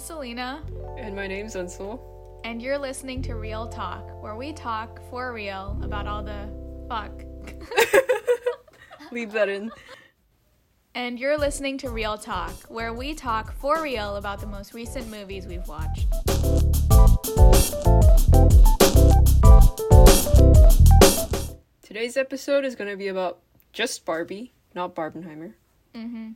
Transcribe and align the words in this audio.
is 0.00 0.06
Salina, 0.06 0.62
And 0.96 1.14
my 1.14 1.26
name's 1.26 1.54
Eun 1.54 1.68
Sol. 1.68 2.40
and 2.44 2.62
you're 2.62 2.78
listening 2.78 3.20
to 3.22 3.34
Real 3.34 3.68
Talk, 3.68 4.22
where 4.22 4.34
we 4.34 4.54
talk 4.54 4.98
for 5.10 5.34
real 5.34 5.78
about 5.82 6.06
all 6.06 6.22
the 6.22 6.48
fuck. 6.88 7.12
Leave 9.12 9.32
that 9.32 9.50
in. 9.50 9.70
And 10.94 11.18
you're 11.18 11.36
listening 11.36 11.76
to 11.78 11.90
Real 11.90 12.16
Talk, 12.16 12.54
where 12.68 12.94
we 12.94 13.14
talk 13.14 13.52
for 13.52 13.82
real 13.82 14.16
about 14.16 14.40
the 14.40 14.46
most 14.46 14.72
recent 14.72 15.08
movies 15.10 15.46
we've 15.46 15.68
watched. 15.68 16.06
Today's 21.82 22.16
episode 22.16 22.64
is 22.64 22.74
going 22.74 22.90
to 22.90 22.96
be 22.96 23.08
about 23.08 23.40
just 23.74 24.06
Barbie, 24.06 24.54
not 24.74 24.94
Barbenheimer. 24.94 25.52
Mm-hmm. 25.94 26.30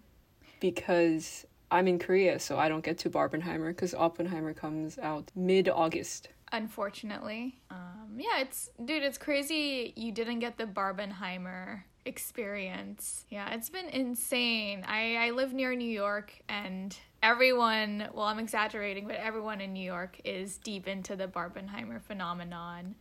Because 0.60 1.46
I'm 1.74 1.88
in 1.88 1.98
Korea, 1.98 2.38
so 2.38 2.56
I 2.56 2.68
don't 2.68 2.84
get 2.84 2.98
to 2.98 3.10
Barbenheimer 3.10 3.70
because 3.70 3.94
Oppenheimer 3.94 4.54
comes 4.54 4.96
out 4.96 5.32
mid 5.34 5.68
August. 5.68 6.28
Unfortunately. 6.52 7.58
Um, 7.68 8.16
yeah, 8.16 8.38
it's, 8.38 8.70
dude, 8.84 9.02
it's 9.02 9.18
crazy 9.18 9.92
you 9.96 10.12
didn't 10.12 10.38
get 10.38 10.56
the 10.56 10.66
Barbenheimer 10.66 11.82
experience. 12.04 13.24
Yeah, 13.28 13.52
it's 13.52 13.70
been 13.70 13.88
insane. 13.88 14.84
I, 14.86 15.16
I 15.16 15.30
live 15.30 15.52
near 15.52 15.74
New 15.74 15.90
York 15.90 16.32
and 16.48 16.96
everyone, 17.24 18.08
well, 18.14 18.26
I'm 18.26 18.38
exaggerating, 18.38 19.08
but 19.08 19.16
everyone 19.16 19.60
in 19.60 19.72
New 19.72 19.84
York 19.84 20.20
is 20.24 20.58
deep 20.58 20.86
into 20.86 21.16
the 21.16 21.26
Barbenheimer 21.26 22.00
phenomenon. 22.00 22.94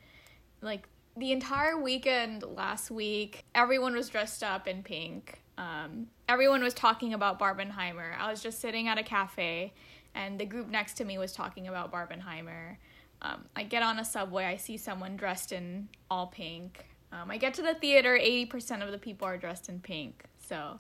Like, 0.62 0.88
the 1.16 1.32
entire 1.32 1.80
weekend 1.80 2.42
last 2.42 2.90
week, 2.90 3.46
everyone 3.54 3.94
was 3.94 4.10
dressed 4.10 4.42
up 4.42 4.68
in 4.68 4.82
pink. 4.82 5.44
Um, 5.60 6.08
everyone 6.34 6.64
was 6.64 6.74
talking 6.74 7.14
about 7.14 7.40
Barbenheimer. 7.40 8.18
I 8.20 8.32
was 8.32 8.42
just 8.42 8.60
sitting 8.60 8.88
at 8.88 8.98
a 8.98 9.04
cafe, 9.04 9.72
and 10.16 10.40
the 10.40 10.46
group 10.46 10.68
next 10.68 10.96
to 10.96 11.06
me 11.06 11.20
was 11.20 11.32
talking 11.32 11.68
about 11.68 11.94
Barbenheimer. 11.94 12.78
Um, 13.22 13.46
I 13.56 13.62
get 13.62 13.84
on 13.84 14.00
a 14.00 14.06
subway, 14.06 14.46
I 14.46 14.56
see 14.56 14.76
someone 14.76 15.16
dressed 15.16 15.52
in 15.52 15.90
all 16.10 16.26
pink. 16.26 16.88
Um, 17.12 17.30
I 17.30 17.38
get 17.38 17.54
to 17.54 17.62
the 17.62 17.76
theater, 17.76 18.18
80% 18.20 18.84
of 18.84 18.92
the 18.92 18.98
people 18.98 19.28
are 19.28 19.38
dressed 19.38 19.70
in 19.70 19.80
pink. 19.80 20.24
So 20.40 20.80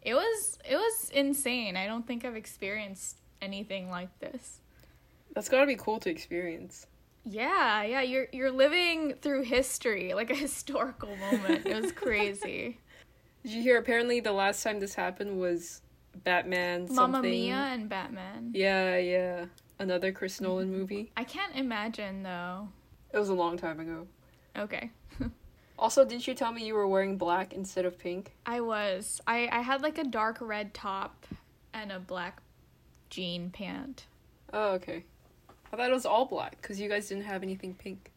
it 0.00 0.14
was 0.14 0.58
it 0.68 0.76
was 0.76 1.10
insane. 1.12 1.76
I 1.76 1.86
don't 1.86 2.06
think 2.06 2.24
I've 2.24 2.34
experienced 2.34 3.18
anything 3.42 3.90
like 3.90 4.18
this. 4.20 4.62
That's 5.34 5.50
got 5.50 5.60
to 5.60 5.66
be 5.66 5.76
cool 5.76 6.00
to 6.00 6.08
experience. 6.08 6.86
Yeah, 7.26 7.82
yeah, 7.82 8.00
you're 8.00 8.28
you're 8.32 8.50
living 8.50 9.16
through 9.20 9.42
history, 9.42 10.14
like 10.14 10.30
a 10.30 10.34
historical 10.46 11.14
moment. 11.16 11.66
It 11.66 11.82
was 11.82 11.92
crazy. 11.92 12.78
Did 13.44 13.52
you 13.52 13.62
hear? 13.62 13.78
Apparently, 13.78 14.20
the 14.20 14.32
last 14.32 14.62
time 14.62 14.80
this 14.80 14.94
happened 14.94 15.38
was 15.38 15.82
Batman. 16.24 16.86
Mamma 16.90 16.94
something. 17.18 17.30
Mia 17.30 17.54
and 17.54 17.88
Batman. 17.88 18.50
Yeah, 18.54 18.96
yeah. 18.96 19.44
Another 19.78 20.12
Chris 20.12 20.40
Nolan 20.40 20.72
movie. 20.72 21.12
I 21.16 21.24
can't 21.24 21.54
imagine 21.54 22.22
though. 22.22 22.68
It 23.12 23.18
was 23.18 23.28
a 23.28 23.34
long 23.34 23.56
time 23.56 23.80
ago. 23.80 24.06
Okay. 24.56 24.90
Also, 25.76 26.04
didn't 26.04 26.28
you 26.28 26.34
tell 26.34 26.52
me 26.52 26.64
you 26.64 26.74
were 26.74 26.86
wearing 26.86 27.18
black 27.18 27.52
instead 27.52 27.84
of 27.84 27.98
pink? 27.98 28.32
I 28.46 28.60
was. 28.60 29.20
I 29.26 29.48
I 29.50 29.60
had 29.60 29.82
like 29.82 29.98
a 29.98 30.04
dark 30.04 30.38
red 30.40 30.72
top 30.72 31.26
and 31.72 31.90
a 31.90 31.98
black 31.98 32.40
jean 33.10 33.50
pant. 33.50 34.06
Oh, 34.52 34.74
okay. 34.74 35.04
I 35.72 35.76
thought 35.76 35.90
it 35.90 35.92
was 35.92 36.06
all 36.06 36.26
black 36.26 36.60
because 36.62 36.80
you 36.80 36.88
guys 36.88 37.08
didn't 37.08 37.24
have 37.24 37.42
anything 37.42 37.74
pink. 37.74 38.12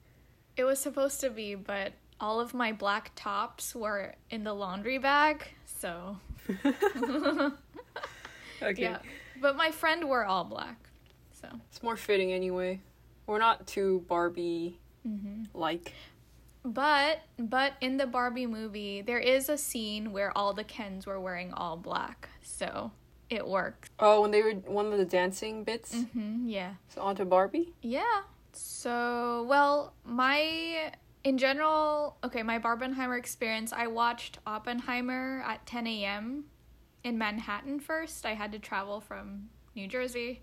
It 0.55 0.65
was 0.65 0.79
supposed 0.79 1.19
to 1.21 1.31
be, 1.31 1.55
but 1.55 1.93
all 2.19 2.39
of 2.39 2.53
my 2.53 2.71
black 2.71 3.11
tops 3.15 3.75
were 3.75 4.15
in 4.29 4.43
the 4.43 4.53
laundry 4.53 4.97
bag, 4.97 5.47
so 5.65 6.17
Okay. 8.61 8.81
yeah. 8.81 8.99
But 9.39 9.55
my 9.55 9.71
friend 9.71 10.05
wore 10.05 10.25
all 10.25 10.43
black. 10.43 10.89
So, 11.39 11.47
It's 11.69 11.83
more 11.83 11.95
fitting 11.95 12.31
anyway. 12.33 12.81
We're 13.27 13.37
not 13.39 13.67
too 13.67 14.03
Barbie 14.07 14.79
mm-hmm. 15.07 15.43
like. 15.53 15.93
But 16.63 17.21
but 17.37 17.73
in 17.81 17.97
the 17.97 18.07
Barbie 18.07 18.47
movie, 18.47 19.01
there 19.01 19.19
is 19.19 19.47
a 19.47 19.57
scene 19.57 20.11
where 20.11 20.35
all 20.35 20.53
the 20.53 20.63
Kens 20.63 21.05
were 21.05 21.19
wearing 21.19 21.53
all 21.53 21.77
black. 21.77 22.29
So, 22.41 22.91
it 23.29 23.47
works. 23.47 23.89
Oh, 23.99 24.21
when 24.21 24.31
they 24.31 24.41
were 24.41 24.53
one 24.53 24.91
of 24.91 24.97
the 24.97 25.05
dancing 25.05 25.63
bits. 25.63 25.93
Mhm. 25.93 26.43
Yeah. 26.45 26.73
So 26.89 27.01
onto 27.01 27.25
Barbie. 27.25 27.73
Yeah. 27.81 28.23
So, 28.53 29.45
well, 29.47 29.93
my 30.03 30.91
in 31.27 31.37
general, 31.37 32.15
okay, 32.23 32.41
my 32.41 32.57
Barbenheimer 32.57 33.17
experience, 33.17 33.73
I 33.73 33.87
watched 33.87 34.39
Oppenheimer 34.47 35.43
at 35.45 35.65
10 35.65 35.85
a.m. 35.85 36.45
in 37.03 37.17
Manhattan 37.17 37.81
first. 37.81 38.25
I 38.25 38.33
had 38.33 38.53
to 38.53 38.59
travel 38.59 39.01
from 39.01 39.49
New 39.75 39.89
Jersey. 39.89 40.41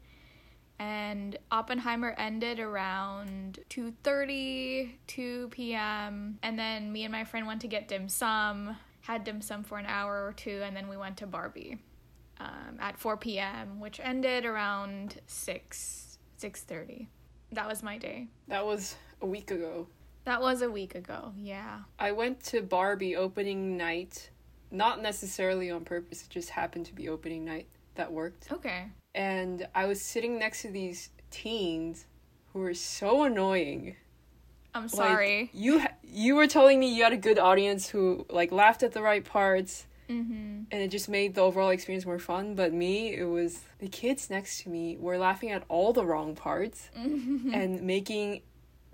And 0.79 1.39
Oppenheimer 1.51 2.15
ended 2.19 2.61
around 2.61 3.61
2:30, 3.71 4.91
2 5.07 5.49
p.m. 5.53 6.39
And 6.43 6.59
then 6.59 6.93
me 6.93 7.05
and 7.05 7.13
my 7.13 7.25
friend 7.25 7.47
went 7.47 7.63
to 7.63 7.69
get 7.69 7.89
dim 7.89 8.11
sum, 8.11 8.77
had 9.01 9.25
dim 9.25 9.41
sum 9.41 9.65
for 9.65 9.79
an 9.79 9.87
hour 9.87 10.27
or 10.27 10.35
two, 10.35 10.61
and 10.65 10.77
then 10.77 10.89
we 10.89 10.99
went 10.99 11.17
to 11.19 11.27
Barbie 11.27 11.79
um, 12.41 12.77
at 12.79 12.99
4 12.99 13.17
p.m., 13.17 13.81
which 13.81 14.01
ended 14.03 14.45
around 14.45 15.21
6, 15.29 16.19
6.30. 16.39 17.07
That 17.53 17.69
was 17.69 17.83
my 17.83 17.97
day. 17.97 18.27
That 18.49 18.67
was 18.67 18.97
a 19.23 19.27
week 19.27 19.51
ago. 19.51 19.87
That 20.25 20.41
was 20.41 20.63
a 20.63 20.71
week 20.71 20.95
ago, 20.95 21.33
yeah. 21.37 21.81
I 21.99 22.13
went 22.13 22.43
to 22.45 22.63
Barbie 22.63 23.15
opening 23.15 23.77
night, 23.77 24.31
not 24.71 25.03
necessarily 25.03 25.71
on 25.71 25.85
purpose. 25.85 26.23
It 26.23 26.31
just 26.31 26.51
happened 26.51 26.87
to 26.87 26.95
be 26.95 27.09
opening 27.09 27.45
night 27.45 27.67
that 27.95 28.11
worked. 28.13 28.51
Okay. 28.51 28.87
And 29.15 29.69
I 29.75 29.85
was 29.87 30.01
sitting 30.01 30.39
next 30.39 30.63
to 30.63 30.69
these 30.71 31.11
teens 31.31 32.07
who 32.53 32.61
were 32.61 32.75
so 32.75 33.25
annoying. 33.25 33.97
I'm 34.75 34.83
Like, 34.85 34.91
sorry. 34.91 35.51
you 35.53 35.81
ha- 35.81 35.95
you 36.03 36.35
were 36.35 36.47
telling 36.47 36.81
me 36.81 36.95
you 36.95 37.05
had 37.05 37.13
a 37.13 37.19
good 37.19 37.39
audience 37.39 37.89
who 37.89 38.27
like 38.29 38.51
laughed 38.51 38.83
at 38.83 38.93
the 38.93 39.03
right 39.03 39.25
parts 39.25 39.87
mm-hmm. 40.09 40.63
and 40.71 40.83
it 40.83 40.89
just 40.89 41.09
made 41.09 41.35
the 41.37 41.43
overall 41.43 41.69
experience 41.71 42.05
more 42.05 42.19
fun. 42.19 42.55
But 42.57 42.73
me, 42.73 43.15
it 43.15 43.25
was 43.25 43.61
the 43.79 43.89
kids 43.89 44.31
next 44.31 44.63
to 44.63 44.71
me 44.71 44.97
were 44.97 45.19
laughing 45.19 45.51
at 45.53 45.63
all 45.69 45.93
the 45.93 46.05
wrong 46.05 46.35
parts 46.35 46.91
and 46.97 47.83
making 47.83 48.43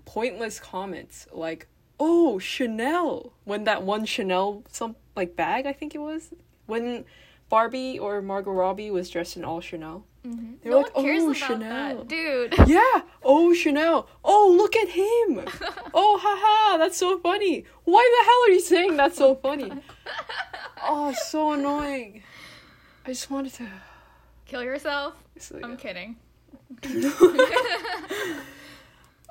pointless 0.05 0.59
comments 0.59 1.27
like, 1.31 1.67
"Oh, 1.99 2.39
Chanel!" 2.39 3.33
When 3.43 3.63
that 3.65 3.83
one 3.83 4.05
Chanel 4.05 4.63
some 4.71 4.95
like 5.15 5.35
bag, 5.35 5.65
I 5.65 5.73
think 5.73 5.93
it 5.95 5.99
was 5.99 6.33
when 6.65 7.05
Barbie 7.49 7.99
or 7.99 8.21
Margot 8.21 8.51
Robbie 8.51 8.91
was 8.91 9.09
dressed 9.09 9.35
in 9.37 9.43
all 9.43 9.61
Chanel. 9.61 10.05
Mm-hmm. 10.25 10.53
They 10.63 10.69
no 10.69 10.77
like, 10.81 10.93
cares 10.93 11.23
"Oh, 11.23 11.25
about 11.31 11.35
Chanel." 11.37 11.97
that, 11.97 12.07
dude. 12.07 12.53
Yeah. 12.67 13.01
Oh, 13.23 13.53
Chanel. 13.53 14.07
Oh, 14.23 14.53
look 14.57 14.75
at 14.75 14.89
him. 14.89 15.45
Oh, 15.93 16.17
haha. 16.21 16.77
That's 16.77 16.95
so 16.97 17.19
funny. 17.19 17.65
Why 17.83 18.01
the 18.17 18.25
hell 18.25 18.43
are 18.45 18.53
you 18.53 18.61
saying 18.61 18.95
that's 18.97 19.17
so 19.17 19.35
funny? 19.35 19.71
Oh, 20.83 21.13
so 21.13 21.51
annoying. 21.51 22.23
I 23.05 23.09
just 23.09 23.29
wanted 23.29 23.53
to. 23.55 23.67
Kill 24.45 24.63
yourself? 24.63 25.13
it's 25.35 25.51
like- 25.51 25.63
I'm 25.63 25.77
kidding. 25.77 26.15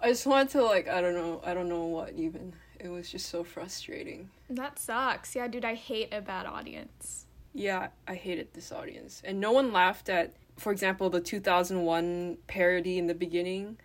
I 0.03 0.09
just 0.09 0.27
wanted 0.27 0.51
to 0.51 0.65
like 0.65 0.89
I 0.89 1.01
don't 1.01 1.15
know 1.15 1.41
I 1.45 1.55
don't 1.55 1.69
know 1.69 1.85
what 1.85 2.15
even. 2.15 2.55
It 2.79 2.89
was 2.89 3.11
just 3.11 3.29
so 3.29 3.45
frustrating. 3.45 4.31
That 4.49 4.79
sucks. 4.79 5.37
Yeah, 5.37 5.49
dude, 5.49 5.67
I 5.67 5.75
hate 5.75 6.15
a 6.15 6.23
bad 6.23 6.47
audience. 6.47 7.27
Yeah, 7.53 7.89
I 8.09 8.15
hated 8.15 8.55
this 8.55 8.73
audience, 8.73 9.21
and 9.25 9.39
no 9.39 9.53
one 9.53 9.73
laughed 9.73 10.09
at, 10.09 10.33
for 10.57 10.73
example, 10.73 11.11
the 11.11 11.21
2001 11.21 12.39
parody 12.47 12.97
in 12.97 13.07
the 13.07 13.15
beginning. 13.15 13.77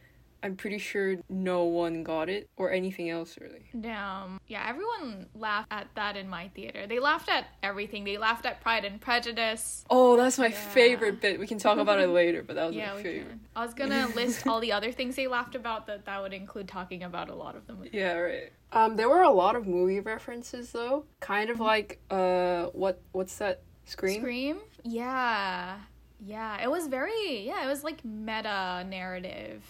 I'm 0.45 0.55
pretty 0.55 0.77
sure 0.77 1.15
no 1.27 1.63
one 1.63 2.03
got 2.03 2.29
it 2.29 2.47
or 2.55 2.71
anything 2.71 3.09
else 3.09 3.35
really. 3.41 3.65
Damn. 3.81 4.39
Yeah, 4.45 4.63
everyone 4.69 5.25
laughed 5.33 5.69
at 5.71 5.87
that 5.95 6.15
in 6.15 6.29
my 6.29 6.49
theater. 6.49 6.85
They 6.85 6.99
laughed 6.99 7.29
at 7.29 7.47
everything. 7.63 8.03
They 8.03 8.19
laughed 8.19 8.45
at 8.45 8.61
Pride 8.61 8.85
and 8.85 9.01
Prejudice. 9.01 9.83
Oh, 9.89 10.15
that's 10.15 10.37
my 10.37 10.49
Yeah. 10.49 10.69
favorite 10.69 11.19
bit. 11.19 11.39
We 11.39 11.47
can 11.47 11.57
talk 11.57 11.79
about 11.79 11.99
it 11.99 12.09
later, 12.21 12.43
but 12.43 12.57
that 12.57 12.67
was 12.67 12.75
Yeah, 12.75 12.91
my 12.91 12.97
we 12.97 13.01
favorite. 13.03 13.29
can. 13.29 13.39
I 13.55 13.65
was 13.65 13.73
gonna 13.73 14.07
list 14.15 14.45
all 14.45 14.59
the 14.59 14.71
other 14.71 14.91
things 14.91 15.15
they 15.15 15.25
laughed 15.25 15.55
about. 15.55 15.87
That 15.87 16.05
that 16.05 16.21
would 16.21 16.33
include 16.33 16.67
talking 16.67 17.01
about 17.01 17.29
a 17.31 17.35
lot 17.35 17.55
of 17.55 17.65
them. 17.65 17.83
Yeah, 17.91 18.13
right. 18.13 18.51
Um, 18.71 18.97
there 18.97 19.09
were 19.09 19.23
a 19.23 19.31
lot 19.31 19.55
of 19.55 19.65
movie 19.65 19.99
references 19.99 20.71
though. 20.73 21.05
Kind 21.21 21.49
of 21.49 21.59
like 21.59 21.99
uh, 22.11 22.65
what 22.65 23.01
what's 23.13 23.35
that? 23.39 23.61
Scream. 23.85 24.19
Scream? 24.21 24.57
Yeah. 24.83 25.77
Yeah. 26.23 26.61
It 26.63 26.69
was 26.69 26.85
very 26.85 27.39
yeah, 27.47 27.63
it 27.65 27.67
was 27.67 27.83
like 27.83 28.05
meta 28.05 28.85
narrative. 28.87 29.63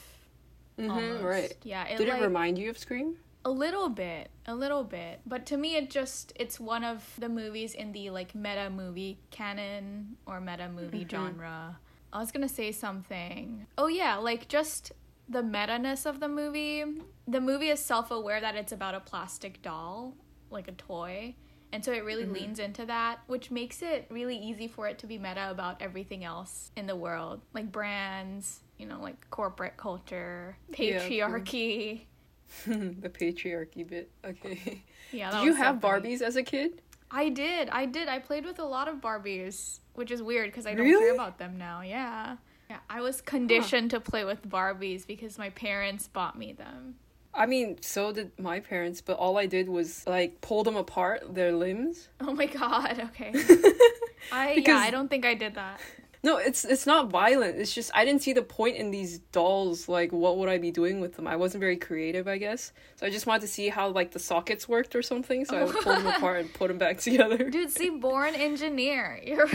Mm-hmm, 0.80 1.24
right. 1.26 1.54
Yeah. 1.64 1.86
It 1.88 1.98
Did 1.98 2.10
like, 2.10 2.20
it 2.22 2.24
remind 2.24 2.58
you 2.58 2.70
of 2.70 2.78
Scream? 2.78 3.16
a 3.44 3.50
little 3.52 3.90
bit. 3.90 4.30
A 4.48 4.56
little 4.56 4.84
bit. 4.84 5.22
But 5.26 5.46
to 5.48 5.58
me 5.58 5.76
it 5.76 5.90
just 5.90 6.34
it's 6.36 6.60
one 6.60 6.84
of 6.84 7.04
the 7.20 7.30
movies 7.30 7.74
in 7.74 7.92
the 7.92 8.10
like 8.10 8.34
meta 8.36 8.70
movie 8.70 9.20
canon 9.32 10.18
or 10.26 10.42
meta 10.42 10.68
movie 10.68 11.06
Mhm. 11.06 11.12
genre. 11.12 11.80
I 12.12 12.20
was 12.20 12.32
gonna 12.32 12.50
say 12.50 12.72
something. 12.72 13.68
Oh 13.78 13.88
yeah, 13.88 14.16
like 14.16 14.48
just 14.48 14.92
the 15.30 15.44
meta-ness 15.44 16.06
of 16.06 16.20
the 16.20 16.28
movie. 16.28 16.84
The 17.28 17.42
movie 17.42 17.70
is 17.70 17.80
self-aware 17.80 18.42
that 18.42 18.56
it's 18.56 18.72
about 18.72 18.94
a 18.96 19.00
plastic 19.00 19.62
doll, 19.62 20.14
like 20.52 20.68
a 20.68 20.72
toy. 20.72 21.36
And 21.72 21.84
so 21.84 21.92
it 21.92 22.04
really 22.06 22.26
Mhm. 22.26 22.34
leans 22.34 22.60
into 22.60 22.86
that, 22.86 23.20
which 23.28 23.50
makes 23.52 23.82
it 23.82 24.06
really 24.10 24.38
easy 24.38 24.68
for 24.68 24.88
it 24.88 24.98
to 25.00 25.08
be 25.08 25.18
meta 25.18 25.50
about 25.52 25.82
everything 25.82 26.24
else 26.24 26.72
in 26.76 26.86
the 26.88 26.96
world, 26.96 27.42
like 27.54 27.72
brands, 27.72 28.62
you 28.78 28.86
know, 28.86 29.00
like 29.02 29.30
corporate 29.30 29.78
culture, 29.78 30.58
Yeah, 30.78 31.00
patriarchy. 31.00 32.02
the 32.68 33.10
patriarchy 33.10 33.88
bit. 33.88 34.10
Okay. 34.24 34.84
Yeah, 35.12 35.32
Did 35.32 35.46
you 35.46 35.54
have. 35.56 35.78
Barbies 35.80 36.22
as 36.22 36.36
a 36.36 36.44
kid? 36.44 36.82
I 37.12 37.30
did. 37.30 37.70
I 37.70 37.86
did. 37.86 38.08
I 38.08 38.20
played 38.20 38.46
with 38.46 38.60
a 38.60 38.66
lot 38.66 38.88
of 38.88 38.98
Barbies, 38.98 39.80
which 39.94 40.12
is 40.12 40.22
weird 40.22 40.52
because 40.52 40.66
I 40.66 40.74
don't 40.74 40.86
Really? 40.86 41.06
care 41.06 41.14
about 41.14 41.38
them 41.38 41.58
now. 41.58 41.82
Yeah. 41.82 42.38
Yeah, 42.70 42.78
I 42.90 43.02
was 43.02 43.22
conditioned 43.22 43.92
to 43.92 44.00
play 44.00 44.26
with 44.26 44.48
Barbies 44.48 45.06
because 45.06 45.38
my 45.38 45.52
parents 45.52 46.08
bought 46.08 46.38
me 46.38 46.52
them. 46.54 46.96
I 47.34 47.46
mean, 47.46 47.78
so 47.82 48.12
did 48.12 48.32
my 48.40 48.60
parents, 48.60 49.02
but 49.02 49.18
all 49.18 49.38
I 49.38 49.46
did 49.46 49.70
was 49.70 50.06
like 50.08 50.42
pull 50.42 50.64
them 50.64 50.76
apart, 50.76 51.36
their 51.36 51.52
limbs. 51.52 52.10
Oh 52.22 52.34
my 52.34 52.46
god. 52.62 53.00
Okay. 53.12 53.34
I 54.32 54.64
yeah, 54.66 54.78
I 54.78 54.90
don't 54.90 55.10
think 55.10 55.26
I 55.26 55.36
did 55.36 55.56
that. 55.56 55.80
No, 56.26 56.38
it's 56.38 56.66
it's 56.66 56.88
not 56.88 57.12
violent. 57.12 57.60
It's 57.60 57.72
just 57.72 57.92
I 57.94 58.04
didn't 58.04 58.24
see 58.24 58.34
the 58.34 58.42
point 58.42 58.78
in 58.78 58.90
these 58.90 59.20
dolls. 59.32 59.88
Like, 59.88 60.12
what 60.12 60.38
would 60.40 60.50
I 60.50 60.58
be 60.58 60.72
doing 60.72 61.00
with 61.00 61.16
them? 61.16 61.28
I 61.28 61.36
wasn't 61.36 61.62
very 61.62 61.78
creative, 61.78 62.28
I 62.28 62.40
guess. 62.40 62.74
So 62.96 63.06
I 63.06 63.12
just 63.12 63.28
wanted 63.28 63.42
to 63.42 63.48
see 63.48 63.70
how 63.70 63.90
like 63.90 64.10
the 64.10 64.18
sockets 64.18 64.68
worked 64.68 64.96
or 64.96 65.04
something. 65.04 65.46
So 65.46 65.56
I 65.56 65.64
would 65.66 65.76
pull 65.76 65.94
them 65.94 66.08
apart 66.18 66.40
and 66.40 66.52
put 66.52 66.70
them 66.70 66.80
back 66.80 66.98
together. 66.98 67.38
Dude, 67.52 67.70
see, 67.70 67.92
born 67.92 68.34
engineer. 68.34 69.22
You're 69.26 69.48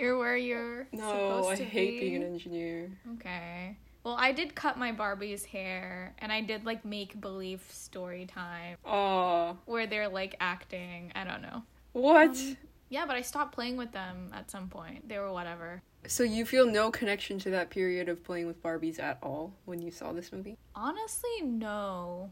you're 0.00 0.18
where 0.18 0.36
you're 0.36 0.88
no, 0.92 0.98
supposed 1.00 1.60
I 1.62 1.64
hate 1.64 1.90
be. 1.92 2.00
being 2.00 2.16
an 2.16 2.22
engineer. 2.24 2.90
Okay. 3.14 3.76
Well, 4.02 4.16
I 4.18 4.32
did 4.32 4.56
cut 4.56 4.78
my 4.78 4.90
Barbie's 4.90 5.44
hair, 5.44 6.14
and 6.18 6.32
I 6.32 6.40
did 6.40 6.64
like 6.64 6.84
make 6.84 7.20
believe 7.20 7.62
story 7.70 8.26
time 8.26 8.78
Aw, 8.84 9.54
where 9.66 9.86
they're 9.86 10.08
like 10.08 10.34
acting. 10.40 11.12
I 11.14 11.22
don't 11.22 11.42
know. 11.42 11.62
what? 11.92 12.30
Um, 12.30 12.56
Yeah, 12.88 13.04
but 13.06 13.16
I 13.16 13.22
stopped 13.22 13.52
playing 13.52 13.76
with 13.76 13.92
them 13.92 14.30
at 14.34 14.50
some 14.50 14.68
point. 14.68 15.08
They 15.08 15.18
were 15.18 15.32
whatever. 15.32 15.82
So 16.06 16.22
you 16.22 16.46
feel 16.46 16.66
no 16.66 16.90
connection 16.90 17.38
to 17.40 17.50
that 17.50 17.70
period 17.70 18.08
of 18.08 18.24
playing 18.24 18.46
with 18.46 18.62
Barbies 18.62 18.98
at 18.98 19.18
all 19.22 19.52
when 19.64 19.80
you 19.82 19.90
saw 19.90 20.12
this 20.12 20.32
movie? 20.32 20.56
Honestly, 20.74 21.42
no. 21.42 22.30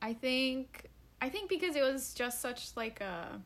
I 0.00 0.14
think 0.14 0.90
I 1.20 1.28
think 1.28 1.48
because 1.48 1.74
it 1.74 1.82
was 1.82 2.14
just 2.14 2.40
such 2.40 2.76
like 2.76 3.00
a 3.00 3.40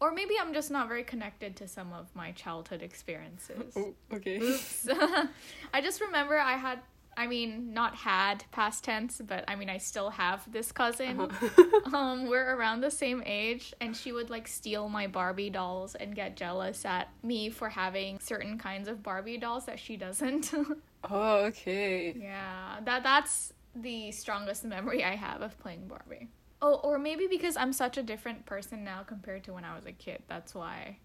or 0.00 0.12
maybe 0.12 0.34
I'm 0.40 0.52
just 0.52 0.70
not 0.70 0.88
very 0.88 1.04
connected 1.04 1.56
to 1.56 1.68
some 1.68 1.92
of 1.92 2.14
my 2.14 2.32
childhood 2.32 2.82
experiences. 2.82 3.74
Oh, 3.76 3.94
okay. 4.12 4.38
Oops. 4.38 4.88
I 5.74 5.80
just 5.80 6.00
remember 6.00 6.38
I 6.38 6.56
had 6.56 6.80
I 7.16 7.26
mean, 7.26 7.72
not 7.72 7.94
had 7.94 8.44
past 8.52 8.84
tense, 8.84 9.20
but 9.24 9.44
I 9.48 9.54
mean 9.56 9.70
I 9.70 9.78
still 9.78 10.10
have 10.10 10.50
this 10.52 10.72
cousin. 10.72 11.20
Uh-huh. 11.20 11.64
Um, 11.94 12.26
we're 12.28 12.54
around 12.56 12.80
the 12.80 12.90
same 12.90 13.22
age, 13.24 13.72
and 13.80 13.96
she 13.96 14.10
would 14.12 14.28
like 14.28 14.48
steal 14.48 14.88
my 14.88 15.06
Barbie 15.06 15.50
dolls 15.50 15.94
and 15.94 16.14
get 16.16 16.36
jealous 16.36 16.84
at 16.84 17.08
me 17.22 17.48
for 17.48 17.68
having 17.68 18.18
certain 18.18 18.58
kinds 18.58 18.88
of 18.88 19.02
Barbie 19.04 19.38
dolls 19.38 19.66
that 19.66 19.78
she 19.78 19.96
doesn't. 19.96 20.52
oh, 21.10 21.36
okay. 21.44 22.12
yeah, 22.20 22.80
that 22.84 23.02
that's 23.04 23.52
the 23.74 24.10
strongest 24.10 24.64
memory 24.64 25.04
I 25.04 25.14
have 25.14 25.42
of 25.42 25.56
playing 25.60 25.86
Barbie. 25.86 26.28
Oh, 26.60 26.74
or 26.82 26.98
maybe 26.98 27.26
because 27.28 27.56
I'm 27.56 27.72
such 27.72 27.96
a 27.98 28.02
different 28.02 28.46
person 28.46 28.82
now 28.82 29.02
compared 29.04 29.44
to 29.44 29.52
when 29.52 29.64
I 29.64 29.76
was 29.76 29.86
a 29.86 29.92
kid. 29.92 30.22
That's 30.26 30.54
why. 30.54 30.98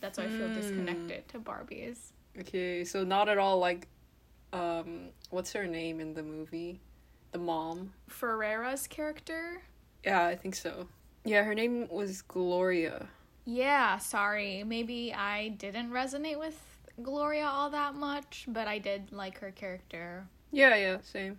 That's 0.00 0.16
why 0.18 0.24
I 0.24 0.28
feel 0.28 0.48
Mm. 0.48 0.54
disconnected 0.54 1.28
to 1.28 1.38
Barbies. 1.40 2.12
Okay, 2.38 2.84
so 2.84 3.02
not 3.04 3.28
at 3.28 3.38
all 3.38 3.58
like, 3.58 3.88
um, 4.54 5.08
what's 5.30 5.52
her 5.52 5.66
name 5.66 6.00
in 6.00 6.14
the 6.14 6.22
movie? 6.22 6.80
The 7.32 7.38
mom. 7.38 7.92
Ferrera's 8.08 8.86
character. 8.86 9.62
Yeah, 10.04 10.24
I 10.24 10.36
think 10.36 10.54
so. 10.54 10.88
Yeah, 11.24 11.42
her 11.42 11.54
name 11.54 11.88
was 11.90 12.22
Gloria. 12.22 13.08
Yeah, 13.44 13.98
sorry. 13.98 14.62
Maybe 14.64 15.12
I 15.12 15.48
didn't 15.48 15.90
resonate 15.90 16.38
with 16.38 16.60
Gloria 17.02 17.46
all 17.46 17.70
that 17.70 17.94
much, 17.94 18.46
but 18.48 18.68
I 18.68 18.78
did 18.78 19.12
like 19.12 19.38
her 19.38 19.50
character. 19.50 20.26
Yeah, 20.52 20.76
yeah, 20.76 20.98
same. 21.02 21.38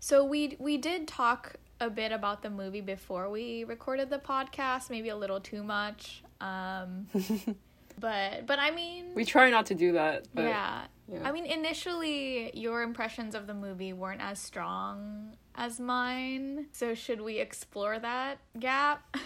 So 0.00 0.24
we 0.24 0.56
we 0.58 0.78
did 0.78 1.08
talk 1.08 1.56
a 1.80 1.90
bit 1.90 2.12
about 2.12 2.42
the 2.42 2.50
movie 2.50 2.80
before 2.80 3.28
we 3.30 3.64
recorded 3.64 4.10
the 4.10 4.18
podcast, 4.18 4.90
maybe 4.90 5.08
a 5.08 5.16
little 5.16 5.40
too 5.40 5.62
much. 5.62 6.22
Um 6.40 7.06
but 7.98 8.46
but 8.46 8.58
I 8.58 8.70
mean 8.70 9.14
We 9.14 9.24
try 9.24 9.50
not 9.50 9.66
to 9.66 9.74
do 9.74 9.92
that. 9.92 10.26
But 10.34 10.42
yeah. 10.44 10.82
Yeah. 11.08 11.20
I 11.24 11.32
mean 11.32 11.46
initially 11.46 12.56
your 12.56 12.82
impressions 12.82 13.34
of 13.34 13.46
the 13.46 13.54
movie 13.54 13.92
weren't 13.92 14.20
as 14.20 14.38
strong 14.38 15.36
as 15.54 15.80
mine. 15.80 16.66
So 16.72 16.94
should 16.94 17.20
we 17.20 17.38
explore 17.38 17.98
that 17.98 18.38
gap? 18.58 19.16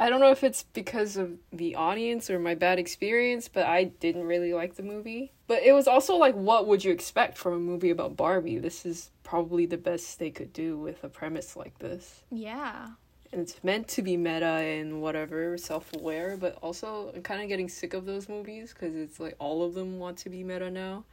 I 0.00 0.08
don't 0.08 0.20
know 0.20 0.30
if 0.30 0.42
it's 0.42 0.62
because 0.62 1.18
of 1.18 1.36
the 1.52 1.74
audience 1.74 2.30
or 2.30 2.38
my 2.38 2.54
bad 2.54 2.78
experience, 2.78 3.48
but 3.48 3.66
I 3.66 3.84
didn't 3.84 4.24
really 4.24 4.54
like 4.54 4.76
the 4.76 4.82
movie. 4.82 5.30
But 5.46 5.62
it 5.62 5.72
was 5.72 5.86
also 5.86 6.16
like, 6.16 6.34
what 6.34 6.66
would 6.66 6.82
you 6.82 6.90
expect 6.90 7.36
from 7.36 7.52
a 7.52 7.58
movie 7.58 7.90
about 7.90 8.16
Barbie? 8.16 8.56
This 8.56 8.86
is 8.86 9.10
probably 9.24 9.66
the 9.66 9.76
best 9.76 10.18
they 10.18 10.30
could 10.30 10.54
do 10.54 10.78
with 10.78 11.04
a 11.04 11.10
premise 11.10 11.54
like 11.54 11.78
this. 11.80 12.22
yeah. 12.30 12.88
And 13.32 13.40
it's 13.40 13.62
meant 13.62 13.86
to 13.88 14.02
be 14.02 14.16
meta 14.16 14.44
and 14.44 15.00
whatever, 15.00 15.56
self 15.56 15.92
aware, 15.94 16.36
but 16.36 16.58
also 16.62 17.12
I'm 17.14 17.22
kind 17.22 17.42
of 17.42 17.48
getting 17.48 17.68
sick 17.68 17.94
of 17.94 18.04
those 18.04 18.28
movies 18.28 18.72
because 18.72 18.96
it's 18.96 19.20
like 19.20 19.36
all 19.38 19.62
of 19.62 19.74
them 19.74 19.98
want 19.98 20.18
to 20.18 20.30
be 20.30 20.42
meta 20.42 20.70
now. 20.70 21.04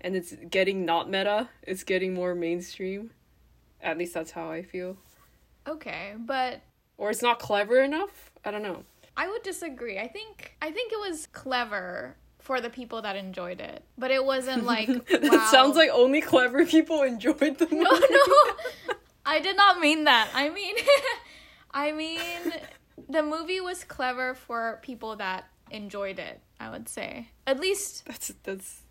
And 0.00 0.16
it's 0.16 0.34
getting 0.50 0.84
not 0.84 1.10
meta, 1.10 1.48
it's 1.62 1.84
getting 1.84 2.14
more 2.14 2.34
mainstream. 2.34 3.10
At 3.82 3.98
least 3.98 4.14
that's 4.14 4.30
how 4.30 4.50
I 4.50 4.62
feel. 4.62 4.96
Okay, 5.68 6.14
but 6.18 6.60
Or 6.96 7.10
it's 7.10 7.22
not 7.22 7.38
clever 7.38 7.82
enough? 7.82 8.30
I 8.44 8.50
don't 8.50 8.62
know. 8.62 8.84
I 9.16 9.28
would 9.28 9.42
disagree. 9.42 9.98
I 9.98 10.08
think 10.08 10.56
I 10.62 10.70
think 10.70 10.92
it 10.92 10.98
was 10.98 11.26
clever 11.26 12.16
for 12.38 12.60
the 12.60 12.70
people 12.70 13.02
that 13.02 13.14
enjoyed 13.14 13.60
it, 13.60 13.84
but 13.98 14.10
it 14.10 14.24
wasn't 14.24 14.64
like 14.74 14.88
wow. 14.88 15.48
sounds 15.50 15.76
like 15.76 15.90
only 15.92 16.20
clever 16.20 16.64
people 16.64 17.02
enjoyed 17.02 17.58
the 17.58 17.66
movie. 17.70 17.76
no, 17.82 17.90
no. 17.90 18.94
I 19.24 19.38
did 19.40 19.56
not 19.56 19.78
mean 19.80 20.04
that. 20.04 20.28
I 20.34 20.48
mean, 20.48 20.74
I 21.74 21.92
mean, 21.92 22.20
the 23.08 23.22
movie 23.22 23.60
was 23.60 23.84
clever 23.84 24.34
for 24.34 24.80
people 24.82 25.16
that 25.16 25.48
enjoyed 25.70 26.18
it. 26.18 26.40
I 26.60 26.70
would 26.70 26.88
say, 26.88 27.28
at 27.46 27.58
least 27.58 28.04
That's 28.06 28.32
that's 28.42 28.82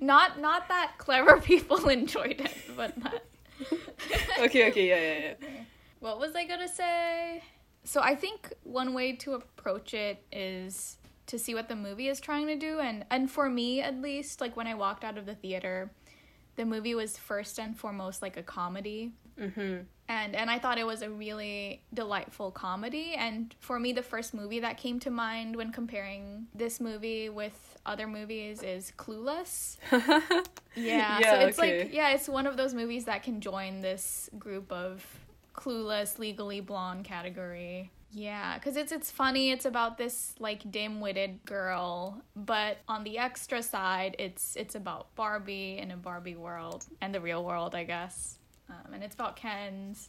not 0.00 0.40
not 0.40 0.68
that 0.68 0.94
clever 0.98 1.40
people 1.40 1.88
enjoyed 1.98 2.40
it, 2.40 2.56
but 2.76 2.94
that. 3.02 3.24
okay. 4.40 4.68
Okay, 4.68 4.88
yeah, 4.88 5.00
yeah, 5.00 5.34
yeah. 5.40 5.62
What 6.00 6.18
was 6.18 6.34
I 6.34 6.44
gonna 6.44 6.68
say? 6.68 7.42
So 7.84 8.00
I 8.00 8.14
think 8.14 8.52
one 8.64 8.92
way 8.94 9.12
to 9.16 9.34
approach 9.34 9.94
it 9.94 10.24
is 10.30 10.98
to 11.26 11.38
see 11.38 11.54
what 11.54 11.68
the 11.68 11.76
movie 11.76 12.08
is 12.08 12.20
trying 12.20 12.46
to 12.48 12.56
do 12.56 12.80
and 12.80 13.04
and 13.10 13.30
for 13.30 13.48
me 13.48 13.80
at 13.80 14.00
least 14.00 14.40
like 14.40 14.56
when 14.56 14.66
I 14.66 14.74
walked 14.74 15.04
out 15.04 15.16
of 15.16 15.24
the 15.24 15.34
theater 15.34 15.90
the 16.56 16.66
movie 16.66 16.94
was 16.94 17.16
first 17.16 17.58
and 17.58 17.76
foremost 17.76 18.20
like 18.20 18.36
a 18.36 18.42
comedy 18.42 19.12
Mm-hmm. 19.40 19.82
And 20.12 20.36
and 20.36 20.50
I 20.50 20.58
thought 20.58 20.78
it 20.78 20.86
was 20.86 21.02
a 21.02 21.10
really 21.10 21.82
delightful 21.94 22.50
comedy 22.50 23.14
and 23.16 23.54
for 23.60 23.78
me 23.80 23.92
the 23.92 24.02
first 24.02 24.34
movie 24.34 24.60
that 24.60 24.76
came 24.76 25.00
to 25.00 25.10
mind 25.10 25.56
when 25.56 25.72
comparing 25.72 26.46
this 26.54 26.80
movie 26.80 27.28
with 27.28 27.56
other 27.86 28.06
movies 28.06 28.62
is 28.62 28.92
Clueless. 28.96 29.76
Yeah, 29.90 30.40
Yeah, 31.20 31.30
so 31.30 31.46
it's 31.46 31.58
okay. 31.58 31.84
like 31.84 31.94
yeah, 31.94 32.10
it's 32.10 32.28
one 32.28 32.46
of 32.46 32.56
those 32.56 32.74
movies 32.74 33.04
that 33.06 33.22
can 33.22 33.40
join 33.40 33.80
this 33.80 34.28
group 34.38 34.70
of 34.72 35.04
clueless, 35.54 36.18
legally 36.18 36.60
blonde 36.60 37.04
category. 37.04 37.90
Yeah, 38.14 38.58
cuz 38.58 38.76
it's 38.76 38.92
it's 38.92 39.10
funny. 39.10 39.50
It's 39.50 39.64
about 39.64 39.96
this 39.96 40.34
like 40.38 40.70
dim-witted 40.70 41.44
girl, 41.46 42.22
but 42.36 42.78
on 42.86 43.04
the 43.04 43.18
extra 43.18 43.62
side, 43.62 44.16
it's 44.18 44.56
it's 44.56 44.74
about 44.74 45.14
Barbie 45.14 45.78
in 45.78 45.90
a 45.90 45.96
Barbie 45.96 46.36
world 46.36 46.84
and 47.00 47.14
the 47.14 47.20
real 47.20 47.42
world, 47.44 47.74
I 47.74 47.84
guess. 47.84 48.38
Um, 48.72 48.94
and 48.94 49.04
it's 49.04 49.14
about 49.14 49.36
Ken's. 49.36 50.08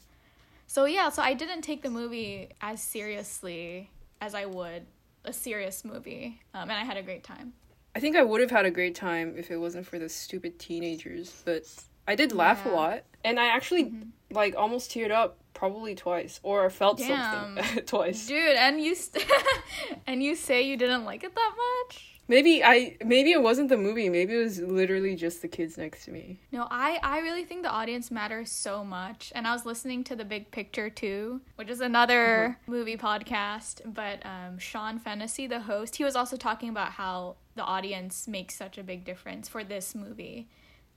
So 0.68 0.86
yeah, 0.86 1.10
so 1.10 1.22
I 1.22 1.34
didn't 1.34 1.62
take 1.62 1.84
the 1.84 1.90
movie 1.90 2.50
as 2.62 2.82
seriously 2.82 3.90
as 4.22 4.34
I 4.34 4.46
would 4.46 4.86
a 5.26 5.34
serious 5.34 5.84
movie, 5.86 6.42
um, 6.54 6.64
and 6.64 6.74
I 6.74 6.84
had 6.84 6.98
a 6.98 7.02
great 7.04 7.24
time. 7.24 7.54
I 7.96 8.00
think 8.00 8.16
I 8.16 8.24
would 8.24 8.42
have 8.42 8.52
had 8.52 8.66
a 8.66 8.72
great 8.72 8.96
time 8.96 9.36
if 9.38 9.52
it 9.52 9.58
wasn't 9.58 9.86
for 9.86 10.00
the 10.00 10.10
stupid 10.10 10.58
teenagers, 10.60 11.42
but 11.46 11.64
I 12.08 12.16
did 12.16 12.32
laugh 12.34 12.66
a 12.66 12.70
lot. 12.70 13.04
And 13.24 13.40
I 13.40 13.46
actually 13.48 13.86
Mhm. 13.86 14.08
like 14.32 14.56
almost 14.56 14.92
teared 14.92 15.12
up 15.12 15.38
probably 15.54 15.96
twice 15.96 16.40
or 16.44 16.70
felt 16.70 16.98
Damn. 16.98 17.56
something 17.58 17.86
twice. 17.86 18.28
Dude, 18.28 18.56
and 18.56 18.82
you 18.82 18.96
st- 18.96 19.26
and 20.08 20.24
you 20.24 20.36
say 20.36 20.64
you 20.64 20.76
didn't 20.76 21.06
like 21.06 21.24
it 21.24 21.34
that 21.36 21.54
much? 21.56 22.13
Maybe 22.28 22.64
I 22.64 22.96
maybe 23.04 23.32
it 23.32 23.42
wasn't 23.42 23.68
the 23.70 23.76
movie, 23.78 24.08
maybe 24.10 24.34
it 24.36 24.40
was 24.44 24.60
literally 24.60 25.16
just 25.16 25.42
the 25.42 25.48
kids 25.50 25.78
next 25.78 26.06
to 26.06 26.12
me. 26.12 26.40
No, 26.54 26.68
I 26.72 26.98
I 27.04 27.20
really 27.20 27.44
think 27.44 27.64
the 27.64 27.70
audience 27.70 28.10
matters 28.12 28.50
so 28.50 28.84
much. 28.84 29.32
And 29.36 29.46
I 29.46 29.52
was 29.52 29.66
listening 29.66 30.06
to 30.06 30.16
The 30.16 30.24
Big 30.24 30.50
Picture 30.50 30.90
too, 30.90 31.42
which 31.58 31.70
is 31.70 31.82
another 31.82 32.58
movie 32.66 32.96
podcast, 32.98 33.82
but 33.94 34.26
um 34.26 34.58
Sean 34.58 35.00
Fennessy, 35.00 35.48
the 35.48 35.60
host, 35.62 35.98
he 35.98 36.04
was 36.06 36.16
also 36.16 36.38
talking 36.38 36.70
about 36.70 36.92
how 36.94 37.36
the 37.56 37.64
audience 37.64 38.28
makes 38.28 38.56
such 38.56 38.78
a 38.78 38.84
big 38.84 39.04
difference 39.04 39.50
for 39.50 39.64
this 39.66 39.94
movie. 39.94 40.48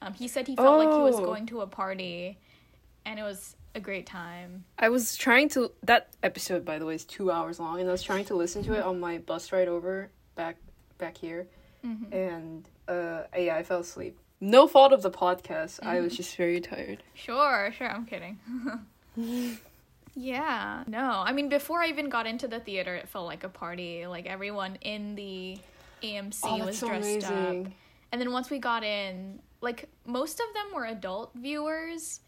Um 0.00 0.14
he 0.14 0.28
said 0.28 0.47
he 0.47 0.54
felt 0.54 0.78
like 0.78 0.95
he 0.95 1.00
was 1.02 1.16
Oh. 1.16 1.25
going 1.25 1.47
to 1.47 1.61
a 1.61 1.66
party 1.66 2.38
and 3.04 3.18
it 3.18 3.25
was 3.25 3.56
a 3.75 3.80
great 3.80 4.06
time. 4.06 4.64
I 4.78 4.88
was 4.90 5.16
trying 5.16 5.49
to 5.50 5.73
that 5.83 6.14
episode 6.23 6.64
by 6.64 6.78
the 6.78 6.87
way 6.87 6.95
is 6.95 7.04
2 7.04 7.33
hours 7.33 7.59
long 7.59 7.80
and 7.80 7.88
I 7.88 7.92
was 7.92 8.02
trying 8.04 8.26
to 8.26 8.35
listen 8.37 8.62
to 8.64 8.75
it 8.75 8.83
on 8.85 9.00
my 9.00 9.18
bus 9.18 9.50
ride 9.52 9.66
over 9.68 10.11
back 10.37 10.56
back 10.98 11.16
here 11.18 11.46
Mhm. 11.84 12.12
and 12.12 12.68
uh 12.88 13.24
yeah, 13.38 13.56
I 13.56 13.62
fell 13.62 13.80
asleep. 13.80 14.18
No 14.40 14.66
fault 14.66 14.92
of 14.92 15.02
the 15.02 15.10
podcast. 15.10 15.80
I 15.84 16.00
was 16.00 16.16
just 16.16 16.36
very 16.36 16.60
tired. 16.60 17.02
Sure, 17.14 17.72
sure, 17.76 17.88
I'm 17.90 18.04
kidding. 18.06 18.38
yeah, 20.14 20.84
no. 20.86 21.22
I 21.24 21.32
mean, 21.32 21.48
before 21.48 21.80
I 21.82 21.88
even 21.88 22.08
got 22.08 22.26
into 22.26 22.48
the 22.48 22.60
theater, 22.60 22.94
it 22.94 23.08
felt 23.08 23.26
like 23.26 23.44
a 23.44 23.48
party. 23.48 24.06
Like 24.06 24.26
everyone 24.26 24.76
in 24.80 25.14
the 25.14 25.58
AMC 26.02 26.40
Oh, 26.44 26.66
was 26.66 26.78
so 26.78 26.88
dressed 26.88 27.24
up. 27.30 27.66
And 28.12 28.20
then 28.20 28.32
once 28.32 28.50
we 28.50 28.58
got 28.58 28.84
in, 28.84 29.40
like 29.60 29.88
most 30.06 30.40
of 30.40 30.46
them 30.54 30.74
were 30.74 30.84
adult 30.86 31.32
viewers. 31.34 32.20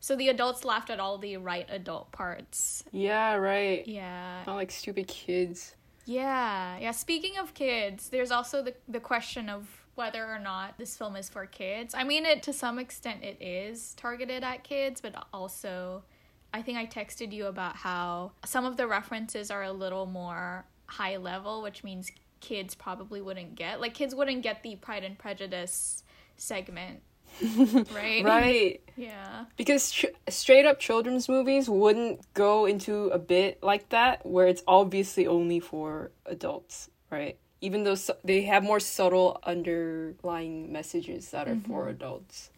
So 0.00 0.16
the 0.16 0.28
adults 0.28 0.64
laughed 0.64 0.88
at 0.88 0.98
all 0.98 1.18
the 1.18 1.36
right 1.36 1.66
adult 1.68 2.10
parts. 2.10 2.84
Yeah, 2.90 3.34
right. 3.34 3.86
Yeah. 3.86 4.42
Not 4.46 4.56
like 4.56 4.70
stupid 4.70 5.06
kids. 5.08 5.74
Yeah. 6.04 6.78
Yeah, 6.78 6.90
speaking 6.92 7.38
of 7.38 7.54
kids, 7.54 8.08
there's 8.08 8.30
also 8.30 8.62
the 8.62 8.74
the 8.88 9.00
question 9.00 9.48
of 9.48 9.68
whether 9.94 10.24
or 10.24 10.38
not 10.38 10.78
this 10.78 10.96
film 10.96 11.16
is 11.16 11.28
for 11.28 11.46
kids. 11.46 11.94
I 11.94 12.04
mean, 12.04 12.24
it 12.24 12.42
to 12.44 12.52
some 12.52 12.78
extent 12.78 13.22
it 13.22 13.40
is 13.40 13.94
targeted 13.94 14.42
at 14.42 14.64
kids, 14.64 15.00
but 15.00 15.14
also 15.32 16.04
I 16.52 16.62
think 16.62 16.78
I 16.78 16.86
texted 16.86 17.32
you 17.32 17.46
about 17.46 17.76
how 17.76 18.32
some 18.44 18.64
of 18.64 18.76
the 18.76 18.86
references 18.86 19.50
are 19.50 19.62
a 19.62 19.72
little 19.72 20.06
more 20.06 20.64
high 20.86 21.16
level, 21.16 21.62
which 21.62 21.84
means 21.84 22.10
kids 22.40 22.74
probably 22.74 23.20
wouldn't 23.20 23.54
get. 23.54 23.80
Like 23.80 23.94
kids 23.94 24.14
wouldn't 24.14 24.42
get 24.42 24.62
the 24.62 24.76
Pride 24.76 25.04
and 25.04 25.18
Prejudice 25.18 26.02
segment. 26.36 27.02
right? 27.94 28.24
Right. 28.24 28.80
Yeah. 28.96 29.46
Because 29.56 29.90
ch- 29.90 30.06
straight 30.28 30.66
up 30.66 30.78
children's 30.78 31.28
movies 31.28 31.68
wouldn't 31.68 32.20
go 32.34 32.66
into 32.66 33.08
a 33.08 33.18
bit 33.18 33.62
like 33.62 33.88
that 33.90 34.24
where 34.26 34.46
it's 34.46 34.62
obviously 34.66 35.26
only 35.26 35.60
for 35.60 36.10
adults, 36.26 36.90
right? 37.10 37.38
Even 37.60 37.84
though 37.84 37.94
su- 37.94 38.14
they 38.24 38.42
have 38.42 38.62
more 38.62 38.80
subtle 38.80 39.40
underlying 39.44 40.72
messages 40.72 41.30
that 41.30 41.48
are 41.48 41.56
for 41.66 41.82
mm-hmm. 41.82 41.90
adults. 41.90 42.50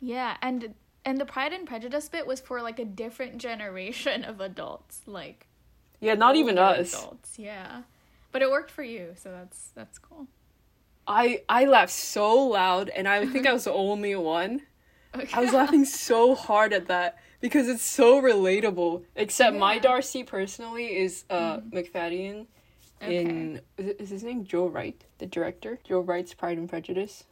Yeah, 0.00 0.36
and 0.40 0.74
and 1.04 1.20
the 1.20 1.24
Pride 1.24 1.52
and 1.52 1.66
Prejudice 1.66 2.08
bit 2.08 2.26
was 2.26 2.40
for 2.40 2.62
like 2.62 2.78
a 2.78 2.84
different 2.84 3.38
generation 3.38 4.24
of 4.24 4.40
adults, 4.40 5.02
like 5.06 5.46
Yeah, 6.00 6.14
not 6.14 6.36
even 6.36 6.58
us. 6.58 6.94
Adults, 6.94 7.38
yeah. 7.38 7.82
But 8.30 8.42
it 8.42 8.50
worked 8.50 8.70
for 8.70 8.82
you, 8.82 9.14
so 9.16 9.30
that's 9.30 9.70
that's 9.74 9.98
cool. 9.98 10.28
I 11.08 11.42
I 11.48 11.64
laughed 11.64 11.92
so 11.92 12.36
loud 12.36 12.90
and 12.90 13.08
I 13.08 13.26
think 13.26 13.46
I 13.46 13.50
uh-huh. 13.50 13.54
was 13.54 13.64
the 13.64 13.72
only 13.72 14.14
one. 14.14 14.62
Okay. 15.14 15.28
I 15.32 15.40
was 15.40 15.52
laughing 15.52 15.84
so 16.06 16.34
hard 16.34 16.72
at 16.72 16.86
that 16.88 17.18
because 17.40 17.68
it's 17.68 17.82
so 17.82 18.20
relatable. 18.20 19.04
Except 19.16 19.56
my 19.56 19.78
Darcy 19.78 20.22
personally 20.22 20.96
is 20.96 21.24
uh 21.30 21.56
mm-hmm. 21.56 21.76
Macfadyen 21.76 22.46
in 23.00 23.60
is, 23.78 24.10
his 24.10 24.22
name 24.22 24.44
Joe 24.44 24.66
Wright, 24.66 25.02
the 25.18 25.26
director? 25.26 25.78
Joe 25.82 26.00
Wright's 26.00 26.34
Pride 26.34 26.58
and 26.58 26.68
Prejudice. 26.68 27.24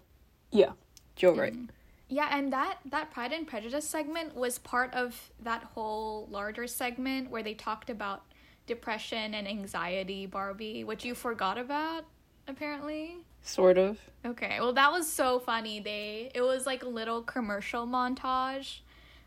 Yeah, 0.51 0.73
Joe 1.17 1.35
Wright. 1.35 1.55
Mm. 1.55 1.69
Yeah, 2.09 2.29
and 2.31 2.53
that 2.53 2.79
that 2.87 3.11
Pride 3.11 3.33
and 3.33 3.47
Prejudice 3.47 3.87
segment 3.87 4.35
was 4.35 4.59
part 4.59 4.95
of 4.95 5.31
that 5.43 5.65
whole 5.75 6.29
larger 6.31 6.67
segment 6.67 7.31
where 7.31 7.43
they 7.43 7.55
talked 7.55 7.91
about 7.91 8.25
depression 8.67 9.35
and 9.35 9.47
anxiety, 9.47 10.25
Barbie, 10.25 10.83
which 10.83 11.05
you 11.05 11.15
forgot 11.15 11.59
about 11.59 12.05
apparently. 12.49 13.19
Sort 13.47 13.79
of. 13.79 13.99
Okay, 14.25 14.59
well 14.59 14.73
that 14.73 14.91
was 14.91 15.11
so 15.11 15.39
funny. 15.39 15.79
They 15.79 16.31
it 16.35 16.41
was 16.43 16.67
like 16.67 16.83
a 16.83 16.89
little 16.89 17.23
commercial 17.23 17.87
montage. 17.87 18.81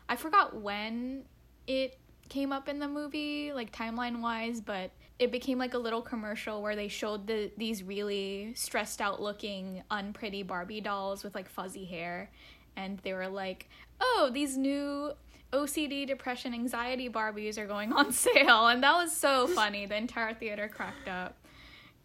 I 0.08 0.16
forgot 0.16 0.60
when 0.60 1.24
it 1.66 1.96
came 2.28 2.52
up 2.52 2.68
in 2.68 2.78
the 2.78 2.88
movie, 2.88 3.52
like 3.52 3.72
timeline 3.72 4.20
wise, 4.20 4.60
but 4.60 4.90
it 5.18 5.32
became 5.32 5.58
like 5.58 5.72
a 5.72 5.78
little 5.78 6.02
commercial 6.02 6.60
where 6.60 6.76
they 6.76 6.88
showed 6.88 7.26
the 7.26 7.50
these 7.56 7.82
really 7.82 8.52
stressed 8.54 9.00
out 9.00 9.22
looking 9.22 9.82
unpretty 9.90 10.42
Barbie 10.42 10.82
dolls 10.82 11.24
with 11.24 11.34
like 11.34 11.48
fuzzy 11.48 11.86
hair 11.86 12.30
and 12.76 12.98
they 12.98 13.14
were 13.14 13.28
like, 13.28 13.68
"Oh, 14.00 14.30
these 14.32 14.58
new 14.58 15.12
OCD, 15.50 16.06
depression, 16.06 16.52
anxiety 16.52 17.08
Barbies 17.08 17.56
are 17.56 17.66
going 17.66 17.92
on 17.94 18.12
sale." 18.26 18.66
And 18.66 18.82
that 18.82 18.96
was 18.96 19.16
so 19.16 19.46
funny. 19.46 19.86
The 19.86 19.96
entire 19.96 20.34
theater 20.34 20.68
cracked 20.68 21.08
up. 21.08 21.36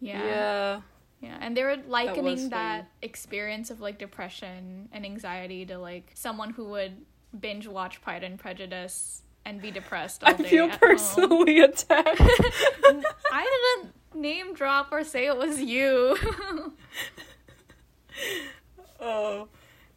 Yeah. 0.00 0.24
Yeah. 0.24 0.80
Yeah, 1.20 1.38
and 1.40 1.56
they 1.56 1.62
were 1.62 1.76
likening 1.86 2.36
funny. 2.36 2.48
that, 2.48 2.90
experience 3.02 3.70
of 3.70 3.80
like 3.80 3.98
depression 3.98 4.88
and 4.92 5.04
anxiety 5.04 5.64
to 5.66 5.78
like 5.78 6.10
someone 6.14 6.50
who 6.50 6.66
would 6.66 7.04
binge 7.38 7.66
watch 7.66 8.02
Pride 8.02 8.22
and 8.22 8.38
Prejudice 8.38 9.22
and 9.44 9.62
be 9.62 9.70
depressed 9.70 10.24
all 10.24 10.30
I 10.30 10.32
day. 10.34 10.48
feel 10.48 10.64
at 10.64 10.70
home. 10.72 10.78
personally 10.78 11.60
attacked. 11.60 12.20
I 13.32 13.76
didn't 13.78 13.94
name 14.14 14.54
drop 14.54 14.88
or 14.92 15.04
say 15.04 15.26
it 15.26 15.36
was 15.36 15.60
you. 15.60 16.18
oh. 19.00 19.48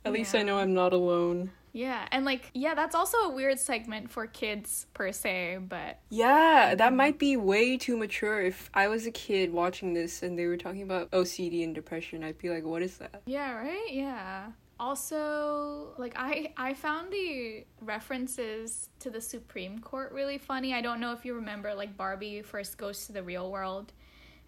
At 0.06 0.14
least 0.14 0.34
I 0.36 0.44
know 0.44 0.58
I'm 0.58 0.74
not 0.74 0.94
alone. 0.94 1.52
Yeah, 1.72 2.08
and 2.12 2.26
like 2.26 2.52
yeah, 2.54 2.76
that's 2.76 2.96
also 2.96 3.18
a 3.20 3.30
weird 3.30 3.60
segment 3.60 4.10
for 4.10 4.28
kids 4.28 4.88
per 4.94 5.12
se, 5.12 5.60
but 5.68 6.00
Yeah, 6.10 6.76
that 6.76 6.88
mm-hmm. 6.88 6.96
might 6.96 7.20
be 7.20 7.38
way 7.38 7.78
too 7.78 7.98
mature. 7.98 8.42
If 8.42 8.70
I 8.74 8.88
was 8.88 9.06
a 9.06 9.12
kid 9.12 9.52
watching 9.52 9.94
this 9.94 10.24
and 10.24 10.38
they 10.38 10.46
were 10.48 10.58
talking 10.58 10.82
about 10.82 11.12
OCD 11.12 11.64
and 11.64 11.76
depression, 11.76 12.24
I'd 12.24 12.38
be 12.38 12.50
like, 12.50 12.64
what 12.64 12.82
is 12.82 12.98
that? 12.98 13.22
Yeah, 13.26 13.54
right? 13.54 13.88
Yeah. 13.92 14.52
Also, 14.80 15.94
like 15.98 16.14
I 16.16 16.54
I 16.56 16.74
found 16.74 17.12
the 17.12 17.66
references 17.82 18.90
to 19.00 19.10
the 19.10 19.20
Supreme 19.22 19.80
Court 19.80 20.14
really 20.14 20.38
funny. 20.38 20.74
I 20.74 20.82
don't 20.82 21.02
know 21.02 21.12
if 21.12 21.26
you 21.26 21.34
remember 21.34 21.74
like 21.76 21.98
Barbie 21.98 22.42
first 22.42 22.78
goes 22.78 23.06
to 23.08 23.12
the 23.12 23.22
real 23.22 23.52
world 23.52 23.92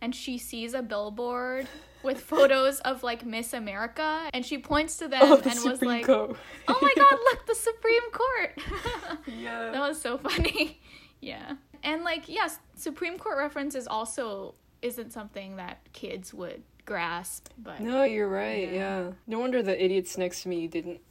and 0.01 0.15
she 0.15 0.37
sees 0.37 0.73
a 0.73 0.81
billboard 0.81 1.67
with 2.03 2.19
photos 2.19 2.79
of 2.79 3.03
like 3.03 3.25
Miss 3.25 3.53
America 3.53 4.29
and 4.33 4.45
she 4.45 4.57
points 4.57 4.97
to 4.97 5.07
them 5.07 5.19
Oh, 5.23 5.35
the 5.37 5.49
and 5.51 5.59
was 5.63 5.81
like, 5.81 6.05
Court. 6.05 6.35
"Oh 6.67 6.77
my 6.81 6.93
god, 6.95 7.11
look, 7.31 7.45
the 7.45 7.55
Supreme 7.55 8.11
Court." 8.11 8.59
Yeah. 9.27 9.71
that 9.71 9.79
was 9.79 10.01
so 10.01 10.17
funny. 10.17 10.81
yeah. 11.21 11.53
And 11.83 12.03
like, 12.03 12.27
yes, 12.27 12.57
Supreme 12.75 13.17
Court 13.17 13.37
references 13.37 13.87
also 13.87 14.55
isn't 14.81 15.11
something 15.13 15.57
that 15.57 15.79
kids 15.93 16.33
would 16.33 16.63
grasp, 16.85 17.49
but 17.57 17.79
No, 17.79 18.03
you're 18.03 18.27
right. 18.27 18.67
Yeah. 18.67 19.01
Yeah. 19.01 19.11
No 19.27 19.39
wonder 19.39 19.61
the 19.61 19.81
idiots 19.83 20.17
next 20.17 20.43
to 20.43 20.49
me 20.49 20.67
didn't 20.67 21.01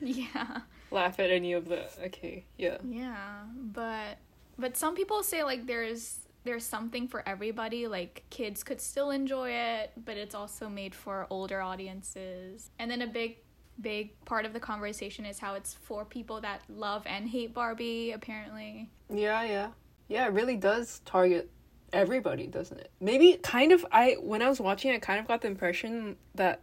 yeah. 0.00 0.58
laugh 0.90 1.20
at 1.20 1.30
any 1.30 1.52
of 1.52 1.68
the. 1.68 1.84
Okay, 2.06 2.44
yeah. 2.58 2.78
Yeah, 2.88 3.42
but 3.54 4.18
but 4.58 4.76
some 4.76 4.94
people 4.96 5.22
say 5.22 5.42
like 5.44 5.66
there's 5.66 6.18
there's 6.44 6.64
something 6.64 7.08
for 7.08 7.26
everybody. 7.28 7.86
Like 7.86 8.24
kids 8.30 8.62
could 8.62 8.80
still 8.80 9.10
enjoy 9.10 9.50
it, 9.50 9.92
but 10.04 10.16
it's 10.16 10.34
also 10.34 10.68
made 10.68 10.94
for 10.94 11.26
older 11.30 11.60
audiences. 11.60 12.70
And 12.78 12.90
then 12.90 13.02
a 13.02 13.06
big 13.06 13.38
big 13.80 14.12
part 14.26 14.44
of 14.44 14.52
the 14.52 14.60
conversation 14.60 15.24
is 15.24 15.38
how 15.38 15.54
it's 15.54 15.72
for 15.72 16.04
people 16.04 16.40
that 16.42 16.60
love 16.68 17.02
and 17.06 17.28
hate 17.28 17.54
Barbie 17.54 18.12
apparently. 18.12 18.90
Yeah, 19.08 19.42
yeah. 19.42 19.68
Yeah, 20.08 20.26
it 20.26 20.32
really 20.32 20.56
does 20.56 21.00
target 21.04 21.50
everybody, 21.92 22.46
doesn't 22.46 22.78
it? 22.78 22.90
Maybe 23.00 23.38
kind 23.42 23.72
of 23.72 23.86
I 23.92 24.16
when 24.20 24.42
I 24.42 24.48
was 24.48 24.60
watching 24.60 24.92
I 24.92 24.98
kind 24.98 25.20
of 25.20 25.28
got 25.28 25.42
the 25.42 25.48
impression 25.48 26.16
that 26.34 26.62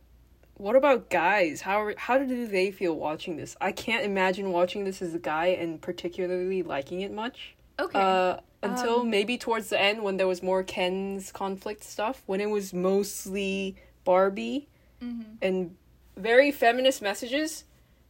what 0.55 0.75
about 0.75 1.11
guys? 1.11 1.61
How 1.61 1.91
how 1.97 2.17
do 2.17 2.47
they 2.47 2.71
feel 2.71 2.95
watching 2.95 3.37
this? 3.37 3.55
I 3.61 3.71
can't 3.71 4.03
imagine 4.03 4.51
watching 4.51 4.85
this 4.85 5.01
as 5.01 5.13
a 5.13 5.19
guy 5.19 5.47
and 5.47 5.79
particularly 5.81 6.63
liking 6.63 7.01
it 7.01 7.11
much. 7.11 7.55
Okay. 7.79 7.99
Uh 7.99 8.37
until 8.63 9.01
Um, 9.01 9.09
maybe 9.09 9.37
towards 9.37 9.69
the 9.69 9.79
end 9.79 10.03
when 10.03 10.17
there 10.17 10.27
was 10.27 10.41
more 10.41 10.63
Ken's 10.63 11.31
conflict 11.31 11.83
stuff, 11.83 12.23
when 12.25 12.41
it 12.41 12.49
was 12.49 12.73
mostly 12.73 13.75
Barbie 14.03 14.67
mm-hmm. 15.01 15.33
and 15.41 15.75
very 16.15 16.51
feminist 16.51 17.01
messages. 17.01 17.65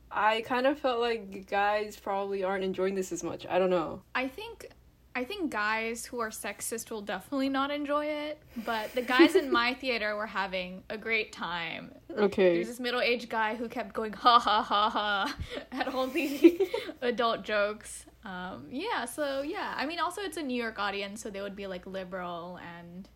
I 0.10 0.42
kind 0.42 0.66
of 0.66 0.80
felt 0.80 1.02
like 1.02 1.50
guys 1.50 2.00
probably 2.00 2.44
aren't 2.44 2.64
enjoying 2.64 2.96
this 2.96 3.12
as 3.12 3.24
much. 3.24 3.46
I 3.50 3.60
don't 3.60 3.70
know. 3.70 4.04
I 4.16 4.30
think 4.30 4.70
I 5.18 5.24
think 5.24 5.50
guys 5.50 6.06
who 6.06 6.20
are 6.20 6.30
sexist 6.30 6.92
will 6.92 7.02
definitely 7.02 7.50
not 7.50 7.72
enjoy 7.72 8.06
it, 8.06 8.40
but 8.58 8.94
the 8.94 9.02
guys 9.02 9.34
in 9.34 9.52
my 9.52 9.74
theater 9.82 10.16
were 10.16 10.28
having 10.28 10.84
a 10.92 10.98
great 10.98 11.32
time. 11.32 11.92
Okay. 12.16 12.54
There's 12.54 12.68
this 12.68 12.80
middle 12.80 13.02
aged 13.02 13.28
guy 13.28 13.56
who 13.56 13.68
kept 13.68 13.96
going 13.96 14.14
ha 14.14 14.38
ha 14.38 14.62
ha 14.62 14.92
ha 14.92 15.36
at 15.72 15.88
all 15.88 16.06
the 16.06 16.70
adult 17.02 17.44
jokes. 17.44 18.06
Um, 18.26 18.68
yeah, 18.70 19.06
so 19.06 19.42
yeah. 19.42 19.74
I 19.76 19.88
mean, 19.88 19.98
also 19.98 20.22
it's 20.22 20.38
a 20.38 20.44
New 20.44 20.62
York 20.62 20.78
audience, 20.78 21.24
so 21.24 21.32
they 21.32 21.42
would 21.42 21.56
be 21.56 21.66
like 21.66 21.88
liberal 21.88 22.60
and 22.78 23.10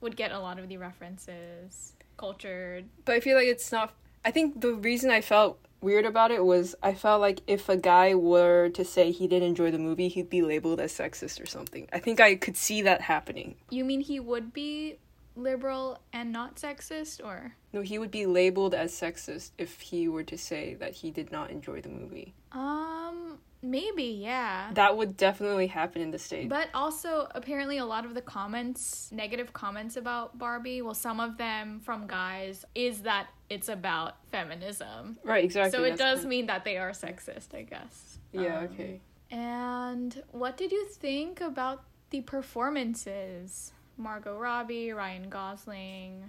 would 0.00 0.16
get 0.16 0.32
a 0.32 0.40
lot 0.40 0.58
of 0.58 0.68
the 0.68 0.78
references, 0.78 1.92
cultured. 2.16 2.86
But 3.04 3.14
I 3.14 3.20
feel 3.20 3.36
like 3.36 3.46
it's 3.46 3.70
not. 3.70 3.94
I 4.24 4.32
think 4.32 4.62
the 4.62 4.74
reason 4.74 5.12
I 5.12 5.20
felt 5.20 5.60
weird 5.80 6.04
about 6.04 6.30
it 6.30 6.44
was 6.44 6.74
I 6.82 6.94
felt 6.94 7.20
like 7.20 7.40
if 7.46 7.68
a 7.68 7.76
guy 7.76 8.14
were 8.14 8.68
to 8.70 8.84
say 8.84 9.10
he 9.10 9.26
didn't 9.26 9.48
enjoy 9.48 9.70
the 9.70 9.78
movie, 9.78 10.08
he'd 10.08 10.30
be 10.30 10.42
labeled 10.42 10.80
as 10.80 10.92
sexist 10.92 11.42
or 11.42 11.46
something. 11.46 11.88
I 11.92 11.98
think 11.98 12.20
I 12.20 12.34
could 12.34 12.56
see 12.56 12.82
that 12.82 13.02
happening. 13.02 13.56
You 13.70 13.84
mean 13.84 14.00
he 14.00 14.20
would 14.20 14.52
be 14.52 14.98
liberal 15.36 16.00
and 16.12 16.32
not 16.32 16.56
sexist, 16.56 17.24
or? 17.24 17.54
No, 17.72 17.82
he 17.82 17.98
would 17.98 18.10
be 18.10 18.26
labeled 18.26 18.74
as 18.74 18.92
sexist 18.92 19.50
if 19.58 19.80
he 19.80 20.08
were 20.08 20.24
to 20.24 20.38
say 20.38 20.74
that 20.74 20.94
he 20.94 21.10
did 21.10 21.30
not 21.30 21.50
enjoy 21.50 21.80
the 21.80 21.88
movie. 21.88 22.34
Um, 22.52 23.38
Maybe, 23.66 24.04
yeah. 24.04 24.70
That 24.74 24.96
would 24.96 25.16
definitely 25.16 25.66
happen 25.66 26.00
in 26.00 26.12
the 26.12 26.18
States. 26.18 26.48
But 26.48 26.68
also, 26.72 27.26
apparently, 27.34 27.78
a 27.78 27.84
lot 27.84 28.04
of 28.04 28.14
the 28.14 28.20
comments, 28.20 29.10
negative 29.12 29.52
comments 29.52 29.96
about 29.96 30.38
Barbie, 30.38 30.82
well, 30.82 30.94
some 30.94 31.18
of 31.18 31.36
them 31.36 31.80
from 31.80 32.06
guys, 32.06 32.64
is 32.76 33.02
that 33.02 33.26
it's 33.50 33.68
about 33.68 34.16
feminism. 34.30 35.18
right, 35.24 35.44
exactly. 35.44 35.76
so 35.76 35.84
it 35.84 35.96
does 35.98 36.24
mean 36.24 36.46
that 36.46 36.64
they 36.64 36.76
are 36.76 36.90
sexist, 36.90 37.54
I 37.54 37.62
guess. 37.62 38.18
Yeah, 38.32 38.58
Um, 38.58 38.64
okay. 38.64 39.00
And 39.30 40.22
what 40.30 40.56
did 40.56 40.70
you 40.70 40.86
think 40.86 41.40
about 41.40 41.82
the 42.10 42.20
performances? 42.20 43.72
Margot 43.96 44.36
Robbie, 44.36 44.92
Ryan 44.92 45.28
Gosling, 45.28 46.22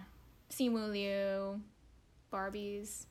Simu 0.49 0.91
Liu, 0.91 1.61
Barbies. 2.33 3.05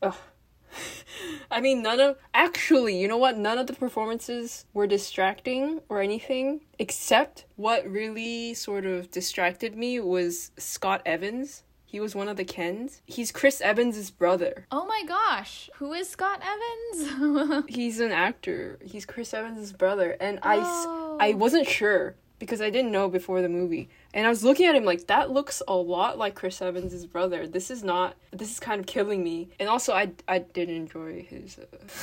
I 1.50 1.60
mean, 1.60 1.82
none 1.82 2.00
of. 2.00 2.16
Actually, 2.34 2.98
you 3.00 3.08
know 3.08 3.16
what? 3.16 3.36
None 3.38 3.58
of 3.58 3.66
the 3.66 3.72
performances 3.72 4.64
were 4.74 4.86
distracting 4.86 5.80
or 5.88 6.00
anything, 6.00 6.60
except 6.78 7.46
what 7.56 7.88
really 7.88 8.54
sort 8.54 8.86
of 8.86 9.10
distracted 9.10 9.76
me 9.76 10.00
was 10.00 10.50
Scott 10.56 11.02
Evans. 11.06 11.62
He 11.88 12.00
was 12.00 12.14
one 12.16 12.28
of 12.28 12.36
the 12.36 12.44
Kens. 12.44 13.00
He's 13.06 13.30
Chris 13.30 13.60
Evans' 13.60 14.10
brother. 14.10 14.66
Oh 14.72 14.84
my 14.86 15.04
gosh, 15.06 15.70
who 15.76 15.92
is 15.92 16.08
Scott 16.08 16.42
Evans? 16.42 17.64
He's 17.68 18.00
an 18.00 18.10
actor. 18.12 18.78
He's 18.84 19.06
Chris 19.06 19.32
Evans' 19.32 19.72
brother. 19.72 20.16
And 20.20 20.40
I, 20.42 20.56
Oh. 20.62 21.16
I 21.20 21.34
wasn't 21.34 21.68
sure 21.68 22.16
because 22.38 22.60
I 22.60 22.70
didn't 22.70 22.92
know 22.92 23.08
before 23.08 23.40
the 23.42 23.48
movie. 23.48 23.88
And 24.12 24.26
I 24.26 24.28
was 24.28 24.44
looking 24.44 24.66
at 24.66 24.74
him 24.74 24.84
like, 24.84 25.06
that 25.06 25.30
looks 25.30 25.62
a 25.66 25.74
lot 25.74 26.18
like 26.18 26.34
Chris 26.34 26.60
Evans' 26.60 27.06
brother. 27.06 27.46
This 27.46 27.70
is 27.70 27.82
not, 27.82 28.14
this 28.30 28.50
is 28.50 28.60
kind 28.60 28.80
of 28.80 28.86
killing 28.86 29.24
me. 29.24 29.48
And 29.58 29.68
also, 29.68 29.92
I, 29.94 30.12
I 30.28 30.38
did 30.40 30.68
enjoy 30.68 31.22
his, 31.22 31.58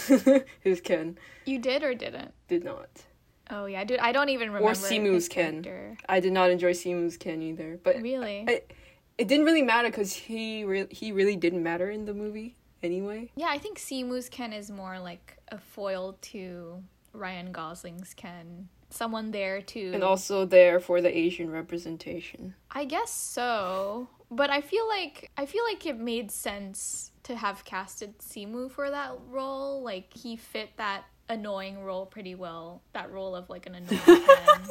uh, 0.09 0.39
his 0.61 0.81
Ken. 0.81 1.17
you 1.45 1.59
did 1.59 1.83
or 1.83 1.93
didn't? 1.93 2.33
Did 2.47 2.63
not. 2.63 2.89
Oh 3.49 3.65
yeah, 3.65 3.83
dude, 3.83 3.99
I 3.99 4.11
don't 4.13 4.29
even 4.29 4.47
remember. 4.49 4.69
Or 4.69 4.73
Simu's 4.73 5.27
Ken. 5.27 5.61
character. 5.61 5.97
I 6.07 6.19
did 6.19 6.33
not 6.33 6.49
enjoy 6.49 6.71
Simu's 6.71 7.17
Ken 7.17 7.41
either. 7.41 7.79
But 7.83 8.01
Really? 8.01 8.45
I, 8.47 8.61
it 9.17 9.27
didn't 9.27 9.45
really 9.45 9.61
matter 9.61 9.89
because 9.89 10.13
he, 10.13 10.63
re- 10.63 10.87
he 10.89 11.11
really 11.11 11.35
didn't 11.35 11.61
matter 11.61 11.91
in 11.91 12.05
the 12.05 12.13
movie 12.13 12.55
anyway. 12.81 13.29
yeah, 13.35 13.47
I 13.49 13.57
think 13.59 13.77
Simu's 13.79 14.29
Ken 14.29 14.53
is 14.53 14.71
more 14.71 14.99
like 14.99 15.37
a 15.49 15.57
foil 15.59 16.17
to 16.21 16.81
Ryan 17.13 17.51
Gosling's 17.51 18.13
Ken. 18.13 18.69
Someone 18.93 19.31
there 19.31 19.61
to 19.61 19.91
And 19.93 20.03
also 20.03 20.45
there 20.45 20.79
for 20.79 21.01
the 21.01 21.15
Asian 21.15 21.49
representation. 21.49 22.53
I 22.69 22.85
guess 22.85 23.11
so. 23.11 24.07
But 24.29 24.51
I 24.51 24.61
feel 24.61 24.87
like 24.87 25.31
I 25.35 25.45
feel 25.45 25.63
like 25.63 25.85
it 25.85 25.97
made 25.97 26.29
sense 26.29 27.11
to 27.23 27.35
have 27.35 27.65
casted 27.65 28.19
Simu 28.19 28.69
for 28.69 28.91
that 28.91 29.17
role. 29.29 29.81
Like 29.81 30.15
he 30.15 30.35
fit 30.35 30.77
that 30.77 31.05
annoying 31.29 31.83
role 31.83 32.05
pretty 32.05 32.35
well. 32.35 32.81
That 32.93 33.11
role 33.11 33.35
of 33.35 33.49
like 33.49 33.65
an 33.65 33.75
annoying 33.75 33.99
Ken. 34.05 34.61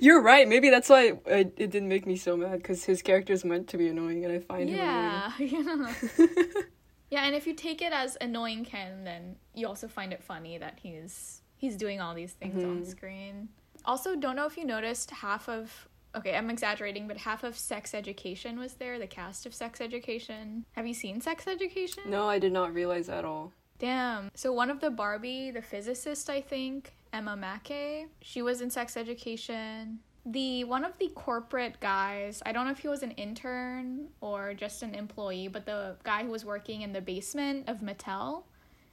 You're 0.00 0.20
right. 0.20 0.46
Maybe 0.46 0.70
that's 0.70 0.88
why 0.88 1.14
it, 1.26 1.54
it 1.56 1.70
didn't 1.70 1.88
make 1.88 2.06
me 2.06 2.16
so 2.16 2.36
mad 2.36 2.58
because 2.58 2.84
his 2.84 3.02
character 3.02 3.32
is 3.32 3.44
meant 3.44 3.68
to 3.68 3.78
be 3.78 3.88
annoying, 3.88 4.24
and 4.24 4.32
I 4.34 4.40
find 4.40 4.68
yeah, 4.68 5.32
yeah. 5.38 5.46
him 5.46 5.68
annoying. 5.68 5.94
yeah, 7.10 7.24
and 7.24 7.34
if 7.34 7.46
you 7.46 7.54
take 7.54 7.80
it 7.80 7.92
as 7.92 8.16
annoying 8.20 8.64
Ken, 8.64 9.04
then 9.04 9.36
you 9.54 9.66
also 9.66 9.88
find 9.88 10.12
it 10.12 10.22
funny 10.22 10.58
that 10.58 10.78
he's 10.82 11.40
he's 11.64 11.76
doing 11.76 12.00
all 12.00 12.14
these 12.14 12.32
things 12.32 12.62
on 12.62 12.82
Mhm. 12.82 12.86
screen. 12.86 13.48
Also, 13.86 14.14
don't 14.16 14.36
know 14.36 14.46
if 14.46 14.56
you 14.58 14.64
noticed 14.64 15.10
half 15.10 15.48
of 15.48 15.88
okay, 16.16 16.36
I'm 16.36 16.48
exaggerating, 16.48 17.08
but 17.08 17.16
half 17.16 17.42
of 17.42 17.56
Sex 17.58 17.92
Education 17.92 18.56
was 18.56 18.74
there. 18.74 19.00
The 19.00 19.06
cast 19.08 19.46
of 19.46 19.52
Sex 19.52 19.80
Education. 19.80 20.64
Have 20.76 20.86
you 20.86 20.94
seen 20.94 21.20
Sex 21.20 21.48
Education? 21.48 22.04
no, 22.06 22.28
I 22.28 22.38
did 22.38 22.52
not 22.52 22.72
realize 22.72 23.08
at 23.08 23.24
all. 23.24 23.52
Damn. 23.80 24.30
So 24.34 24.52
one 24.52 24.70
of 24.70 24.78
the 24.78 24.90
Barbie, 24.90 25.50
the 25.50 25.60
physicist, 25.62 26.30
I 26.30 26.40
think, 26.40 26.94
Emma 27.12 27.34
Mackey, 27.36 28.06
she 28.22 28.42
was 28.42 28.60
in 28.60 28.70
sex 28.70 28.96
education. 28.96 29.98
The 30.24 30.62
one 30.64 30.84
of 30.84 30.96
the 30.98 31.08
corporate 31.08 31.80
guys, 31.80 32.42
I 32.46 32.52
don't 32.52 32.64
know 32.66 32.70
if 32.72 32.78
he 32.78 32.88
was 32.88 33.02
an 33.02 33.10
intern 33.12 34.08
or 34.20 34.54
just 34.54 34.82
an 34.84 34.94
employee, 34.94 35.48
but 35.48 35.66
the 35.66 35.96
guy 36.04 36.22
who 36.24 36.30
was 36.30 36.44
working 36.44 36.82
in 36.82 36.92
the 36.92 37.00
basement 37.00 37.68
of 37.68 37.78
Mattel, 37.80 38.44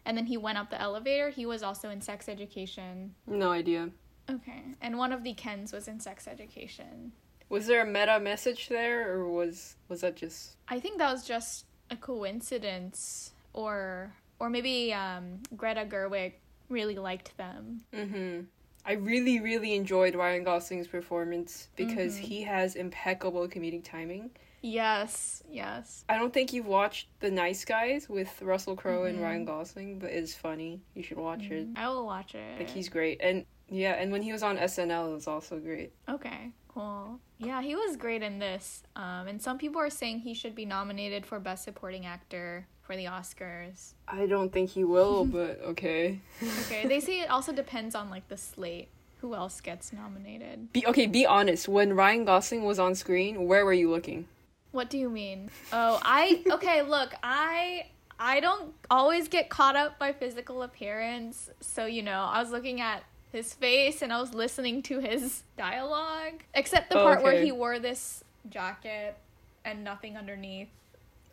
and 0.06 0.18
then 0.18 0.26
he 0.26 0.38
went 0.38 0.58
up 0.58 0.70
the 0.70 0.80
elevator, 0.82 1.30
he 1.30 1.46
was 1.46 1.64
also 1.64 1.90
in 1.90 2.02
sex 2.02 2.28
education. 2.30 3.14
No 3.28 3.52
idea. 3.52 3.90
Okay. 4.30 4.64
And 4.82 4.98
one 4.98 5.12
of 5.12 5.24
the 5.24 5.34
Kens 5.34 5.74
was 5.74 5.88
in 5.88 6.00
sex 6.00 6.28
education. 6.28 7.12
Was 7.50 7.68
there 7.68 7.82
a 7.82 7.86
meta 7.86 8.20
message 8.20 8.70
there, 8.70 9.12
or 9.12 9.28
was 9.30 9.76
was 9.90 10.02
that 10.02 10.16
just? 10.16 10.56
I 10.70 10.80
think 10.80 11.00
that 11.00 11.12
was 11.12 11.26
just 11.26 11.66
a 11.90 11.96
coincidence 11.98 13.34
or 13.54 14.14
or 14.40 14.50
maybe 14.50 14.94
um, 14.94 15.40
Greta 15.56 15.86
Gerwig 15.86 16.34
really 16.70 16.96
liked 16.98 17.36
them. 17.38 17.82
Mm-hmm. 17.94 18.42
I 18.84 18.94
really, 18.94 19.40
really 19.40 19.76
enjoyed 19.76 20.16
Ryan 20.16 20.44
Gosling's 20.44 20.88
performance 20.88 21.68
because 21.76 22.16
Mhm. 22.18 22.22
he 22.22 22.42
has 22.44 22.76
impeccable 22.76 23.48
comedic 23.48 23.84
timing. 23.84 24.32
Yes, 24.62 25.42
yes. 25.50 26.06
I 26.08 26.18
don't 26.18 26.34
think 26.34 26.54
you've 26.54 26.68
watched 26.68 27.08
The 27.20 27.32
Nice 27.32 27.66
Guys 27.66 28.08
with 28.08 28.42
Russell 28.42 28.76
Crowe 28.76 29.06
and 29.06 29.18
Mhm. 29.20 29.24
Ryan 29.24 29.46
Gosling, 29.46 30.00
but 30.00 30.12
it's 30.12 30.36
funny. 30.36 30.82
You 30.94 31.02
should 31.04 31.18
watch 31.18 31.50
it. 31.50 31.68
I 31.76 31.90
will 31.90 32.06
watch 32.06 32.36
it. 32.36 32.60
Like 32.60 32.70
he's 32.70 32.88
great, 32.90 33.20
and 33.22 33.46
yeah, 33.70 33.94
and 33.94 34.12
when 34.12 34.22
he 34.22 34.32
was 34.32 34.44
on 34.44 34.58
SNL, 34.58 35.10
it 35.10 35.14
was 35.14 35.28
also 35.28 35.60
great. 35.60 35.92
okay, 36.08 36.52
cool. 36.68 37.20
Yeah, 37.40 37.62
he 37.64 37.76
was 37.76 37.96
great 37.98 38.22
in 38.22 38.38
this. 38.38 38.84
Um, 38.96 39.28
and 39.28 39.42
some 39.42 39.58
people 39.58 39.82
are 39.82 39.90
saying 39.90 40.20
he 40.20 40.36
should 40.36 40.54
be 40.54 40.66
nominated 40.66 41.26
for 41.26 41.40
Best 41.40 41.64
Supporting 41.64 42.06
Actor 42.06 42.68
for 42.84 42.96
the 42.96 43.06
Oscars. 43.06 43.94
I 44.08 44.28
don't 44.28 44.54
think 44.54 44.70
he 44.72 44.84
will, 44.84 45.26
but 45.38 45.60
okay. 45.64 46.20
Okay, 46.66 46.86
they 46.88 47.00
say 47.00 47.22
it 47.22 47.32
also 47.32 47.52
depends 47.52 47.96
on 47.96 48.12
like 48.12 48.28
the 48.28 48.38
slate. 48.38 48.90
Who 49.22 49.34
else 49.36 49.60
gets 49.62 49.92
nominated? 49.94 50.72
Be 50.74 50.86
okay. 50.88 51.06
Be 51.08 51.26
honest. 51.26 51.68
When 51.68 51.94
Ryan 51.96 52.26
Gosling 52.26 52.64
was 52.64 52.78
on 52.80 52.94
screen, 52.96 53.48
where 53.48 53.64
were 53.66 53.74
you 53.74 53.90
looking? 53.90 54.28
What 54.72 54.90
do 54.90 54.98
you 54.98 55.10
mean? 55.10 55.50
Oh, 55.74 56.00
I 56.04 56.44
okay, 56.52 56.82
look, 56.96 57.14
I 57.24 57.88
I 58.20 58.40
don't 58.40 58.74
always 58.90 59.28
get 59.28 59.50
caught 59.50 59.76
up 59.76 59.98
by 59.98 60.14
physical 60.14 60.64
appearance. 60.64 61.50
So, 61.60 61.86
you 61.86 62.04
know, 62.04 62.22
I 62.32 62.40
was 62.40 62.52
looking 62.52 62.80
at 62.80 63.04
his 63.32 63.54
face 63.54 64.02
and 64.02 64.14
I 64.14 64.20
was 64.22 64.34
listening 64.34 64.84
to 64.84 65.00
his 65.00 65.44
dialogue. 65.58 66.44
Except 66.54 66.90
the 66.90 67.00
Oh, 67.00 67.04
part 67.04 67.24
where 67.24 67.42
he 67.42 67.52
wore 67.52 67.80
this 67.80 68.24
jacket 68.50 69.18
and 69.66 69.84
nothing 69.84 70.18
underneath. 70.18 70.70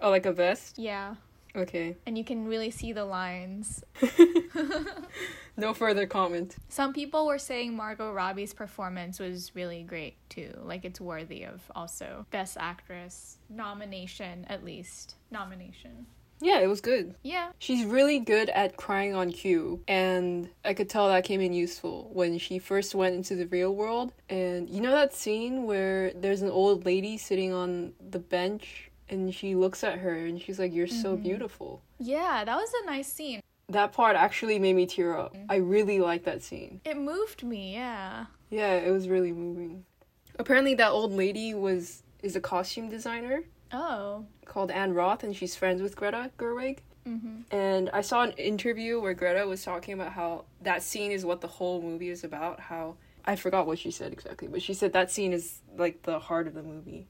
Oh, 0.00 0.10
like 0.10 0.26
a 0.26 0.32
vest. 0.32 0.78
Yeah. 0.78 1.16
Okay. 1.58 1.96
And 2.06 2.16
you 2.16 2.24
can 2.24 2.46
really 2.46 2.70
see 2.70 2.92
the 2.92 3.04
lines. 3.04 3.84
No 5.58 5.74
further 5.74 6.06
comment. 6.06 6.54
Some 6.68 6.92
people 6.92 7.26
were 7.26 7.38
saying 7.38 7.74
Margot 7.74 8.12
Robbie's 8.12 8.54
performance 8.54 9.18
was 9.18 9.56
really 9.56 9.82
great 9.82 10.14
too. 10.30 10.52
Like 10.62 10.84
it's 10.84 11.00
worthy 11.00 11.42
of 11.42 11.60
also 11.74 12.26
Best 12.30 12.56
Actress 12.60 13.38
nomination, 13.50 14.46
at 14.48 14.64
least. 14.64 15.16
Nomination. 15.32 16.06
Yeah, 16.40 16.60
it 16.60 16.68
was 16.68 16.80
good. 16.80 17.16
Yeah. 17.24 17.50
She's 17.58 17.84
really 17.84 18.20
good 18.20 18.48
at 18.50 18.76
crying 18.76 19.16
on 19.16 19.32
cue, 19.32 19.82
and 19.88 20.48
I 20.64 20.74
could 20.74 20.88
tell 20.88 21.08
that 21.08 21.24
came 21.24 21.40
in 21.40 21.52
useful 21.52 22.08
when 22.12 22.38
she 22.38 22.60
first 22.60 22.94
went 22.94 23.16
into 23.16 23.34
the 23.34 23.48
real 23.48 23.74
world. 23.74 24.12
And 24.28 24.70
you 24.70 24.80
know 24.80 24.92
that 24.92 25.12
scene 25.12 25.64
where 25.64 26.12
there's 26.12 26.42
an 26.42 26.50
old 26.50 26.86
lady 26.86 27.18
sitting 27.18 27.52
on 27.52 27.94
the 27.98 28.20
bench 28.20 28.87
and 29.10 29.34
she 29.34 29.54
looks 29.54 29.82
at 29.84 29.98
her 29.98 30.14
and 30.14 30.40
she's 30.40 30.58
like, 30.58 30.72
You're 30.72 30.86
so 30.86 31.16
Mhm. 31.16 31.22
beautiful. 31.22 31.82
Yeah, 31.98 32.44
that 32.44 32.56
was 32.56 32.72
a 32.82 32.86
nice 32.86 33.12
scene. 33.12 33.40
That 33.68 33.92
part 33.92 34.16
actually 34.16 34.58
made 34.58 34.74
me 34.76 34.86
tear 34.86 35.16
up. 35.16 35.34
Mm. 35.34 35.46
I 35.48 35.56
really 35.56 36.00
like 36.00 36.24
that 36.24 36.42
scene. 36.42 36.80
It 36.84 36.96
moved 36.96 37.42
me, 37.42 37.74
yeah. 37.74 38.26
Yeah, 38.50 38.72
it 38.74 38.90
was 38.90 39.08
really 39.08 39.32
moving. 39.32 39.84
Apparently, 40.38 40.74
that 40.74 40.90
old 40.90 41.12
lady 41.12 41.52
was 41.54 42.02
is 42.22 42.34
a 42.34 42.40
costume 42.40 42.88
designer 42.88 43.44
Oh. 43.72 44.24
called 44.46 44.70
Anne 44.70 44.94
Roth, 44.94 45.22
and 45.22 45.36
she's 45.36 45.54
friends 45.54 45.82
with 45.82 45.94
Greta 45.96 46.30
Gerwig. 46.38 46.78
Mm-hmm. 47.06 47.54
And 47.54 47.90
I 47.92 48.00
saw 48.00 48.22
an 48.22 48.32
interview 48.32 49.00
where 49.00 49.14
Greta 49.14 49.46
was 49.46 49.62
talking 49.62 49.94
about 49.94 50.12
how 50.12 50.44
that 50.62 50.82
scene 50.82 51.10
is 51.12 51.24
what 51.24 51.40
the 51.40 51.46
whole 51.48 51.80
movie 51.82 52.08
is 52.10 52.24
about. 52.24 52.58
How 52.60 52.96
I 53.24 53.36
forgot 53.36 53.66
what 53.66 53.78
she 53.78 53.90
said 53.90 54.12
exactly, 54.12 54.48
but 54.48 54.62
she 54.62 54.72
said 54.74 54.92
that 54.94 55.10
scene 55.10 55.32
is 55.32 55.60
like 55.76 56.02
the 56.02 56.18
heart 56.18 56.46
of 56.46 56.54
the 56.54 56.62
movie, 56.62 57.06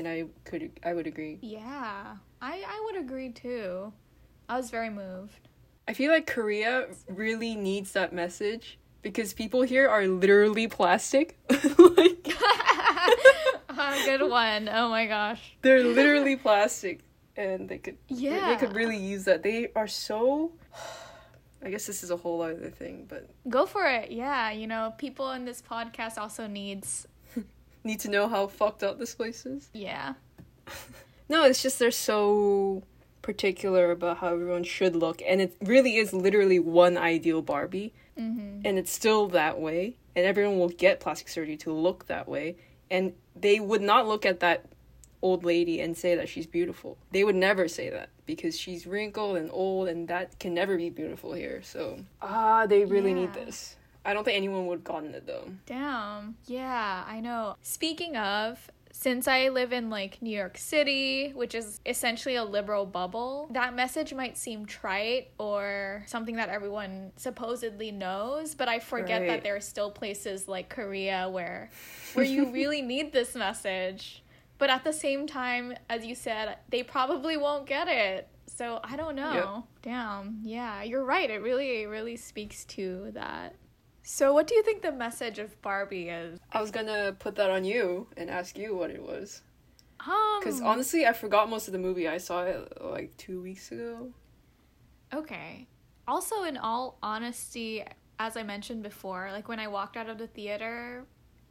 and 0.00 0.08
I 0.08 0.24
could 0.44 0.70
I 0.82 0.94
would 0.94 1.06
agree. 1.06 1.38
Yeah. 1.42 2.16
I, 2.40 2.64
I 2.66 2.80
would 2.86 2.96
agree 2.96 3.30
too. 3.32 3.92
I 4.48 4.56
was 4.56 4.70
very 4.70 4.88
moved. 4.88 5.48
I 5.86 5.92
feel 5.92 6.10
like 6.10 6.26
Korea 6.26 6.86
really 7.06 7.54
needs 7.54 7.92
that 7.92 8.12
message 8.12 8.78
because 9.02 9.32
people 9.34 9.60
here 9.62 9.88
are 9.88 10.06
literally 10.06 10.68
plastic. 10.68 11.38
like 11.50 12.28
a 12.28 12.32
oh, 13.68 14.02
good 14.06 14.28
one. 14.30 14.68
Oh 14.72 14.88
my 14.88 15.06
gosh. 15.06 15.56
they're 15.62 15.84
literally 15.84 16.36
plastic, 16.46 17.00
and 17.36 17.68
they 17.68 17.78
could 17.78 17.98
Yeah. 18.08 18.48
they 18.48 18.56
could 18.56 18.74
really 18.74 18.96
use 18.96 19.24
that. 19.24 19.42
They 19.42 19.70
are 19.76 19.86
so. 19.88 20.52
I 21.62 21.68
guess 21.68 21.84
this 21.86 22.02
is 22.02 22.10
a 22.10 22.16
whole 22.16 22.40
other 22.40 22.70
thing, 22.70 23.04
but 23.06 23.28
Go 23.50 23.66
for 23.66 23.84
it. 23.86 24.10
Yeah, 24.10 24.50
you 24.50 24.66
know, 24.66 24.94
people 24.96 25.30
in 25.32 25.44
this 25.44 25.60
podcast 25.60 26.16
also 26.16 26.46
needs 26.46 27.06
need 27.84 28.00
to 28.00 28.10
know 28.10 28.28
how 28.28 28.46
fucked 28.46 28.82
up 28.82 28.98
this 28.98 29.14
place 29.14 29.46
is. 29.46 29.70
yeah. 29.72 30.14
No, 31.28 31.44
it's 31.44 31.62
just 31.62 31.78
they're 31.78 31.92
so 31.92 32.82
particular 33.22 33.92
about 33.92 34.16
how 34.18 34.32
everyone 34.32 34.64
should 34.64 34.96
look, 34.96 35.22
and 35.24 35.40
it 35.40 35.54
really 35.62 35.94
is 35.94 36.12
literally 36.12 36.58
one 36.58 36.98
ideal 36.98 37.40
Barbie. 37.40 37.92
Mm-hmm. 38.18 38.66
and 38.66 38.76
it's 38.78 38.92
still 38.92 39.28
that 39.28 39.60
way 39.60 39.96
and 40.14 40.26
everyone 40.26 40.58
will 40.58 40.68
get 40.68 41.00
plastic 41.00 41.28
surgery 41.28 41.56
to 41.58 41.72
look 41.72 42.06
that 42.08 42.28
way 42.28 42.56
and 42.90 43.14
they 43.34 43.60
would 43.60 43.80
not 43.80 44.06
look 44.06 44.26
at 44.26 44.40
that 44.40 44.66
old 45.22 45.42
lady 45.42 45.80
and 45.80 45.96
say 45.96 46.14
that 46.16 46.28
she's 46.28 46.46
beautiful 46.46 46.98
they 47.12 47.24
would 47.24 47.36
never 47.36 47.66
say 47.66 47.88
that 47.88 48.10
because 48.26 48.58
she's 48.58 48.86
wrinkled 48.86 49.38
and 49.38 49.48
old 49.52 49.88
and 49.88 50.08
that 50.08 50.38
can 50.38 50.52
never 50.52 50.76
be 50.76 50.90
beautiful 50.90 51.32
here 51.32 51.62
so 51.62 51.98
ah 52.20 52.66
they 52.66 52.84
really 52.84 53.14
need 53.14 53.32
this 53.32 53.76
i 54.04 54.12
don't 54.14 54.24
think 54.24 54.36
anyone 54.36 54.66
would 54.66 54.78
have 54.78 54.84
gotten 54.84 55.14
it 55.14 55.26
though 55.26 55.48
Damn. 55.66 56.36
Yeah, 56.46 57.04
I 57.06 57.20
know. 57.20 57.56
Speaking 57.62 58.16
of, 58.16 58.70
since 58.92 59.28
I 59.28 59.48
live 59.48 59.72
in 59.72 59.88
like 59.88 60.20
New 60.20 60.36
York 60.36 60.58
City, 60.58 61.30
which 61.34 61.54
is 61.54 61.80
essentially 61.86 62.34
a 62.36 62.44
liberal 62.44 62.84
bubble, 62.86 63.48
that 63.52 63.74
message 63.74 64.12
might 64.12 64.36
seem 64.36 64.66
trite 64.66 65.28
or 65.38 66.02
something 66.06 66.36
that 66.36 66.48
everyone 66.50 67.12
supposedly 67.16 67.92
knows, 67.92 68.54
but 68.54 68.68
I 68.68 68.78
forget 68.78 69.20
Right. 69.22 69.28
that 69.28 69.42
there 69.42 69.56
are 69.56 69.60
still 69.60 69.90
places 69.90 70.48
like 70.48 70.68
Korea 70.68 71.28
where 71.30 71.70
where 72.14 72.24
you 72.26 72.50
really 72.58 72.82
need 72.82 73.12
this 73.12 73.34
message. 73.34 74.22
But 74.58 74.68
at 74.68 74.84
the 74.84 74.92
same 74.92 75.26
time, 75.26 75.74
as 75.88 76.04
you 76.04 76.14
said, 76.14 76.56
they 76.68 76.82
probably 76.82 77.36
won't 77.38 77.66
get 77.66 77.88
it. 77.88 78.28
So 78.46 78.80
I 78.84 78.96
don't 78.96 79.14
know. 79.16 79.64
Damn. 79.80 80.40
Yeah, 80.42 80.82
you're 80.82 81.04
right. 81.04 81.30
It 81.30 81.40
really, 81.40 81.86
really 81.86 82.16
speaks 82.16 82.66
to 82.66 83.10
that. 83.14 83.54
So, 84.12 84.32
what 84.34 84.48
do 84.48 84.56
you 84.56 84.62
think 84.64 84.82
the 84.82 84.90
message 84.90 85.38
of 85.38 85.60
Barbie 85.62 86.08
is? 86.08 86.40
i 86.52 86.60
was 86.60 86.70
gonna 86.72 87.14
put 87.18 87.36
that 87.36 87.48
on 87.48 87.64
you 87.64 88.08
and 88.16 88.28
ask 88.28 88.58
you 88.58 88.74
what 88.74 88.90
it 88.90 89.00
was 89.00 89.42
Um, 90.00 90.40
because 90.40 90.60
honestly 90.60 91.06
i 91.06 91.12
forgot 91.12 91.48
most 91.48 91.68
of 91.68 91.72
the 91.72 91.78
movie 91.78 92.08
i 92.08 92.18
saw 92.18 92.42
it 92.42 92.58
like 92.80 93.16
two 93.16 93.40
weeks 93.40 93.70
ago 93.70 94.12
okay. 95.14 95.66
Also, 96.08 96.42
in 96.42 96.56
all 96.56 96.98
honesty, 97.02 97.84
as 98.18 98.36
I 98.36 98.42
mentioned 98.42 98.82
before, 98.82 99.30
like 99.32 99.46
when 99.48 99.60
I 99.60 99.68
walked 99.68 99.96
out 99.96 100.08
of 100.08 100.18
the 100.18 100.26
theater, 100.26 101.04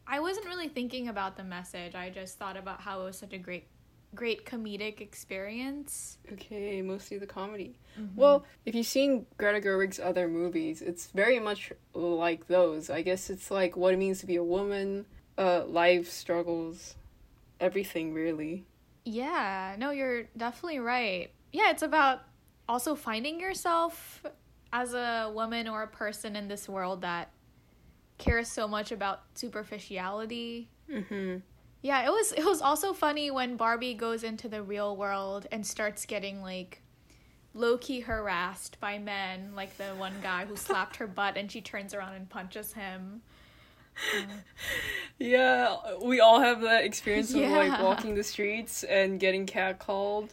I 0.05 0.19
wasn't 0.19 0.47
really 0.47 0.67
thinking 0.67 1.07
about 1.07 1.37
the 1.37 1.43
message. 1.43 1.95
I 1.95 2.09
just 2.09 2.37
thought 2.37 2.57
about 2.57 2.81
how 2.81 3.01
it 3.01 3.05
was 3.05 3.17
such 3.17 3.31
a 3.33 3.37
great, 3.37 3.67
great 4.15 4.45
comedic 4.45 5.01
experience. 5.01 6.17
Okay, 6.33 6.81
mostly 6.81 7.17
the 7.17 7.27
comedy. 7.27 7.77
Mm-hmm. 7.99 8.19
Well, 8.19 8.45
if 8.65 8.75
you've 8.75 8.85
seen 8.85 9.25
Greta 9.37 9.59
Gerwig's 9.61 9.99
other 9.99 10.27
movies, 10.27 10.81
it's 10.81 11.07
very 11.07 11.39
much 11.39 11.71
like 11.93 12.47
those. 12.47 12.89
I 12.89 13.01
guess 13.01 13.29
it's 13.29 13.51
like 13.51 13.77
what 13.77 13.93
it 13.93 13.97
means 13.97 14.19
to 14.19 14.25
be 14.25 14.35
a 14.35 14.43
woman, 14.43 15.05
uh, 15.37 15.65
life 15.65 16.09
struggles, 16.09 16.95
everything 17.59 18.13
really. 18.13 18.65
Yeah, 19.05 19.75
no, 19.77 19.91
you're 19.91 20.23
definitely 20.35 20.79
right. 20.79 21.31
Yeah, 21.51 21.71
it's 21.71 21.83
about 21.83 22.21
also 22.67 22.95
finding 22.95 23.39
yourself 23.39 24.23
as 24.71 24.93
a 24.93 25.31
woman 25.33 25.67
or 25.67 25.83
a 25.83 25.87
person 25.87 26.35
in 26.35 26.47
this 26.47 26.69
world 26.69 27.01
that 27.01 27.31
cares 28.17 28.47
so 28.47 28.67
much 28.67 28.91
about 28.91 29.21
superficiality. 29.33 30.69
Mm-hmm. 30.91 31.37
Yeah, 31.81 32.05
it 32.05 32.09
was 32.09 32.33
it 32.33 32.45
was 32.45 32.61
also 32.61 32.93
funny 32.93 33.31
when 33.31 33.55
Barbie 33.55 33.93
goes 33.93 34.23
into 34.23 34.49
the 34.49 34.61
real 34.61 34.95
world 34.95 35.47
and 35.51 35.65
starts 35.65 36.05
getting 36.05 36.41
like 36.41 36.81
low 37.53 37.77
key 37.77 38.01
harassed 38.01 38.79
by 38.79 38.97
men, 38.97 39.53
like 39.55 39.77
the 39.77 39.95
one 39.95 40.13
guy 40.21 40.45
who 40.45 40.55
slapped 40.55 40.97
her 40.97 41.07
butt 41.07 41.37
and 41.37 41.51
she 41.51 41.61
turns 41.61 41.93
around 41.93 42.15
and 42.15 42.29
punches 42.29 42.73
him. 42.73 43.21
Yeah, 45.19 45.75
we 46.01 46.21
all 46.21 46.39
have 46.39 46.61
that 46.61 46.85
experience 46.85 47.33
of 47.33 47.41
like 47.41 47.81
walking 47.81 48.15
the 48.15 48.23
streets 48.23 48.85
and 48.85 49.19
getting 49.19 49.45
catcalled. 49.45 50.29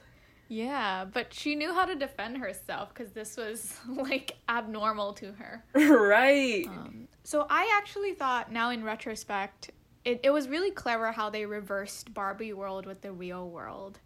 Yeah, 0.48 1.06
but 1.12 1.35
she 1.35 1.56
knew 1.56 1.74
how 1.74 1.85
to 1.87 1.96
defend 1.96 2.38
herself 2.38 2.94
because 2.94 3.11
this 3.11 3.37
was 3.37 3.74
like 3.88 4.37
abnormal 4.48 5.14
to 5.14 5.32
her. 5.32 5.64
right. 5.74 6.66
Um, 6.68 7.09
so 7.24 7.46
I 7.50 7.72
actually 7.76 8.12
thought 8.14 8.52
now 8.52 8.70
in 8.70 8.85
retrospect, 8.85 9.72
it, 10.07 10.21
it 10.23 10.31
was 10.31 10.49
really 10.49 10.71
clever 10.71 11.12
how 11.12 11.29
they 11.29 11.45
reversed 11.45 12.14
Barbie 12.14 12.53
world 12.55 12.87
with 12.87 13.03
the 13.03 13.12
real 13.12 13.49
world. 13.51 13.99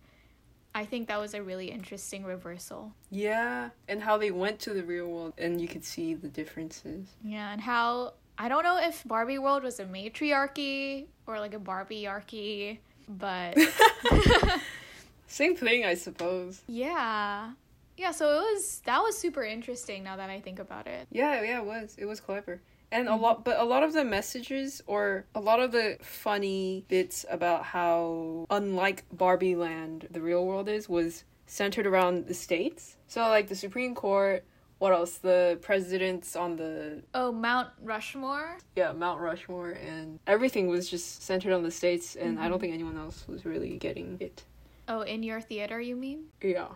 I 0.75 0.85
think 0.85 1.09
that 1.09 1.21
was 1.21 1.35
a 1.35 1.43
really 1.43 1.71
interesting 1.71 2.25
reversal. 2.25 2.93
Yeah, 3.11 3.71
and 3.89 4.03
how 4.03 4.17
they 4.17 4.31
went 4.31 4.59
to 4.61 4.73
the 4.73 4.83
real 4.83 5.09
world 5.09 5.35
and 5.37 5.61
you 5.61 5.69
could 5.69 5.85
see 5.85 6.15
the 6.15 6.29
differences. 6.29 7.09
Yeah, 7.23 7.53
and 7.53 7.61
how 7.61 8.15
I 8.39 8.49
don't 8.49 8.63
know 8.65 8.79
if 8.79 9.05
Barbie 9.05 9.39
world 9.39 9.63
was 9.63 9.79
a 9.81 9.85
matriarchy 9.85 11.07
or 11.27 11.39
like 11.39 11.55
a 11.55 11.59
Barbie-archy, 11.59 12.81
but 13.09 13.59
Same 15.27 15.55
thing, 15.55 15.85
I 15.85 15.95
suppose. 15.95 16.63
yeah. 16.67 17.53
Yeah, 17.97 18.13
so 18.13 18.31
it 18.31 18.55
was 18.55 18.81
that 18.87 19.01
was 19.03 19.19
super 19.19 19.43
interesting 19.45 20.03
now 20.03 20.17
that 20.17 20.31
I 20.31 20.41
think 20.41 20.59
about 20.59 20.87
it. 20.87 21.07
Yeah, 21.13 21.43
yeah, 21.43 21.59
it 21.61 21.67
was. 21.67 21.97
It 21.99 22.07
was 22.07 22.19
clever. 22.19 22.63
And 22.93 23.09
a 23.09 23.13
mm. 23.13 23.21
lot 23.21 23.45
but 23.45 23.59
a 23.59 23.65
lot 23.65 23.83
of 23.83 23.93
the 23.93 24.05
messages 24.05 24.83
or 24.87 25.25
a 25.35 25.41
lot 25.41 25.61
of 25.61 25.73
the 25.73 25.97
funny 26.03 26.85
bits 26.89 27.25
about 27.31 27.65
how 27.65 28.47
unlike 28.51 29.05
Barbie 29.13 29.55
Land 29.55 30.09
the 30.11 30.21
real 30.21 30.47
world 30.47 30.69
is 30.69 30.89
was 30.89 31.25
centered 31.47 31.87
around 31.87 32.27
the 32.27 32.35
states. 32.35 32.97
So 33.07 33.23
like 33.23 33.49
the 33.49 33.57
Supreme 33.57 33.95
Court, 33.95 34.45
what 34.79 34.93
else? 34.93 35.19
The 35.19 35.59
presidents 35.61 36.37
on 36.37 36.57
the 36.57 37.03
Oh, 37.15 37.31
Mount 37.33 37.69
Rushmore? 37.83 38.59
yeah, 38.77 38.93
Mount 38.93 39.21
Rushmore 39.21 39.71
and 39.71 40.19
everything 40.27 40.69
was 40.69 40.89
just 40.89 41.23
centered 41.23 41.53
on 41.53 41.63
the 41.63 41.71
states 41.71 42.17
and 42.17 42.39
I 42.39 42.45
don't 42.45 42.53
mm-hmm. 42.53 42.61
think 42.61 42.75
anyone 42.75 42.97
else 42.97 43.25
was 43.29 43.45
really 43.45 43.77
getting 43.79 44.17
it. 44.21 44.45
Oh, 44.89 45.03
in 45.03 45.23
your 45.23 45.41
theater, 45.41 45.81
you 45.81 45.95
mean? 45.95 46.25
Yeah. 46.43 46.69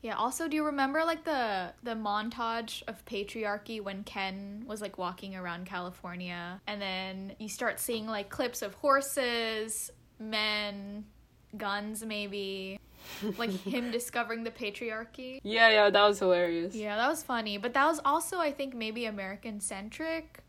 Yeah, 0.00 0.14
also 0.14 0.46
do 0.46 0.54
you 0.54 0.64
remember 0.64 1.04
like 1.04 1.24
the 1.24 1.72
the 1.82 1.94
montage 1.94 2.82
of 2.86 3.04
patriarchy 3.04 3.82
when 3.82 4.04
Ken 4.04 4.64
was 4.66 4.80
like 4.80 4.96
walking 4.96 5.34
around 5.34 5.66
California 5.66 6.60
and 6.66 6.80
then 6.80 7.32
you 7.38 7.48
start 7.48 7.80
seeing 7.80 8.06
like 8.06 8.28
clips 8.28 8.62
of 8.62 8.74
horses, 8.74 9.90
men, 10.20 11.04
guns 11.56 12.04
maybe, 12.04 12.78
like 13.38 13.50
him 13.50 13.90
discovering 13.90 14.44
the 14.44 14.52
patriarchy. 14.52 15.40
Yeah, 15.42 15.68
yeah, 15.70 15.90
that 15.90 16.04
was 16.06 16.20
hilarious. 16.20 16.76
Yeah, 16.76 16.96
that 16.96 17.08
was 17.08 17.24
funny, 17.24 17.58
but 17.58 17.74
that 17.74 17.86
was 17.86 18.00
also 18.04 18.38
I 18.38 18.52
think 18.52 18.74
maybe 18.74 19.06
American 19.06 19.60
centric. 19.60 20.44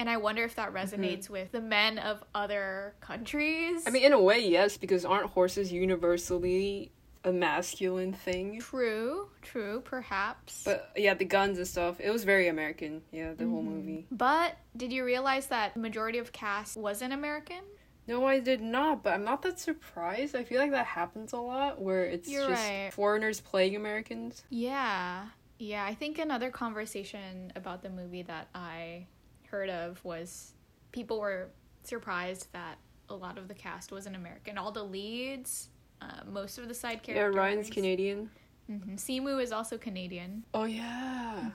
And 0.00 0.10
I 0.10 0.16
wonder 0.16 0.42
if 0.42 0.56
that 0.56 0.74
mm-hmm. 0.74 1.02
resonates 1.02 1.30
with 1.30 1.52
the 1.52 1.60
men 1.60 1.98
of 1.98 2.24
other 2.34 2.96
countries. 3.00 3.84
I 3.86 3.90
mean, 3.90 4.02
in 4.02 4.12
a 4.12 4.20
way, 4.20 4.40
yes, 4.40 4.76
because 4.76 5.04
aren't 5.04 5.30
horses 5.30 5.72
universally 5.72 6.90
a 7.24 7.32
masculine 7.32 8.12
thing? 8.12 8.60
true, 8.60 9.28
true, 9.42 9.80
perhaps. 9.84 10.62
But 10.64 10.90
yeah, 10.96 11.14
the 11.14 11.24
guns 11.24 11.58
and 11.58 11.66
stuff. 11.66 12.00
It 12.00 12.10
was 12.10 12.24
very 12.24 12.48
American. 12.48 13.02
Yeah, 13.12 13.32
the 13.34 13.46
whole 13.48 13.62
Mm-hmm. 13.62 13.70
movie. 13.70 14.06
But 14.10 14.56
did 14.76 14.92
you 14.92 15.04
realize 15.04 15.46
that 15.48 15.74
the 15.74 15.80
majority 15.80 16.18
of 16.18 16.32
cast 16.32 16.76
wasn't 16.76 17.12
American? 17.12 17.62
No, 18.06 18.26
I 18.26 18.38
did 18.40 18.60
not, 18.60 19.02
but 19.02 19.14
I'm 19.14 19.24
not 19.24 19.40
that 19.42 19.58
surprised. 19.58 20.36
I 20.36 20.44
feel 20.44 20.60
like 20.60 20.72
that 20.72 20.84
happens 20.86 21.32
a 21.32 21.38
lot 21.38 21.80
where 21.80 22.04
it's 22.04 22.28
You're 22.28 22.48
just 22.48 22.62
right. 22.68 22.90
foreigners 22.92 23.40
playing 23.40 23.76
Americans. 23.76 24.44
Yeah. 24.50 25.28
Yeah, 25.58 25.84
I 25.84 25.94
think 25.94 26.18
another 26.18 26.50
conversation 26.50 27.52
about 27.56 27.82
the 27.82 27.88
movie 27.88 28.22
that 28.22 28.48
I 28.54 29.06
heard 29.48 29.70
of 29.70 30.04
was 30.04 30.52
people 30.92 31.18
were 31.20 31.48
surprised 31.84 32.48
that 32.52 32.76
a 33.08 33.14
lot 33.14 33.38
of 33.38 33.48
the 33.48 33.54
cast 33.54 33.90
wasn't 33.92 34.16
American. 34.16 34.58
All 34.58 34.72
the 34.72 34.82
leads, 34.84 35.70
uh, 36.00 36.06
most 36.30 36.58
of 36.58 36.68
the 36.68 36.74
side 36.74 37.02
characters. 37.02 37.34
Yeah. 37.34 37.40
Ryan's 37.40 37.70
Canadian. 37.70 38.30
hmm 38.66 38.94
Simu 38.96 39.42
is 39.42 39.52
also 39.52 39.78
Canadian. 39.78 40.44
Oh 40.54 40.64
yeah. 40.64 41.50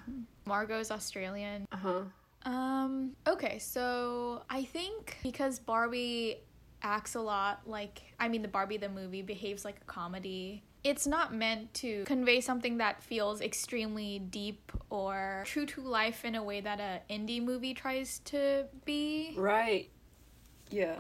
Margot's 0.45 0.91
Australian. 0.91 1.67
Uh 1.71 1.78
huh. 1.78 2.02
Um, 2.49 3.12
okay, 3.28 3.60
so 3.60 4.43
I 4.49 4.63
think 4.63 5.17
because 5.23 5.60
Barbie 5.60 6.38
acts 6.82 7.15
a 7.15 7.21
lot 7.21 7.62
like 7.65 8.02
I 8.19 8.30
mean 8.30 8.41
the 8.41 8.47
Barbie 8.47 8.78
the 8.78 8.89
movie 8.89 9.21
behaves 9.21 9.65
like 9.65 9.78
a 9.82 9.86
comedy. 9.86 10.63
It's 10.82 11.06
not 11.06 11.34
meant 11.34 11.73
to 11.75 12.06
convey 12.06 12.39
something 12.39 12.78
that 12.78 13.04
feels 13.04 13.41
extremely 13.41 14.19
deep 14.19 14.71
or 14.89 15.43
true 15.45 15.65
to 15.65 15.82
life 15.82 16.23
in 16.23 16.36
a 16.36 16.43
way 16.43 16.62
that 16.62 16.80
a 16.80 17.02
indie 17.13 17.43
movie 17.43 17.73
tries 17.73 18.19
to 18.25 18.65
be. 18.86 19.34
Right. 19.36 19.89
Yeah. 20.69 20.95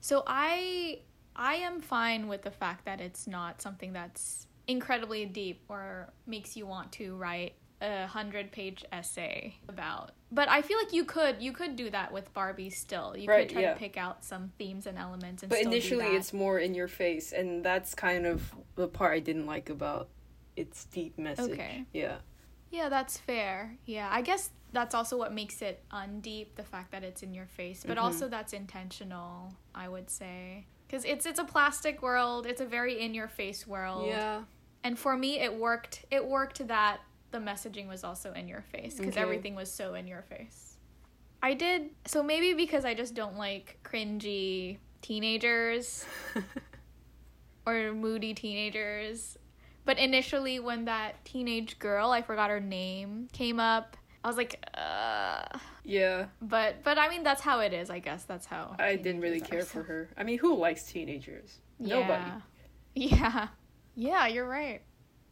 So 0.00 0.24
I 0.26 1.02
I 1.36 1.54
am 1.56 1.80
fine 1.80 2.28
with 2.28 2.42
the 2.42 2.50
fact 2.50 2.84
that 2.84 3.00
it's 3.00 3.26
not 3.26 3.62
something 3.62 3.92
that's 3.92 4.46
incredibly 4.66 5.24
deep 5.26 5.62
or 5.68 6.12
makes 6.26 6.56
you 6.56 6.66
want 6.66 6.92
to 6.92 7.16
write 7.16 7.54
a 7.80 8.06
hundred 8.06 8.52
page 8.52 8.84
essay 8.92 9.56
about. 9.68 10.12
But 10.30 10.48
I 10.48 10.62
feel 10.62 10.78
like 10.78 10.92
you 10.92 11.04
could 11.04 11.42
you 11.42 11.52
could 11.52 11.74
do 11.76 11.90
that 11.90 12.12
with 12.12 12.32
Barbie 12.32 12.70
still. 12.70 13.16
You 13.16 13.28
Right, 13.28 13.40
could 13.48 13.52
try 13.54 13.62
yeah. 13.62 13.72
to 13.72 13.78
pick 13.78 13.96
out 13.96 14.24
some 14.24 14.52
themes 14.58 14.86
and 14.86 14.96
elements 14.96 15.42
and 15.42 15.50
But 15.50 15.60
initially, 15.62 16.06
it's 16.14 16.32
more 16.32 16.58
in 16.58 16.74
your 16.74 16.88
face, 16.88 17.32
and 17.32 17.64
that's 17.64 17.94
kind 17.94 18.24
of 18.24 18.54
the 18.76 18.86
part 18.88 19.14
I 19.14 19.18
didn't 19.18 19.46
like 19.46 19.68
about 19.68 20.08
its 20.56 20.84
deep 20.84 21.18
message. 21.18 21.50
Okay. 21.52 21.84
Yeah. 21.92 22.18
Yeah, 22.70 22.88
that's 22.88 23.18
fair. 23.18 23.76
Yeah, 23.84 24.08
I 24.10 24.22
guess 24.22 24.50
that's 24.72 24.94
also 24.94 25.18
what 25.18 25.32
makes 25.34 25.60
it 25.60 25.82
undeep, 25.92 26.54
the 26.54 26.62
fact 26.62 26.92
that 26.92 27.02
it's 27.04 27.22
in 27.22 27.34
your 27.34 27.46
face. 27.46 27.84
But 27.86 27.98
Mhm. 27.98 28.02
also 28.02 28.28
that's 28.28 28.52
intentional, 28.54 29.54
I 29.74 29.88
would 29.88 30.08
say. 30.08 30.66
Cuz 30.92 31.04
it's 31.04 31.26
it's 31.26 31.38
a 31.40 31.44
plastic 31.44 32.02
world. 32.02 32.46
It's 32.46 32.60
a 32.60 32.66
very 32.66 33.00
in 33.00 33.14
your 33.14 33.28
face 33.28 33.66
world. 33.66 34.06
Yeah. 34.06 34.42
and 34.84 34.98
for 34.98 35.16
me 35.16 35.38
it 35.40 35.54
worked 35.54 36.04
it 36.10 36.24
worked 36.26 36.66
that 36.68 37.00
the 37.30 37.38
messaging 37.38 37.88
was 37.88 38.04
also 38.04 38.32
in 38.34 38.46
your 38.48 38.60
face 38.62 38.94
because 38.98 39.14
Okay. 39.14 39.22
everything 39.22 39.54
was 39.54 39.72
so 39.72 39.94
in 39.94 40.06
your 40.06 40.22
face. 40.22 40.76
I 41.42 41.54
did 41.54 41.90
so 42.06 42.22
maybe 42.22 42.52
because 42.54 42.84
I 42.84 42.94
just 42.94 43.14
don't 43.14 43.36
like 43.38 43.78
cringy 43.82 44.78
teenagers 45.00 46.04
or 47.66 47.92
moody 47.92 48.34
teenagers. 48.34 49.38
But 49.84 49.98
initially, 49.98 50.60
when 50.60 50.84
that 50.84 51.24
teenage 51.24 51.78
girl, 51.80 52.10
I 52.12 52.22
forgot 52.22 52.50
her 52.50 52.60
name, 52.60 53.28
came 53.32 53.58
up, 53.58 53.96
I 54.24 54.28
was 54.28 54.36
like, 54.36 54.64
uh. 54.74 55.58
yeah, 55.84 56.26
But 56.40 56.82
but 56.84 56.96
I 56.98 57.08
mean, 57.08 57.22
that's 57.24 57.40
how 57.40 57.60
it 57.60 57.72
is. 57.72 57.90
I 57.90 57.98
guess 57.98 58.24
that's 58.24 58.46
how. 58.46 58.76
I 58.78 58.96
didn't 58.96 59.20
really 59.20 59.40
care 59.40 59.60
are, 59.60 59.64
for 59.64 59.80
so- 59.80 59.82
her. 59.84 60.08
I 60.16 60.22
mean, 60.22 60.38
who 60.38 60.56
likes 60.56 60.84
teenagers? 60.84 61.58
Nobody. 61.78 62.22
Yeah. 62.30 62.38
yeah, 62.94 63.48
yeah, 63.96 64.26
you're 64.28 64.46
right. 64.48 64.82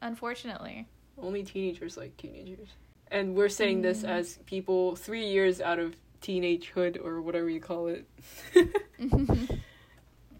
Unfortunately. 0.01 0.87
Only 1.17 1.43
teenagers 1.43 1.95
like 1.95 2.17
teenagers. 2.17 2.69
And 3.09 3.35
we're 3.35 3.49
saying 3.49 3.81
this 3.81 4.03
Mm. 4.03 4.09
as 4.09 4.39
people 4.45 4.95
three 4.95 5.27
years 5.27 5.61
out 5.61 5.79
of 5.79 5.95
teenagehood 6.21 7.03
or 7.03 7.21
whatever 7.21 7.49
you 7.49 7.59
call 7.61 7.87
it. 7.87 8.05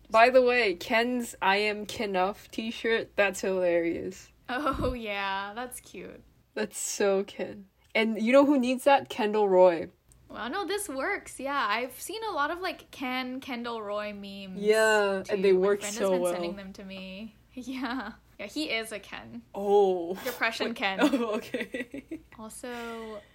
By 0.10 0.30
the 0.30 0.42
way, 0.42 0.74
Ken's 0.76 1.36
I 1.42 1.58
am 1.58 1.86
Kenough 1.86 2.50
t 2.52 2.70
shirt, 2.72 3.12
that's 3.16 3.42
hilarious. 3.42 4.30
oh 4.50 4.94
yeah, 4.94 5.54
that's 5.56 5.80
cute. 5.80 6.22
That's 6.54 6.78
so 6.78 7.24
Ken. 7.24 7.66
And 7.93 8.21
you 8.21 8.32
know 8.34 8.45
who 8.45 8.60
needs 8.60 8.84
that? 8.86 9.10
Kendall 9.10 9.49
Roy. 9.49 9.88
Well, 10.30 10.49
no, 10.49 10.65
this 10.65 10.88
works. 10.88 11.39
Yeah, 11.39 11.65
I've 11.69 11.99
seen 11.99 12.21
a 12.30 12.32
lot 12.34 12.51
of 12.51 12.60
like 12.62 12.89
Ken 12.91 13.41
Kendall 13.41 13.82
Roy 13.82 14.13
memes. 14.13 14.62
Yeah, 14.62 15.23
too. 15.25 15.34
and 15.34 15.43
they 15.43 15.51
My 15.51 15.60
work 15.60 15.82
friend 15.82 15.93
so 15.95 16.01
has 16.04 16.10
been 16.12 16.21
well. 16.21 16.32
sending 16.34 16.56
them 16.56 16.73
to 16.73 16.84
me. 16.84 17.36
Yeah, 17.54 18.13
yeah, 18.39 18.45
he 18.45 18.69
is 18.69 18.93
a 18.93 18.99
Ken. 18.99 19.41
Oh. 19.54 20.15
Depression 20.23 20.67
Wait- 20.67 20.75
Ken. 20.77 20.99
Oh, 21.01 21.36
okay. 21.36 22.06
Also, 22.39 22.69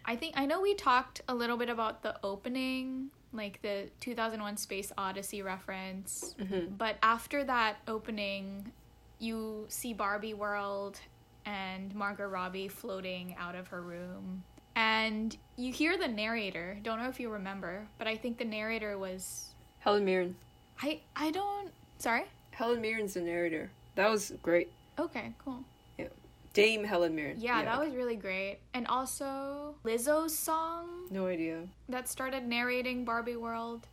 I 0.06 0.16
think 0.16 0.34
I 0.38 0.46
know 0.46 0.62
we 0.62 0.74
talked 0.74 1.20
a 1.28 1.34
little 1.34 1.58
bit 1.58 1.68
about 1.68 2.02
the 2.02 2.16
opening, 2.24 3.10
like 3.32 3.60
the 3.60 3.90
2001 4.00 4.56
Space 4.56 4.90
Odyssey 4.96 5.42
reference. 5.42 6.34
Mhm. 6.40 6.78
But 6.78 6.96
after 7.02 7.44
that 7.44 7.76
opening, 7.86 8.72
you 9.18 9.66
see 9.68 9.92
Barbie 9.92 10.34
World 10.34 10.98
and 11.46 11.94
Margot 11.94 12.26
Robbie 12.26 12.68
floating 12.68 13.34
out 13.38 13.54
of 13.54 13.68
her 13.68 13.80
room. 13.80 14.42
And 14.74 15.34
you 15.56 15.72
hear 15.72 15.96
the 15.96 16.08
narrator. 16.08 16.78
Don't 16.82 16.98
know 16.98 17.08
if 17.08 17.18
you 17.18 17.30
remember, 17.30 17.86
but 17.96 18.06
I 18.06 18.16
think 18.16 18.36
the 18.36 18.44
narrator 18.44 18.98
was 18.98 19.54
Helen 19.78 20.04
Mirren. 20.04 20.36
I 20.82 21.00
I 21.14 21.30
don't 21.30 21.70
sorry. 21.98 22.24
Helen 22.50 22.82
Mirren's 22.82 23.14
the 23.14 23.20
narrator. 23.22 23.70
That 23.94 24.10
was 24.10 24.32
great. 24.42 24.68
Okay, 24.98 25.32
cool. 25.42 25.60
Yeah, 25.98 26.08
Dame 26.52 26.84
Helen 26.84 27.14
Mirren. 27.14 27.36
Yeah, 27.38 27.64
that 27.64 27.78
was 27.78 27.94
really 27.94 28.16
great. 28.16 28.58
And 28.74 28.86
also 28.86 29.74
Lizzo's 29.84 30.36
song 30.36 31.06
No 31.10 31.26
idea. 31.26 31.62
that 31.88 32.08
started 32.08 32.46
narrating 32.46 33.04
Barbie 33.06 33.36
World. 33.36 33.86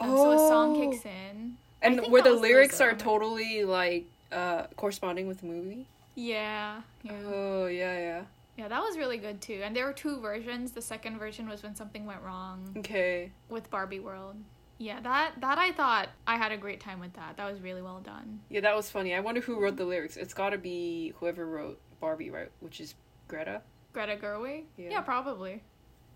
Um, 0.00 0.16
So 0.16 0.32
a 0.32 0.38
song 0.38 0.76
Oh. 0.76 0.90
kicks 0.90 1.04
in. 1.04 1.56
And 1.82 2.00
where 2.10 2.22
the 2.22 2.32
lyrics 2.32 2.78
Lizzo. 2.80 2.92
are 2.92 2.94
totally 2.96 3.62
like 3.64 4.06
uh 4.32 4.64
corresponding 4.76 5.28
with 5.28 5.38
the 5.40 5.46
movie. 5.46 5.86
Yeah. 6.16 6.80
Yeah. 7.02 7.12
Oh 7.26 7.66
yeah, 7.66 7.98
yeah. 7.98 8.22
Yeah, 8.56 8.68
that 8.68 8.80
was 8.80 8.96
really 8.96 9.18
good 9.18 9.40
too. 9.40 9.60
And 9.62 9.76
there 9.76 9.84
were 9.84 9.92
two 9.92 10.18
versions. 10.18 10.72
The 10.72 10.80
second 10.82 11.18
version 11.18 11.48
was 11.48 11.62
when 11.62 11.76
something 11.76 12.06
went 12.06 12.22
wrong 12.22 12.74
Okay. 12.78 13.30
with 13.50 13.70
Barbie 13.70 14.00
World. 14.00 14.36
Yeah, 14.78 15.00
that 15.00 15.32
that 15.40 15.58
I 15.58 15.72
thought 15.72 16.08
I 16.26 16.36
had 16.36 16.52
a 16.52 16.56
great 16.56 16.80
time 16.80 16.98
with 16.98 17.12
that. 17.14 17.36
That 17.36 17.50
was 17.50 17.60
really 17.60 17.82
well 17.82 18.00
done. 18.00 18.40
Yeah, 18.48 18.60
that 18.62 18.74
was 18.74 18.90
funny. 18.90 19.14
I 19.14 19.20
wonder 19.20 19.40
who 19.40 19.60
wrote 19.60 19.76
the 19.76 19.84
lyrics. 19.84 20.16
It's 20.16 20.34
got 20.34 20.50
to 20.50 20.58
be 20.58 21.12
whoever 21.20 21.46
wrote 21.46 21.78
Barbie, 22.00 22.30
right? 22.30 22.50
Which 22.60 22.80
is 22.80 22.94
Greta. 23.28 23.62
Greta 23.92 24.16
Gerwig? 24.16 24.64
Yeah. 24.76 24.90
Yeah, 24.90 25.00
probably. 25.02 25.62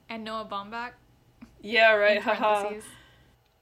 And 0.09 0.25
Noah 0.25 0.47
Baumbach. 0.51 0.93
Yeah, 1.63 1.93
right. 1.93 2.21
Haha. 2.21 2.73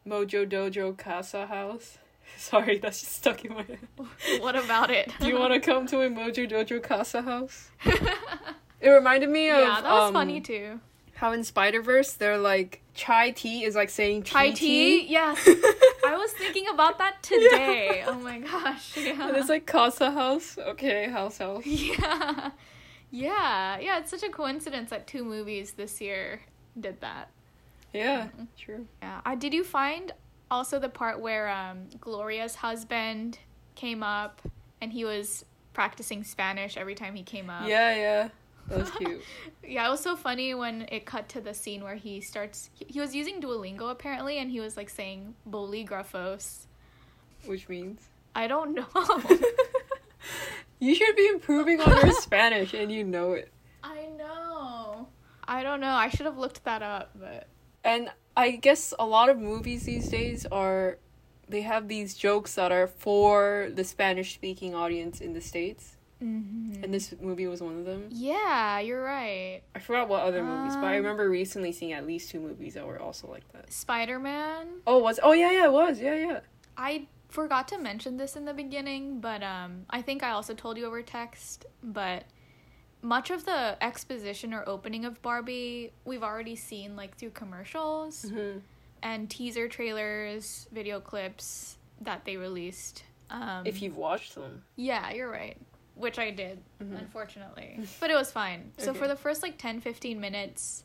Mojo 0.06 0.48
Dojo 0.48 0.96
Casa 0.96 1.46
House. 1.46 1.98
Sorry, 2.36 2.78
that's 2.78 3.00
just 3.00 3.12
stuck 3.12 3.44
in 3.44 3.54
my 3.54 3.62
head. 3.62 3.78
what 4.40 4.56
about 4.56 4.90
it? 4.90 5.12
Do 5.20 5.28
you 5.28 5.38
want 5.38 5.54
to 5.54 5.60
come 5.60 5.86
to 5.88 6.00
a 6.02 6.08
Mojo 6.08 6.48
Dojo 6.50 6.82
Casa 6.82 7.22
House? 7.22 7.70
It 8.80 8.90
reminded 8.90 9.28
me 9.30 9.50
of 9.50 9.58
yeah, 9.58 9.80
that 9.80 9.92
was 9.92 10.08
um, 10.08 10.12
funny 10.12 10.40
too. 10.40 10.78
how 11.14 11.32
in 11.32 11.42
Spider 11.42 11.82
Verse 11.82 12.12
they're 12.12 12.38
like 12.38 12.80
chai 12.94 13.32
tea 13.32 13.64
is 13.64 13.74
like 13.74 13.90
saying 13.90 14.22
Chai 14.22 14.50
tea 14.50 15.00
tea? 15.00 15.06
Yes. 15.08 15.36
I 16.06 16.16
was 16.16 16.30
thinking 16.34 16.68
about 16.68 16.98
that 16.98 17.20
today. 17.20 18.04
Oh 18.06 18.14
my 18.14 18.38
gosh. 18.38 18.96
Yeah. 18.96 19.26
and 19.26 19.36
it's 19.36 19.48
like 19.48 19.66
Casa 19.66 20.12
House. 20.12 20.58
Okay, 20.58 21.08
house 21.10 21.38
house. 21.38 21.66
Yeah. 21.66 22.50
Yeah. 23.10 23.78
Yeah, 23.80 23.98
it's 23.98 24.10
such 24.10 24.22
a 24.22 24.28
coincidence 24.28 24.90
that 24.90 25.08
two 25.08 25.24
movies 25.24 25.72
this 25.72 26.00
year 26.00 26.42
did 26.78 27.00
that. 27.00 27.30
Yeah, 27.92 28.28
true. 28.56 28.86
Yeah. 29.02 29.20
Uh, 29.24 29.34
did 29.34 29.54
you 29.54 29.64
find 29.64 30.12
also 30.50 30.78
the 30.78 30.88
part 30.88 31.20
where 31.20 31.48
um, 31.48 31.86
Gloria's 32.00 32.56
husband 32.56 33.38
came 33.74 34.02
up 34.02 34.42
and 34.80 34.92
he 34.92 35.04
was 35.04 35.44
practicing 35.72 36.24
Spanish 36.24 36.76
every 36.76 36.94
time 36.94 37.14
he 37.14 37.22
came 37.22 37.50
up? 37.50 37.66
Yeah, 37.66 37.94
yeah. 37.94 38.28
That 38.68 38.78
was 38.80 38.90
cute. 38.98 39.22
Yeah, 39.66 39.86
it 39.86 39.90
was 39.90 40.00
so 40.00 40.16
funny 40.16 40.54
when 40.54 40.86
it 40.90 41.06
cut 41.06 41.28
to 41.30 41.40
the 41.40 41.54
scene 41.54 41.82
where 41.82 41.94
he 41.94 42.20
starts. 42.20 42.70
He, 42.74 42.86
he 42.88 43.00
was 43.00 43.14
using 43.14 43.40
Duolingo 43.40 43.90
apparently, 43.90 44.38
and 44.38 44.50
he 44.50 44.60
was 44.60 44.76
like 44.76 44.90
saying 44.90 45.34
"boligrafos." 45.48 46.66
Which 47.46 47.68
means 47.68 48.08
I 48.34 48.46
don't 48.46 48.74
know. 48.74 48.86
you 50.78 50.94
should 50.94 51.16
be 51.16 51.26
improving 51.28 51.80
on 51.80 52.06
your 52.06 52.12
Spanish 52.20 52.74
and 52.74 52.90
you 52.92 53.04
know 53.04 53.32
it. 53.32 53.52
I 53.82 54.06
know. 54.18 55.08
I 55.44 55.62
don't 55.62 55.80
know. 55.80 55.92
I 55.92 56.08
should 56.08 56.26
have 56.26 56.36
looked 56.36 56.64
that 56.64 56.82
up, 56.82 57.10
but 57.14 57.48
And 57.84 58.10
I 58.38 58.52
guess 58.52 58.94
a 58.98 59.04
lot 59.06 59.28
of 59.28 59.38
movies 59.38 59.82
these 59.84 60.08
days 60.08 60.46
are 60.46 60.98
they 61.48 61.62
have 61.62 61.88
these 61.88 62.14
jokes 62.14 62.54
that 62.54 62.70
are 62.72 62.86
for 62.86 63.68
the 63.74 63.82
Spanish 63.84 64.34
speaking 64.34 64.74
audience 64.74 65.20
in 65.20 65.32
the 65.32 65.40
States. 65.40 65.96
Mm-hmm. 66.22 66.82
And 66.82 66.92
this 66.92 67.14
movie 67.20 67.46
was 67.46 67.60
one 67.62 67.78
of 67.78 67.84
them. 67.84 68.08
yeah, 68.10 68.80
you're 68.80 69.02
right. 69.02 69.62
I 69.74 69.78
forgot 69.78 70.08
what 70.08 70.22
other 70.22 70.42
movies, 70.42 70.74
but 70.74 70.84
I 70.84 70.96
Um, 70.98 71.02
remember 71.04 71.30
recently 71.30 71.72
seeing 71.72 71.92
at 71.92 72.06
least 72.06 72.30
two 72.30 72.40
movies 72.40 72.74
that 72.74 72.84
were 72.86 73.00
also 73.00 73.28
like 73.28 73.46
that. 73.52 73.72
Spider 73.72 74.18
Man. 74.18 74.66
Oh, 74.86 74.98
was 74.98 75.20
oh 75.22 75.32
yeah, 75.32 75.52
yeah, 75.52 75.66
it 75.66 75.72
was. 75.72 76.00
Yeah, 76.00 76.14
yeah. 76.14 76.40
I 76.76 77.06
forgot 77.28 77.68
to 77.68 77.78
mention 77.78 78.16
this 78.16 78.34
in 78.36 78.44
the 78.46 78.54
beginning, 78.54 79.20
but 79.20 79.42
um, 79.44 79.84
I 79.90 80.02
think 80.02 80.22
I 80.22 80.30
also 80.30 80.54
told 80.54 80.76
you 80.76 80.86
over 80.86 81.02
text. 81.02 81.66
But 81.84 82.24
much 83.02 83.30
of 83.30 83.44
the 83.44 83.76
exposition 83.82 84.52
or 84.52 84.68
opening 84.68 85.04
of 85.04 85.20
Barbie, 85.22 85.92
we've 86.04 86.22
already 86.22 86.56
seen 86.56 86.96
like 86.96 87.16
through 87.16 87.30
commercials. 87.30 88.22
hmm 88.30 88.58
and 89.00 89.30
teaser 89.30 89.68
trailers, 89.68 90.66
video 90.72 90.98
clips 90.98 91.78
that 92.00 92.24
they 92.24 92.36
released. 92.36 93.04
Um, 93.30 93.64
If 93.64 93.80
you've 93.80 93.96
watched 93.96 94.34
them. 94.34 94.64
yeah, 94.74 95.12
you're 95.12 95.30
right. 95.30 95.56
Which 95.94 96.18
I 96.18 96.32
did, 96.32 96.58
Mhm. 96.82 96.98
unfortunately. 96.98 97.78
But 98.00 98.10
it 98.10 98.16
was 98.16 98.32
fine. 98.32 98.72
So 98.76 98.92
for 98.92 99.06
the 99.06 99.14
first 99.14 99.40
like 99.40 99.56
10 99.56 99.80
15 99.80 100.18
minutes, 100.20 100.82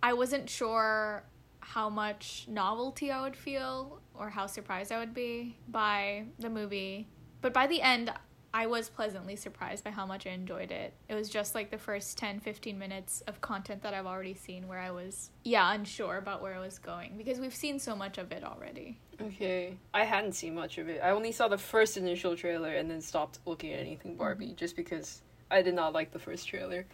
I 0.00 0.12
wasn't 0.12 0.48
sure 0.48 1.24
how 1.58 1.88
much 1.90 2.46
novelty 2.46 3.10
I 3.10 3.20
would 3.22 3.36
feel 3.36 4.00
or 4.14 4.30
how 4.30 4.46
surprised 4.46 4.92
I 4.92 4.98
would 4.98 5.12
be 5.14 5.56
by 5.66 6.26
the 6.38 6.48
movie. 6.48 7.08
But 7.40 7.52
by 7.52 7.66
the 7.66 7.82
end, 7.82 8.12
I 8.54 8.66
was 8.66 8.90
pleasantly 8.90 9.34
surprised 9.36 9.82
by 9.82 9.90
how 9.90 10.04
much 10.04 10.26
I 10.26 10.30
enjoyed 10.30 10.70
it. 10.70 10.92
It 11.08 11.14
was 11.14 11.30
just 11.30 11.54
like 11.54 11.70
the 11.70 11.78
first 11.78 12.18
10 12.18 12.40
15 12.40 12.78
minutes 12.78 13.22
of 13.26 13.40
content 13.40 13.82
that 13.82 13.94
I've 13.94 14.06
already 14.06 14.34
seen 14.34 14.68
where 14.68 14.78
I 14.78 14.90
was, 14.90 15.30
yeah, 15.42 15.72
unsure 15.72 16.18
about 16.18 16.42
where 16.42 16.54
I 16.54 16.58
was 16.58 16.78
going 16.78 17.14
because 17.16 17.40
we've 17.40 17.54
seen 17.54 17.78
so 17.78 17.96
much 17.96 18.18
of 18.18 18.30
it 18.30 18.44
already. 18.44 18.98
Okay. 19.20 19.78
I 19.94 20.04
hadn't 20.04 20.32
seen 20.32 20.54
much 20.54 20.76
of 20.76 20.88
it. 20.88 21.00
I 21.02 21.10
only 21.10 21.32
saw 21.32 21.48
the 21.48 21.56
first 21.56 21.96
initial 21.96 22.36
trailer 22.36 22.74
and 22.74 22.90
then 22.90 23.00
stopped 23.00 23.38
looking 23.46 23.72
at 23.72 23.80
anything 23.80 24.16
Barbie 24.16 24.46
mm-hmm. 24.46 24.56
just 24.56 24.76
because 24.76 25.22
I 25.50 25.62
did 25.62 25.74
not 25.74 25.94
like 25.94 26.12
the 26.12 26.18
first 26.18 26.46
trailer. 26.46 26.84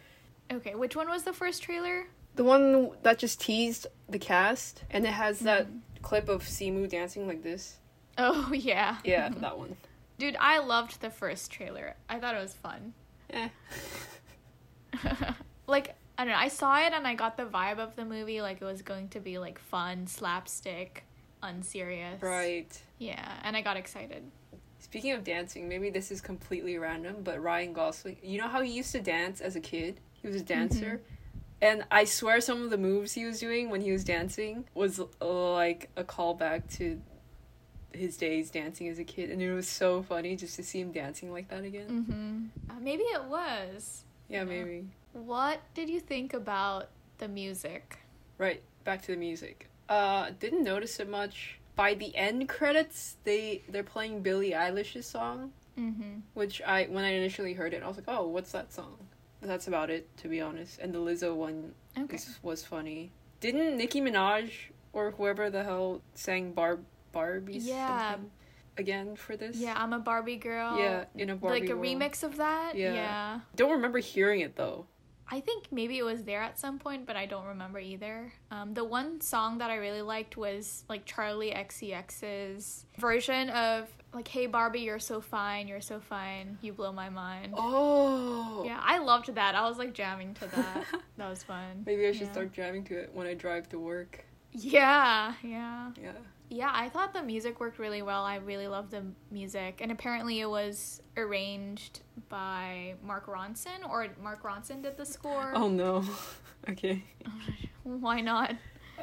Okay, 0.51 0.75
which 0.75 0.95
one 0.95 1.09
was 1.09 1.23
the 1.23 1.33
first 1.33 1.61
trailer? 1.61 2.07
The 2.35 2.43
one 2.45 2.91
that 3.03 3.17
just 3.17 3.41
teased 3.41 3.87
the 4.07 4.19
cast 4.19 4.83
and 4.91 5.05
it 5.05 5.11
has 5.11 5.39
that 5.39 5.67
mm-hmm. 5.67 6.03
clip 6.03 6.29
of 6.29 6.43
Simu 6.43 6.87
dancing 6.87 7.27
like 7.27 7.43
this. 7.43 7.77
Oh, 8.17 8.51
yeah. 8.53 8.97
Yeah, 9.03 9.27
that 9.41 9.57
one. 9.57 9.75
Dude, 10.19 10.35
I 10.37 10.59
loved 10.59 10.99
the 10.99 11.09
first 11.09 11.49
trailer. 11.49 11.95
I 12.09 12.19
thought 12.19 12.35
it 12.35 12.41
was 12.41 12.53
fun. 12.53 12.93
Eh. 13.31 13.47
like, 15.67 15.95
I 16.17 16.25
don't 16.25 16.33
know, 16.33 16.39
I 16.39 16.47
saw 16.47 16.79
it 16.79 16.93
and 16.93 17.07
I 17.07 17.13
got 17.13 17.37
the 17.37 17.45
vibe 17.45 17.77
of 17.77 17.95
the 17.95 18.03
movie 18.03 18.41
like 18.41 18.59
it 18.59 18.65
was 18.65 18.81
going 18.81 19.09
to 19.09 19.19
be 19.19 19.37
like 19.37 19.59
fun, 19.59 20.07
slapstick, 20.07 21.05
unserious. 21.43 22.21
Right. 22.23 22.81
Yeah, 22.97 23.23
and 23.43 23.55
I 23.55 23.61
got 23.61 23.77
excited. 23.77 24.23
Speaking 24.79 25.11
of 25.11 25.23
dancing, 25.23 25.69
maybe 25.69 25.91
this 25.91 26.11
is 26.11 26.21
completely 26.21 26.79
random, 26.79 27.17
but 27.23 27.39
Ryan 27.39 27.71
Gosling, 27.71 28.17
you 28.23 28.39
know 28.39 28.47
how 28.47 28.63
he 28.63 28.71
used 28.71 28.91
to 28.93 28.99
dance 28.99 29.41
as 29.41 29.55
a 29.55 29.61
kid? 29.61 29.99
He 30.13 30.27
was 30.27 30.35
a 30.35 30.43
dancer. 30.43 31.01
And 31.61 31.83
I 31.91 32.05
swear 32.05 32.41
some 32.41 32.63
of 32.63 32.71
the 32.71 32.77
moves 32.77 33.13
he 33.13 33.25
was 33.25 33.39
doing 33.39 33.69
when 33.69 33.81
he 33.81 33.91
was 33.91 34.03
dancing 34.03 34.65
was 34.73 34.99
like 35.21 35.89
a 35.95 36.03
callback 36.03 36.75
to 36.77 36.99
his 37.93 38.17
days 38.17 38.49
dancing 38.51 38.87
as 38.87 38.99
a 38.99 39.03
kid. 39.03 39.29
And 39.29 39.41
it 39.41 39.53
was 39.53 39.67
so 39.67 40.03
funny 40.03 40.35
just 40.35 40.55
to 40.57 40.63
see 40.63 40.79
him 40.79 40.91
dancing 40.91 41.31
like 41.31 41.47
that 41.49 41.63
again. 41.63 42.05
Mm-hmm. 42.69 42.71
Uh, 42.71 42.79
maybe 42.81 43.03
it 43.03 43.23
was. 43.25 44.03
Yeah, 44.27 44.43
maybe. 44.43 44.85
What 45.13 45.61
did 45.73 45.89
you 45.89 45.99
think 45.99 46.33
about 46.33 46.89
the 47.17 47.27
music? 47.27 47.97
Right, 48.37 48.61
back 48.83 49.01
to 49.03 49.07
the 49.11 49.17
music. 49.17 49.69
Uh, 49.89 50.29
didn't 50.39 50.63
notice 50.63 50.99
it 50.99 51.09
much. 51.09 51.59
By 51.75 51.93
the 51.95 52.15
end 52.15 52.47
credits, 52.49 53.17
they 53.23 53.63
they're 53.69 53.83
playing 53.83 54.21
Billie 54.21 54.51
Eilish's 54.51 55.07
song, 55.07 55.51
Mm-hmm. 55.79 56.19
which 56.33 56.61
I 56.61 56.83
when 56.85 57.05
I 57.05 57.13
initially 57.13 57.53
heard 57.53 57.73
it, 57.73 57.81
I 57.83 57.87
was 57.87 57.95
like, 57.95 58.05
oh, 58.09 58.27
what's 58.27 58.51
that 58.51 58.71
song? 58.73 58.97
That's 59.41 59.67
about 59.67 59.89
it, 59.89 60.15
to 60.17 60.27
be 60.27 60.41
honest. 60.41 60.79
And 60.79 60.93
the 60.93 60.99
Lizzo 60.99 61.33
one 61.33 61.73
Okay. 61.97 62.17
is, 62.17 62.37
was 62.43 62.65
funny. 62.65 63.11
Didn't 63.39 63.77
Nicki 63.77 64.01
Minaj 64.01 64.51
or 64.91 65.11
whoever 65.11 65.49
the 65.49 65.63
hell 65.63 66.01
sang 66.15 66.51
Barb 66.51 66.83
Barbie 67.11 67.57
Yeah. 67.57 68.11
something 68.11 68.31
again 68.77 69.15
for 69.15 69.35
this? 69.35 69.57
Yeah, 69.57 69.73
I'm 69.77 69.93
a 69.93 69.99
Barbie 69.99 70.37
girl. 70.37 70.77
Yeah, 70.77 71.05
in 71.15 71.29
a 71.29 71.35
Barbie 71.35 71.61
like 71.61 71.69
a 71.69 71.75
world. 71.75 71.85
remix 71.85 72.23
of 72.23 72.37
that. 72.37 72.75
Yeah. 72.75 72.93
yeah. 72.93 73.39
Don't 73.55 73.71
remember 73.71 73.99
hearing 73.99 74.39
it 74.41 74.55
though. 74.55 74.85
I 75.31 75.41
think 75.41 75.65
maybe 75.71 75.99
it 75.99 76.03
was 76.03 76.23
there 76.23 76.41
at 76.41 76.57
some 76.57 76.79
point, 76.79 77.05
but 77.05 77.15
I 77.15 77.27
don't 77.27 77.45
remember 77.45 77.77
either. 77.77 78.33
Um, 78.49 78.73
the 78.73 78.83
one 78.83 79.21
song 79.21 79.59
that 79.59 79.69
I 79.69 79.75
really 79.75 80.01
liked 80.01 80.37
was 80.37 80.83
like 80.89 81.05
Charli 81.05 81.55
XCX's 81.55 82.85
version 82.97 83.49
of 83.51 83.87
like 84.11 84.27
"Hey 84.27 84.47
Barbie, 84.47 84.79
you're 84.79 84.97
so 84.97 85.21
fine, 85.21 85.67
you're 85.67 85.81
so 85.81 85.99
fine, 85.99 86.57
you 86.61 86.73
blow 86.73 86.91
my 86.91 87.09
mind." 87.09 87.53
Oh. 87.55 88.63
Yeah, 88.65 88.79
I 88.81 88.97
loved 88.97 89.35
that. 89.35 89.53
I 89.53 89.67
was 89.69 89.77
like 89.77 89.93
jamming 89.93 90.33
to 90.35 90.47
that. 90.47 90.85
that 91.17 91.29
was 91.29 91.43
fun. 91.43 91.83
Maybe 91.85 92.07
I 92.07 92.11
should 92.11 92.21
Yeah. 92.27 92.31
start 92.31 92.51
jamming 92.53 92.83
to 92.85 92.97
it 92.97 93.11
when 93.13 93.27
I 93.27 93.35
drive 93.35 93.69
to 93.69 93.77
work. 93.79 94.25
Yeah, 94.51 95.33
yeah. 95.43 95.91
Yeah. 96.01 96.11
Yeah, 96.49 96.71
I 96.73 96.89
thought 96.89 97.13
the 97.13 97.21
music 97.21 97.59
worked 97.59 97.77
really 97.77 98.01
well. 98.01 98.23
I 98.23 98.37
really 98.37 98.67
loved 98.67 98.91
the 98.91 99.03
music. 99.29 99.79
And 99.81 99.91
apparently 99.91 100.39
it 100.39 100.49
was 100.49 101.01
arranged 101.15 101.99
by 102.27 102.95
Mark 103.03 103.27
Ronson, 103.27 103.87
or 103.87 104.07
Mark 104.21 104.43
Ronson 104.43 104.81
did 104.81 104.97
the 104.97 105.05
score. 105.05 105.53
Oh 105.55 105.69
no. 105.69 106.03
okay. 106.69 107.03
Why 107.83 108.21
not? 108.21 108.55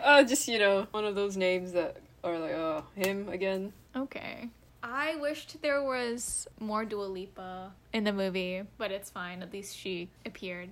Uh, 0.03 0.25
just 0.25 0.49
you 0.49 0.59
know, 0.59 0.87
one 0.91 1.05
of 1.05 1.15
those 1.15 1.37
names 1.37 1.73
that 1.73 1.99
are 2.25 2.39
like, 2.39 2.53
oh, 2.53 2.85
him 2.97 3.29
again. 3.29 3.73
Okay. 3.95 4.51
I 4.83 5.17
wished 5.17 5.63
there 5.63 5.83
was 5.83 6.47
more 6.61 6.85
Dua 6.85 7.05
Lipa 7.05 7.73
in 7.93 8.05
the 8.05 8.13
movie, 8.13 8.63
but 8.79 8.91
it's 8.91 9.11
fine. 9.11 9.43
At 9.43 9.53
least 9.53 9.77
she 9.77 10.11
appeared. 10.25 10.71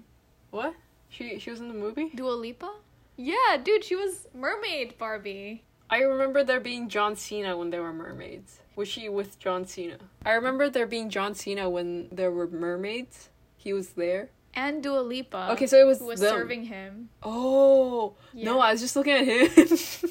What? 0.50 0.74
She 1.08 1.38
she 1.38 1.50
was 1.50 1.60
in 1.60 1.68
the 1.68 1.74
movie. 1.74 2.10
Dua 2.14 2.32
Lipa? 2.32 2.72
Yeah, 3.16 3.56
dude, 3.62 3.84
she 3.84 3.94
was 3.96 4.26
Mermaid 4.34 4.98
Barbie. 4.98 5.62
I 5.94 5.98
remember 6.00 6.42
there 6.42 6.60
being 6.60 6.88
John 6.88 7.14
Cena 7.16 7.56
when 7.56 7.70
there 7.70 7.82
were 7.82 7.92
mermaids. 7.92 8.58
Was 8.76 8.88
she 8.88 9.08
with 9.08 9.38
John 9.38 9.64
Cena? 9.72 9.98
I 10.24 10.32
remember 10.32 10.68
there 10.68 10.86
being 10.86 11.08
John 11.08 11.34
Cena 11.34 11.70
when 11.70 12.08
there 12.10 12.32
were 12.32 12.48
mermaids. 12.48 13.28
He 13.56 13.72
was 13.72 13.90
there. 13.90 14.30
And 14.54 14.82
Dua 14.82 15.00
Lipa. 15.00 15.50
okay, 15.52 15.66
so 15.66 15.76
it 15.78 15.86
was 15.86 16.00
was 16.00 16.20
serving 16.20 16.64
him. 16.64 17.10
Oh 17.22 18.14
no, 18.32 18.58
I 18.60 18.72
was 18.72 18.80
just 18.80 18.96
looking 18.96 19.14
at 19.14 19.24
him. 19.26 20.10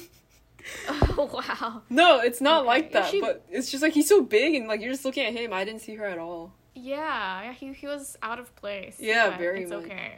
Oh, 0.88 1.28
wow. 1.30 1.82
no, 1.90 2.20
it's 2.20 2.40
not 2.40 2.60
Okay. 2.60 2.66
like 2.66 2.92
that. 2.92 3.10
she- 3.10 3.20
But 3.20 3.44
it's 3.50 3.70
just 3.70 3.82
like 3.82 3.92
he's 3.92 4.08
so 4.08 4.22
big 4.22 4.54
and 4.54 4.66
like 4.66 4.80
you're 4.80 4.90
just 4.92 5.04
looking 5.04 5.26
at 5.26 5.34
him. 5.34 5.52
I 5.52 5.62
didn't 5.64 5.82
see 5.82 5.94
her 5.96 6.06
at 6.06 6.18
all. 6.18 6.54
Yeah, 6.74 7.42
yeah, 7.42 7.52
he, 7.52 7.72
he 7.74 7.86
was 7.86 8.16
out 8.22 8.38
of 8.38 8.54
place. 8.56 8.96
Yeah, 8.98 9.28
but 9.30 9.38
very 9.38 9.62
It's 9.62 9.70
much. 9.70 9.84
okay. 9.84 10.14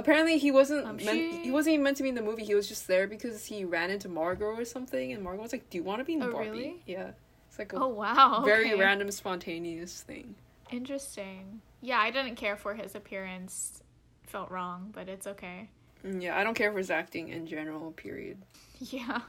Apparently, 0.00 0.38
he 0.38 0.50
wasn't 0.50 0.86
Um, 0.86 0.96
meant. 0.96 1.08
she- 1.10 1.42
He 1.44 1.50
wasn't 1.50 1.74
even 1.74 1.84
meant 1.84 1.96
to 1.98 2.02
be 2.02 2.08
in 2.08 2.14
the 2.14 2.22
movie. 2.22 2.44
He 2.44 2.54
was 2.54 2.66
just 2.68 2.86
there 2.88 3.06
because 3.06 3.46
he 3.46 3.64
ran 3.64 3.90
into 3.90 4.08
Margot 4.08 4.46
or 4.46 4.64
something, 4.64 5.12
and 5.12 5.22
Margot 5.22 5.42
was 5.42 5.52
like, 5.52 5.68
"Do 5.70 5.78
you 5.78 5.84
want 5.84 6.00
to 6.00 6.04
be 6.04 6.14
in 6.14 6.22
Oh, 6.22 6.32
Barbie?" 6.32 6.50
really? 6.50 6.82
Yeah, 6.86 7.10
it's 7.48 7.58
like 7.58 7.72
a 7.72 7.76
Oh, 7.76 7.88
wow. 7.88 8.42
very 8.44 8.72
okay. 8.72 8.80
random, 8.80 9.10
spontaneous 9.10 10.02
thing. 10.02 10.34
Interesting. 10.70 11.60
Yeah, 11.82 11.98
I 11.98 12.10
didn't 12.10 12.36
care 12.36 12.56
for 12.56 12.74
his 12.74 12.94
appearance. 12.94 13.82
Felt 14.24 14.50
wrong, 14.50 14.90
but 14.92 15.08
it's 15.08 15.26
okay. 15.26 15.68
Mm, 16.04 16.22
Yeah, 16.22 16.38
I 16.38 16.44
don't 16.44 16.54
care 16.54 16.70
for 16.72 16.78
his 16.78 16.90
acting 16.90 17.28
in 17.28 17.46
general. 17.46 17.92
Period. 17.92 18.38
Yeah. 18.80 19.20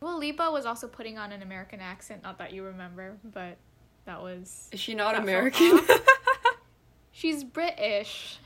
Well, 0.00 0.18
Lipa 0.18 0.50
was 0.50 0.66
also 0.66 0.88
putting 0.88 1.16
on 1.16 1.30
an 1.30 1.42
American 1.42 1.80
accent. 1.80 2.24
Not 2.24 2.38
that 2.38 2.52
you 2.52 2.64
remember, 2.64 3.18
but 3.22 3.56
that 4.04 4.20
was. 4.20 4.68
Is 4.72 4.80
she 4.80 4.94
not 4.96 5.14
American? 5.14 5.78
She's 7.12 7.44
British. 7.44 8.38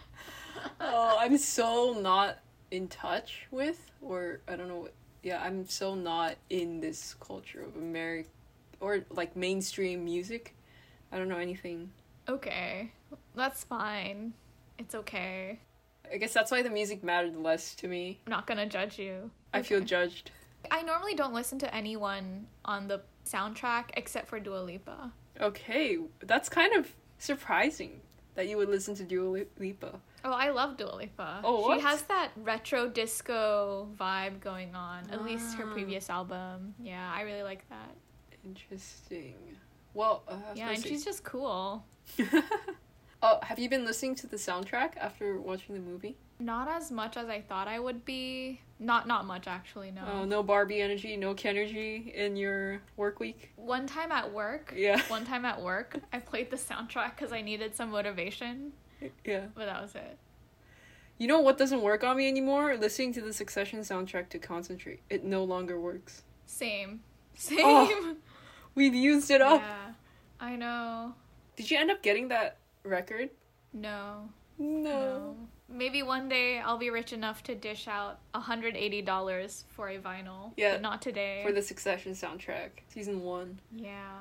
Oh, 0.81 1.17
I'm 1.19 1.39
so 1.39 1.97
not 2.01 2.39
in 2.71 2.89
touch 2.89 3.47
with, 3.51 3.91
or 4.01 4.41
I 4.49 4.57
don't 4.57 4.69
know. 4.69 4.81
What, 4.81 4.95
yeah, 5.23 5.43
I'm 5.43 5.67
so 5.69 5.95
not 5.95 6.37
in 6.51 6.81
this 6.81 7.15
culture 7.21 7.61
of 7.61 7.77
American 7.77 8.31
or 8.81 9.05
like 9.11 9.37
mainstream 9.37 10.05
music. 10.05 10.55
I 11.13 11.19
don't 11.19 11.29
know 11.29 11.39
anything. 11.39 11.91
Okay, 12.29 12.93
that's 13.35 13.65
fine. 13.65 14.35
It's 14.79 14.95
okay. 14.95 15.61
I 16.13 16.19
guess 16.19 16.33
that's 16.33 16.51
why 16.51 16.63
the 16.63 16.71
music 16.71 17.03
mattered 17.03 17.37
less 17.37 17.75
to 17.77 17.89
me. 17.89 18.21
I'm 18.27 18.31
not 18.31 18.47
gonna 18.47 18.67
judge 18.67 18.99
you. 18.99 19.31
I 19.53 19.63
feel 19.63 19.81
judged. 19.81 20.31
I 20.71 20.83
normally 20.83 21.15
don't 21.15 21.33
listen 21.33 21.59
to 21.61 21.75
anyone 21.75 22.47
on 22.65 22.89
the 22.89 23.03
soundtrack 23.29 23.91
except 23.95 24.29
for 24.29 24.41
Dua 24.41 24.59
Lipa. 24.59 25.13
Okay, 25.41 25.99
that's 26.21 26.49
kind 26.49 26.75
of 26.75 26.93
surprising 27.19 28.01
that 28.35 28.49
you 28.49 28.57
would 28.57 28.69
listen 28.69 28.95
to 28.97 29.05
Dua 29.05 29.45
Lipa. 29.59 30.01
Oh, 30.27 30.33
I 30.33 30.51
love 30.51 30.77
Dua 30.77 30.97
Lipa. 30.97 31.41
Oh, 31.45 31.61
what? 31.69 31.79
She 31.79 31.85
has 31.87 32.03
that 32.03 32.33
retro 32.37 32.89
disco 32.89 33.89
vibe 33.99 34.41
going 34.41 34.75
on. 34.75 35.09
At 35.13 35.25
least 35.25 35.55
her 35.57 35.65
Ah. 35.69 35.73
previous 35.73 36.11
album. 36.11 36.75
Yeah, 36.81 37.13
I 37.15 37.21
really 37.23 37.45
like 37.45 37.67
that. 37.69 37.95
Interesting. 38.45 39.37
Well, 39.95 40.25
uh, 40.27 40.37
Yeah, 40.55 40.71
and 40.71 40.83
say- 40.83 40.89
she's 40.89 41.05
just 41.05 41.23
cool. 41.23 41.85
oh, 43.23 43.39
have 43.43 43.59
you 43.61 43.69
been 43.69 43.85
listening 43.85 44.15
to 44.17 44.27
the 44.27 44.37
soundtrack 44.37 44.97
after 44.97 45.41
watching 45.41 45.75
the 45.77 45.81
movie? 45.81 46.17
Not 46.39 46.69
as 46.69 46.91
much 46.91 47.17
as 47.17 47.29
I 47.29 47.41
thought 47.41 47.67
I 47.69 47.79
would 47.79 48.05
be. 48.05 48.61
Not 48.79 49.07
not 49.07 49.25
much 49.25 49.47
actually. 49.47 49.91
No. 49.91 50.03
Oh, 50.13 50.25
no 50.25 50.43
Barbie 50.43 50.83
energy, 50.83 51.17
no 51.17 51.35
Kenergy 51.35 52.13
in 52.13 52.37
your 52.37 52.83
work 52.97 53.21
week. 53.21 53.53
One 53.57 53.87
time 53.87 54.13
at 54.13 54.31
work. 54.33 54.75
Yeah, 54.77 55.01
One 55.09 55.25
time 55.25 55.45
at 55.47 55.63
work, 55.63 55.99
I 56.13 56.19
played 56.19 56.51
the 56.51 56.57
soundtrack 56.59 57.17
because 57.17 57.33
I 57.33 57.41
needed 57.41 57.75
some 57.75 57.91
motivation, 57.91 58.73
yeah. 59.25 59.47
but 59.55 59.67
that 59.67 59.83
was 59.83 59.95
it. 59.95 60.19
You 61.19 61.29
know 61.29 61.41
what 61.41 61.57
doesn't 61.57 61.81
work 61.81 62.05
on 62.05 62.17
me 62.19 62.29
anymore? 62.29 62.77
Listening 62.77 63.13
to 63.15 63.23
the 63.23 63.33
Succession 63.33 63.81
soundtrack 63.81 64.29
to 64.31 64.39
concentrate. 64.39 65.01
It 65.09 65.25
no 65.25 65.45
longer 65.45 65.81
works. 65.81 66.23
Same. 66.45 67.01
Oh. 67.03 67.39
Same. 67.39 67.59
Oh. 67.61 68.17
We've 68.75 68.95
used 68.95 69.31
it 69.31 69.41
up. 69.41 69.63
Yeah. 69.63 69.93
I 70.39 70.57
know. 70.57 71.15
Did 71.57 71.71
you 71.71 71.79
end 71.79 71.91
up 71.91 72.03
getting 72.03 72.29
that 72.29 72.59
record? 72.85 73.31
No. 73.73 74.29
No. 74.59 74.83
No. 74.83 75.37
Maybe 75.69 76.03
one 76.03 76.29
day 76.29 76.61
I'll 76.61 76.79
be 76.79 76.91
rich 76.91 77.13
enough 77.13 77.43
to 77.45 77.55
dish 77.55 77.89
out 77.89 78.21
$180 78.35 79.65
for 79.69 79.89
a 79.89 79.99
vinyl. 79.99 80.53
Yeah, 80.57 80.73
But 80.75 80.83
not 80.83 81.03
today. 81.03 81.43
For 81.45 81.53
the 81.53 81.63
Succession 81.63 82.13
soundtrack, 82.13 82.71
season 82.89 83.23
one. 83.23 83.59
Yeah. 83.75 84.19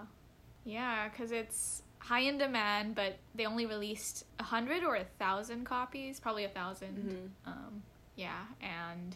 Yeah, 0.63 1.09
because 1.09 1.31
it's 1.31 1.83
high 2.05 2.21
in 2.21 2.37
demand, 2.37 2.93
but 2.93 3.17
they 3.33 3.45
only 3.45 3.65
released 3.65 4.25
a 4.39 4.43
100 4.43 4.83
or 4.83 4.95
a 4.95 4.99
1,000 4.99 5.65
copies. 5.65 6.19
Probably 6.19 6.43
a 6.43 6.49
1,000. 6.49 6.87
Mm-hmm. 6.87 7.49
Um, 7.49 7.81
yeah, 8.15 8.43
and 8.61 9.15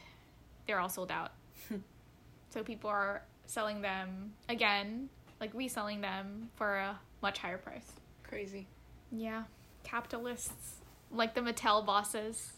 they're 0.65 0.79
all 0.79 0.89
sold 0.89 1.11
out. 1.11 1.31
so 2.49 2.63
people 2.63 2.89
are 2.89 3.21
selling 3.45 3.81
them 3.81 4.33
again, 4.49 5.09
like 5.39 5.53
reselling 5.53 6.01
them 6.01 6.49
for 6.55 6.77
a 6.77 6.99
much 7.21 7.37
higher 7.37 7.59
price. 7.59 7.91
Crazy. 8.23 8.67
Yeah. 9.11 9.43
Capitalists. 9.83 10.77
Like 11.11 11.35
the 11.35 11.41
Mattel 11.41 11.85
bosses. 11.85 12.53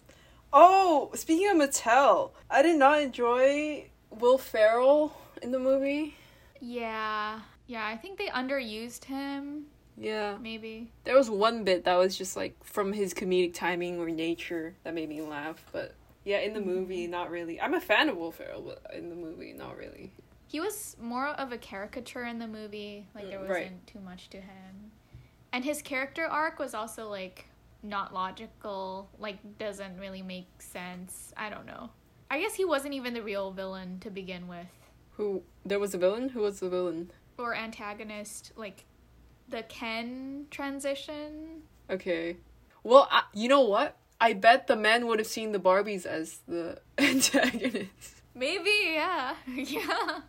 Oh, 0.54 1.12
speaking 1.14 1.50
of 1.50 1.58
Mattel, 1.58 2.32
I 2.50 2.62
did 2.62 2.78
not 2.78 3.02
enjoy 3.02 3.90
Will 4.10 4.38
Ferrell 4.38 5.16
in 5.42 5.52
the 5.52 5.60
movie. 5.60 6.16
Yeah. 6.60 7.42
Yeah, 7.68 7.86
I 7.86 7.96
think 7.96 8.18
they 8.18 8.28
underused 8.28 9.06
him, 9.06 9.68
Yeah. 9.98 10.38
maybe. 10.42 10.92
There 11.04 11.16
was 11.16 11.30
one 11.30 11.64
bit 11.64 11.84
that 11.86 11.96
was 11.98 12.18
just 12.18 12.36
like 12.36 12.56
from 12.64 12.94
his 12.94 13.14
comedic 13.14 13.54
timing 13.54 14.00
or 14.00 14.10
nature 14.10 14.76
that 14.84 14.94
made 14.94 15.10
me 15.10 15.22
laugh, 15.22 15.64
but 15.72 15.94
yeah, 16.24 16.40
in 16.40 16.54
the 16.54 16.62
movie, 16.62 17.08
not 17.08 17.30
really. 17.32 17.60
I'm 17.60 17.74
a 17.74 17.82
fan 17.82 18.10
of 18.10 18.18
Will 18.18 18.32
Ferrell, 18.32 18.62
but 18.62 18.94
in 18.96 19.10
the 19.10 19.16
movie, 19.16 19.54
not 19.54 19.78
really. 19.78 20.12
He 20.48 20.60
was 20.60 20.96
more 21.02 21.28
of 21.30 21.52
a 21.52 21.58
caricature 21.58 22.26
in 22.26 22.40
the 22.40 22.48
movie. 22.48 23.08
Like 23.16 23.30
there 23.30 23.40
Mm, 23.40 23.48
wasn't 23.48 23.66
right. 23.72 23.88
too 23.88 24.00
much 24.02 24.30
to 24.32 24.38
him. 24.38 24.92
And 25.54 25.64
his 25.66 25.82
character 25.82 26.26
arc 26.26 26.60
was 26.60 26.74
also 26.74 27.10
like 27.10 27.46
not 27.84 28.14
logical, 28.14 29.10
like 29.20 29.58
doesn't 29.58 29.98
really 30.00 30.22
make 30.22 30.48
sense. 30.62 31.34
I 31.38 31.50
don't 31.50 31.66
know. 31.66 31.90
I 32.30 32.40
guess 32.40 32.54
he 32.54 32.64
wasn't 32.66 32.94
even 32.94 33.14
the 33.14 33.22
real 33.24 33.52
villain 33.52 34.00
to 34.02 34.10
begin 34.10 34.48
with. 34.48 34.68
Who 35.18 35.44
there 35.66 35.80
was 35.80 35.94
a 35.94 35.98
villain? 35.98 36.30
Who 36.30 36.42
was 36.42 36.60
the 36.60 36.70
villain? 36.70 37.12
Or 37.38 37.56
antagonist, 37.56 38.52
like 38.56 38.86
the 39.52 39.64
Ken 39.64 40.48
transition. 40.50 41.62
Okay. 41.90 42.38
Well, 42.84 43.08
I, 43.12 43.24
you 43.34 43.48
know 43.48 43.62
what? 43.62 43.98
I 44.20 44.34
bet 44.34 44.68
the 44.68 44.76
men 44.76 45.08
would 45.08 45.20
have 45.20 45.28
seen 45.28 45.52
the 45.52 45.60
Barbies 45.60 46.06
as 46.06 46.40
the 46.48 46.80
antagonists. 46.98 48.22
Maybe, 48.34 48.72
yeah. 48.94 49.36
yeah. 49.48 50.22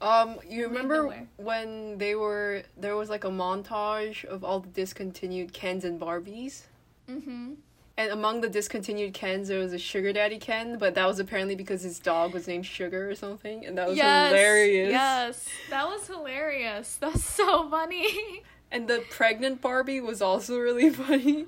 Um, 0.00 0.38
you 0.48 0.68
remember 0.68 1.26
when 1.36 1.98
they 1.98 2.14
were 2.14 2.62
there 2.76 2.94
was 2.96 3.10
like 3.10 3.24
a 3.24 3.30
montage 3.30 4.24
of 4.24 4.44
all 4.44 4.60
the 4.60 4.68
discontinued 4.68 5.52
Kens 5.52 5.84
and 5.84 6.00
Barbies, 6.00 6.62
Mm-hmm. 7.10 7.54
And 7.98 8.12
among 8.12 8.42
the 8.42 8.48
discontinued 8.48 9.12
Kens, 9.12 9.48
there 9.48 9.58
was 9.58 9.72
a 9.72 9.78
Sugar 9.78 10.12
Daddy 10.12 10.38
Ken, 10.38 10.78
but 10.78 10.94
that 10.94 11.04
was 11.04 11.18
apparently 11.18 11.56
because 11.56 11.82
his 11.82 11.98
dog 11.98 12.32
was 12.32 12.46
named 12.46 12.64
Sugar 12.64 13.10
or 13.10 13.16
something, 13.16 13.66
and 13.66 13.76
that 13.76 13.88
was 13.88 13.96
yes, 13.96 14.30
hilarious. 14.30 14.90
Yes, 14.92 15.48
that 15.68 15.88
was 15.88 16.06
hilarious. 16.06 16.94
That's 17.00 17.24
so 17.24 17.68
funny. 17.68 18.44
And 18.70 18.86
the 18.86 19.02
pregnant 19.10 19.60
Barbie 19.60 20.00
was 20.00 20.22
also 20.22 20.60
really 20.60 20.90
funny. 20.94 21.46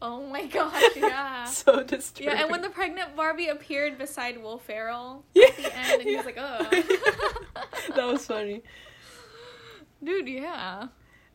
oh 0.00 0.22
my 0.28 0.46
gosh, 0.46 0.80
yeah. 0.94 1.44
so 1.46 1.82
disturbing. 1.82 2.34
Yeah, 2.34 2.42
and 2.42 2.52
when 2.52 2.62
the 2.62 2.70
pregnant 2.70 3.16
Barbie 3.16 3.48
appeared 3.48 3.98
beside 3.98 4.40
Will 4.40 4.58
Ferrell 4.58 5.24
yeah. 5.34 5.46
at 5.46 5.56
the 5.56 5.76
end, 5.76 6.00
and 6.02 6.08
he 6.08 6.14
was 6.14 6.24
like, 6.24 6.38
"Oh." 6.38 6.68
that 7.96 8.06
was 8.06 8.24
funny. 8.26 8.62
Dude, 10.04 10.28
yeah. 10.28 10.86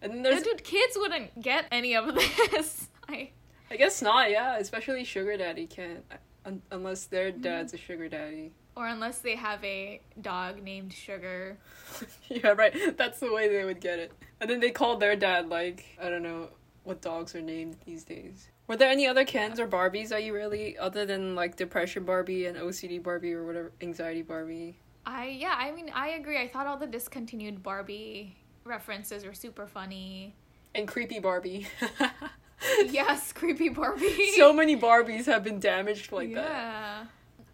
And 0.01 0.13
then 0.13 0.23
there's, 0.23 0.43
dude, 0.43 0.63
kids 0.63 0.95
wouldn't 0.95 1.41
get 1.41 1.65
any 1.73 1.93
of 1.93 2.15
this. 2.15 2.87
I. 3.09 3.31
I 3.71 3.77
guess 3.77 4.01
not. 4.01 4.31
Yeah, 4.31 4.57
especially 4.57 5.03
sugar 5.03 5.37
daddy 5.37 5.67
can't, 5.67 6.03
un- 6.45 6.61
unless 6.71 7.05
their 7.05 7.31
mm-hmm. 7.31 7.41
dad's 7.41 7.73
a 7.73 7.77
sugar 7.77 8.07
daddy. 8.07 8.51
Or 8.75 8.87
unless 8.87 9.19
they 9.19 9.35
have 9.35 9.63
a 9.63 10.01
dog 10.21 10.61
named 10.61 10.91
Sugar. 10.91 11.57
yeah, 12.27 12.49
right. 12.49 12.97
That's 12.97 13.21
the 13.21 13.31
way 13.31 13.47
they 13.47 13.63
would 13.63 13.79
get 13.79 13.99
it. 13.99 14.11
And 14.41 14.49
then 14.49 14.59
they 14.59 14.71
called 14.71 14.99
their 14.99 15.15
dad 15.15 15.47
like 15.47 15.85
I 16.01 16.09
don't 16.09 16.23
know 16.23 16.49
what 16.83 17.01
dogs 17.01 17.35
are 17.35 17.41
named 17.41 17.77
these 17.85 18.03
days. 18.03 18.49
Were 18.67 18.75
there 18.75 18.89
any 18.89 19.07
other 19.07 19.23
Kens 19.23 19.59
or 19.59 19.67
Barbies 19.67 20.09
that 20.09 20.23
you 20.23 20.33
really, 20.33 20.77
other 20.77 21.05
than 21.05 21.35
like 21.35 21.55
depression 21.55 22.03
Barbie 22.03 22.47
and 22.47 22.57
OCD 22.57 23.01
Barbie 23.01 23.33
or 23.33 23.45
whatever, 23.45 23.71
anxiety 23.81 24.23
Barbie? 24.23 24.77
I 25.05 25.27
yeah, 25.27 25.55
I 25.57 25.71
mean 25.71 25.89
I 25.93 26.09
agree. 26.09 26.37
I 26.37 26.47
thought 26.47 26.67
all 26.67 26.77
the 26.77 26.87
discontinued 26.87 27.63
Barbie 27.63 28.35
references 28.65 29.25
were 29.25 29.33
super 29.33 29.67
funny. 29.67 30.35
And 30.73 30.87
creepy 30.87 31.19
Barbie. 31.19 31.67
yes, 32.85 33.33
creepy 33.33 33.69
Barbie. 33.69 34.31
so 34.35 34.53
many 34.53 34.75
Barbies 34.75 35.25
have 35.25 35.43
been 35.43 35.59
damaged 35.59 36.11
like 36.11 36.29
yeah. 36.29 36.35
that. 36.35 36.51
Yeah. 36.51 37.05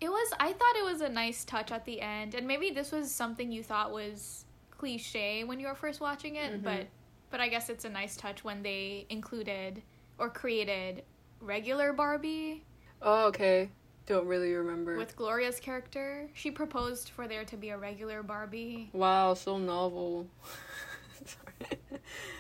It 0.02 0.10
was 0.10 0.34
I 0.40 0.54
thought 0.54 0.76
it 0.78 0.84
was 0.84 1.02
a 1.02 1.10
nice 1.10 1.46
touch 1.46 1.72
at 1.72 1.86
the 1.86 2.02
end 2.02 2.34
and 2.36 2.48
maybe 2.48 2.72
this 2.72 2.92
was 2.92 3.12
something 3.12 3.52
you 3.52 3.64
thought 3.64 3.92
was 3.92 4.46
cliche 4.72 5.44
when 5.44 5.60
you 5.60 5.68
were 5.68 5.76
first 5.76 6.02
watching 6.02 6.36
it, 6.36 6.54
mm-hmm. 6.54 6.64
but 6.64 6.88
but 7.30 7.40
I 7.40 7.48
guess 7.48 7.70
it's 7.70 7.86
a 7.86 7.90
nice 7.90 8.18
touch 8.18 8.44
when 8.44 8.62
they 8.64 9.06
included 9.10 9.82
or 10.18 10.30
created 10.30 11.04
regular 11.40 11.94
Barbie. 11.94 12.64
Oh, 13.02 13.28
okay. 13.28 13.70
Don't 14.06 14.28
really 14.28 14.54
remember. 14.54 14.98
With 14.98 15.16
Gloria's 15.16 15.60
character, 15.60 16.28
she 16.34 16.52
proposed 16.52 17.10
for 17.10 17.28
there 17.28 17.46
to 17.46 17.56
be 17.56 17.70
a 17.70 17.78
regular 17.78 18.24
Barbie. 18.24 18.90
Wow, 18.94 19.36
so 19.36 19.58
novel. 19.58 20.28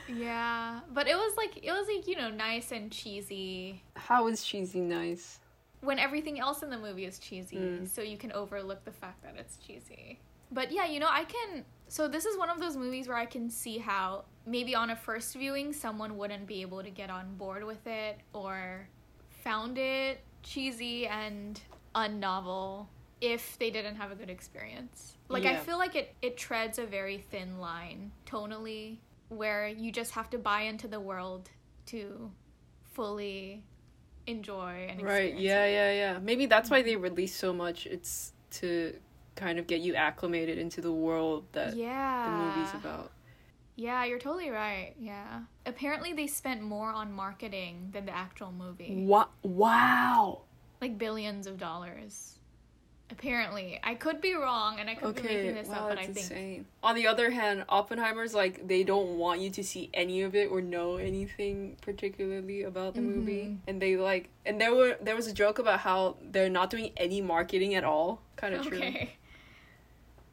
yeah, 0.08 0.80
but 0.94 1.08
it 1.08 1.16
was 1.16 1.36
like 1.38 1.58
it 1.64 1.72
was 1.72 1.88
like 1.88 2.08
you 2.08 2.16
know 2.16 2.30
nice 2.30 2.72
and 2.72 2.92
cheesy. 2.92 3.84
How 3.96 4.28
is 4.28 4.44
cheesy 4.44 4.82
nice? 4.82 5.40
When 5.82 5.98
everything 5.98 6.40
else 6.40 6.62
in 6.62 6.70
the 6.70 6.78
movie 6.78 7.06
is 7.06 7.18
cheesy, 7.18 7.58
mm. 7.58 7.88
so 7.88 8.02
you 8.02 8.18
can 8.18 8.32
overlook 8.34 8.86
the 8.86 8.92
fact 8.92 9.24
that 9.24 9.36
it's 9.38 9.58
cheesy. 9.58 10.20
But 10.52 10.72
yeah, 10.72 10.86
you 10.86 11.00
know, 11.00 11.10
I 11.10 11.24
can. 11.24 11.66
So 11.88 12.08
this 12.08 12.26
is 12.26 12.38
one 12.38 12.50
of 12.50 12.60
those 12.60 12.78
movies 12.78 13.08
where 13.08 13.18
I 13.18 13.26
can 13.26 13.50
see 13.50 13.78
how 13.78 14.26
maybe 14.46 14.76
on 14.76 14.90
a 14.90 14.96
first 14.96 15.36
viewing 15.36 15.74
someone 15.74 16.18
wouldn't 16.18 16.48
be 16.48 16.62
able 16.62 16.84
to 16.84 16.90
get 16.90 17.10
on 17.10 17.36
board 17.36 17.64
with 17.64 17.86
it 17.86 18.20
or 18.34 18.88
found 19.44 19.78
it 19.78 20.22
cheesy 20.44 21.08
and 21.08 21.60
unnovel 21.96 22.90
if 23.22 23.58
they 23.60 23.70
didn't 23.70 23.96
have 23.96 24.12
a 24.12 24.16
good 24.16 24.30
experience. 24.30 25.16
Like 25.30 25.44
yeah. 25.44 25.52
I 25.52 25.56
feel 25.58 25.78
like 25.78 25.96
it 25.96 26.16
it 26.22 26.36
treads 26.36 26.80
a 26.80 26.86
very 26.86 27.20
thin 27.20 27.60
line 27.60 28.12
tonally 28.26 28.98
where 29.30 29.68
you 29.68 29.92
just 29.92 30.12
have 30.12 30.30
to 30.32 30.38
buy 30.38 30.62
into 30.62 30.88
the 30.88 31.00
world 31.00 31.50
to 31.86 32.30
fully 32.92 33.64
enjoy 34.28 34.88
and 34.90 35.02
Right. 35.02 35.38
Yeah, 35.38 35.66
it. 35.66 35.74
yeah, 35.74 35.92
yeah. 35.94 36.20
Maybe 36.20 36.46
that's 36.48 36.70
why 36.70 36.82
they 36.82 36.96
release 36.96 37.36
so 37.36 37.54
much. 37.54 37.86
It's 37.86 38.34
to 38.52 38.94
kind 39.36 39.58
of 39.58 39.68
get 39.68 39.80
you 39.80 39.96
acclimated 39.96 40.58
into 40.58 40.82
the 40.82 40.92
world 40.92 41.46
that 41.54 41.76
yeah. 41.76 42.26
the 42.26 42.60
movie's 42.60 42.74
about. 42.74 43.12
Yeah, 43.78 44.04
you're 44.04 44.20
totally 44.20 44.50
right. 44.50 44.94
Yeah. 45.00 45.42
Apparently 45.66 46.14
they 46.14 46.28
spent 46.28 46.62
more 46.62 46.92
on 46.92 47.14
marketing 47.14 47.90
than 47.94 48.06
the 48.06 48.16
actual 48.16 48.52
movie. 48.52 49.06
What? 49.06 49.30
Wow. 49.44 50.42
Like 50.82 50.98
billions 50.98 51.48
of 51.48 51.58
dollars. 51.58 52.38
Apparently, 53.12 53.80
I 53.84 53.96
could 53.96 54.22
be 54.22 54.34
wrong, 54.36 54.80
and 54.80 54.90
I 54.90 54.96
could 54.96 55.10
okay, 55.10 55.28
be 55.28 55.36
making 55.36 55.56
this 55.56 55.68
wow, 55.68 55.76
up, 55.76 55.90
but 55.90 55.98
I 55.98 56.06
think. 56.06 56.18
Insane. 56.18 56.66
On 56.82 56.96
the 56.96 57.08
other 57.08 57.30
hand, 57.30 57.66
Oppenheimer's 57.68 58.34
like 58.34 58.68
they 58.68 58.84
don't 58.84 59.18
want 59.18 59.42
you 59.42 59.50
to 59.50 59.64
see 59.64 59.90
any 59.94 60.22
of 60.22 60.34
it 60.34 60.50
or 60.50 60.62
know 60.62 60.96
anything 60.96 61.76
particularly 61.82 62.64
about 62.64 62.96
the 62.96 63.02
mm-hmm. 63.02 63.20
movie, 63.20 63.58
and 63.68 63.82
they 63.82 63.98
like, 63.98 64.30
and 64.46 64.62
there 64.62 64.74
were 64.74 64.98
there 65.02 65.16
was 65.16 65.28
a 65.28 65.34
joke 65.34 65.60
about 65.60 65.82
how 65.82 66.16
they're 66.32 66.50
not 66.50 66.70
doing 66.70 66.92
any 66.96 67.22
marketing 67.22 67.76
at 67.76 67.84
all. 67.84 68.22
Kind 68.38 68.56
of 68.56 68.62
okay. 68.62 68.70
true. 68.70 68.78
Okay. 68.80 69.18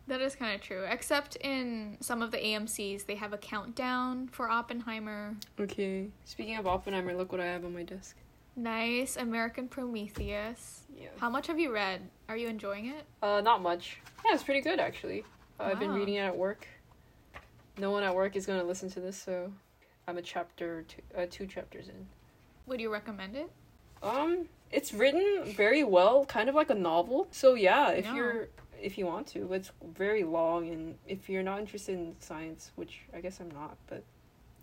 That 0.09 0.23
is 0.23 0.35
kind 0.35 0.55
of 0.55 0.63
true. 0.63 0.85
Except 0.89 1.37
in 1.37 1.99
some 2.01 2.23
of 2.23 2.31
the 2.31 2.39
AMC's, 2.39 3.05
they 3.05 3.17
have 3.17 3.35
a 3.35 3.39
countdown 3.39 4.29
for 4.29 4.49
Oppenheimer. 4.49 5.37
Okay. 5.61 6.09
Speaking 6.25 6.57
of 6.57 6.67
Oppenheimer, 6.67 7.15
look 7.15 7.31
what 7.31 7.43
I 7.43 7.45
have 7.45 7.65
on 7.65 7.75
my 7.75 7.83
desk. 7.83 8.17
Nice. 8.57 9.19
American 9.19 9.69
Prometheus. 9.69 10.85
Yeah. 10.99 11.09
How 11.19 11.29
much 11.29 11.47
have 11.49 11.59
you 11.59 11.73
read? 11.73 12.09
Are 12.29 12.37
you 12.37 12.49
enjoying 12.49 12.87
it? 12.87 13.05
Uh, 13.23 13.41
not 13.41 13.63
much. 13.63 13.99
Yeah, 14.25 14.35
it's 14.35 14.43
pretty 14.43 14.61
good 14.61 14.81
actually. 14.81 15.21
Uh, 15.59 15.65
wow. 15.65 15.71
I've 15.71 15.81
been 15.81 15.93
reading 15.93 16.15
it 16.15 16.21
at 16.21 16.37
work. 16.37 16.67
No 17.79 17.91
one 17.91 18.03
at 18.03 18.15
work 18.15 18.37
is 18.37 18.45
going 18.45 18.61
to 18.61 18.67
listen 18.67 18.91
to 18.91 19.01
this, 19.01 19.17
so 19.17 19.53
I'm 20.07 20.19
a 20.19 20.23
chapter 20.23 20.83
two, 20.83 21.03
uh, 21.17 21.27
two 21.31 21.47
chapters 21.47 21.89
in. 21.89 22.07
Would 22.67 22.81
you 22.81 22.93
recommend 22.93 23.37
it? 23.37 23.51
Um, 24.03 24.49
it's 24.71 24.93
written 24.93 25.45
very 25.57 25.85
well, 25.85 26.27
kind 26.27 26.49
of 26.49 26.55
like 26.55 26.71
a 26.71 26.75
novel. 26.75 27.29
So 27.31 27.55
yeah, 27.55 27.91
if 27.91 28.05
no. 28.05 28.15
you're 28.15 28.49
if 28.81 28.99
you 28.99 29.07
want 29.07 29.27
to. 29.29 29.53
It's 29.53 29.71
very 29.95 30.25
long, 30.25 30.69
and 30.69 30.97
if 31.07 31.29
you're 31.29 31.43
not 31.43 31.61
interested 31.61 31.95
in 31.95 32.15
science, 32.21 32.71
which 32.77 33.01
I 33.15 33.21
guess 33.21 33.41
I'm 33.41 33.51
not, 33.51 33.77
but 33.87 33.99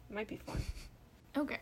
it 0.09 0.13
might 0.13 0.27
be 0.27 0.37
fun. 0.37 0.61
Okay. 1.37 1.59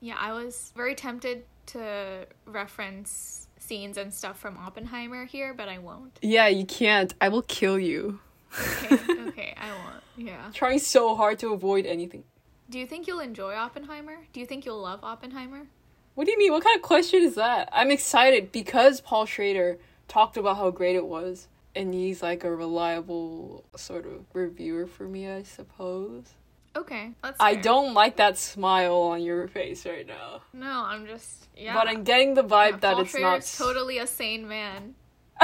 Yeah, 0.00 0.14
I 0.20 0.32
was 0.32 0.72
very 0.76 0.94
tempted 0.94 1.42
to 1.66 2.28
reference 2.46 3.48
scenes 3.70 3.96
and 3.96 4.12
stuff 4.12 4.36
from 4.36 4.58
Oppenheimer 4.58 5.26
here, 5.26 5.54
but 5.54 5.68
I 5.68 5.78
won't. 5.78 6.18
Yeah, 6.22 6.48
you 6.48 6.66
can't. 6.66 7.14
I 7.20 7.28
will 7.28 7.42
kill 7.42 7.78
you. 7.78 8.18
Okay, 8.60 8.96
okay, 9.28 9.54
I 9.56 9.68
won't. 9.70 10.02
Yeah. 10.16 10.50
Trying 10.52 10.80
so 10.80 11.14
hard 11.14 11.38
to 11.38 11.52
avoid 11.52 11.86
anything. 11.86 12.24
Do 12.68 12.80
you 12.80 12.86
think 12.86 13.06
you'll 13.06 13.20
enjoy 13.20 13.54
Oppenheimer? 13.54 14.18
Do 14.32 14.40
you 14.40 14.46
think 14.46 14.66
you'll 14.66 14.82
love 14.82 15.04
Oppenheimer? 15.04 15.68
What 16.16 16.24
do 16.24 16.32
you 16.32 16.38
mean? 16.38 16.50
What 16.50 16.64
kind 16.64 16.74
of 16.74 16.82
question 16.82 17.22
is 17.22 17.36
that? 17.36 17.68
I'm 17.72 17.92
excited 17.92 18.50
because 18.50 19.00
Paul 19.00 19.24
Schrader 19.24 19.78
talked 20.08 20.36
about 20.36 20.56
how 20.56 20.70
great 20.70 20.96
it 20.96 21.06
was 21.06 21.46
and 21.76 21.94
he's 21.94 22.22
like 22.24 22.42
a 22.42 22.50
reliable 22.54 23.64
sort 23.76 24.04
of 24.04 24.24
reviewer 24.32 24.88
for 24.88 25.04
me, 25.04 25.30
I 25.30 25.44
suppose. 25.44 26.34
Okay, 26.76 27.12
that's. 27.22 27.36
I 27.40 27.56
don't 27.56 27.94
like 27.94 28.16
that 28.16 28.38
smile 28.38 28.94
on 28.94 29.22
your 29.22 29.48
face 29.48 29.84
right 29.84 30.06
now. 30.06 30.42
No, 30.52 30.84
I'm 30.86 31.06
just 31.06 31.48
yeah. 31.56 31.74
But 31.74 31.88
I'm 31.88 32.04
getting 32.04 32.34
the 32.34 32.44
vibe 32.44 32.72
yeah, 32.72 32.76
that 32.76 32.94
Paul 32.94 33.02
it's 33.02 33.18
not 33.18 33.42
totally 33.42 33.98
a 33.98 34.06
sane 34.06 34.46
man. 34.48 34.94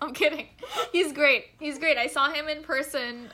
I'm 0.00 0.12
kidding. 0.12 0.48
He's 0.92 1.12
great. 1.12 1.46
He's 1.60 1.78
great. 1.78 1.98
I 1.98 2.08
saw 2.08 2.32
him 2.32 2.48
in 2.48 2.62
person 2.62 3.30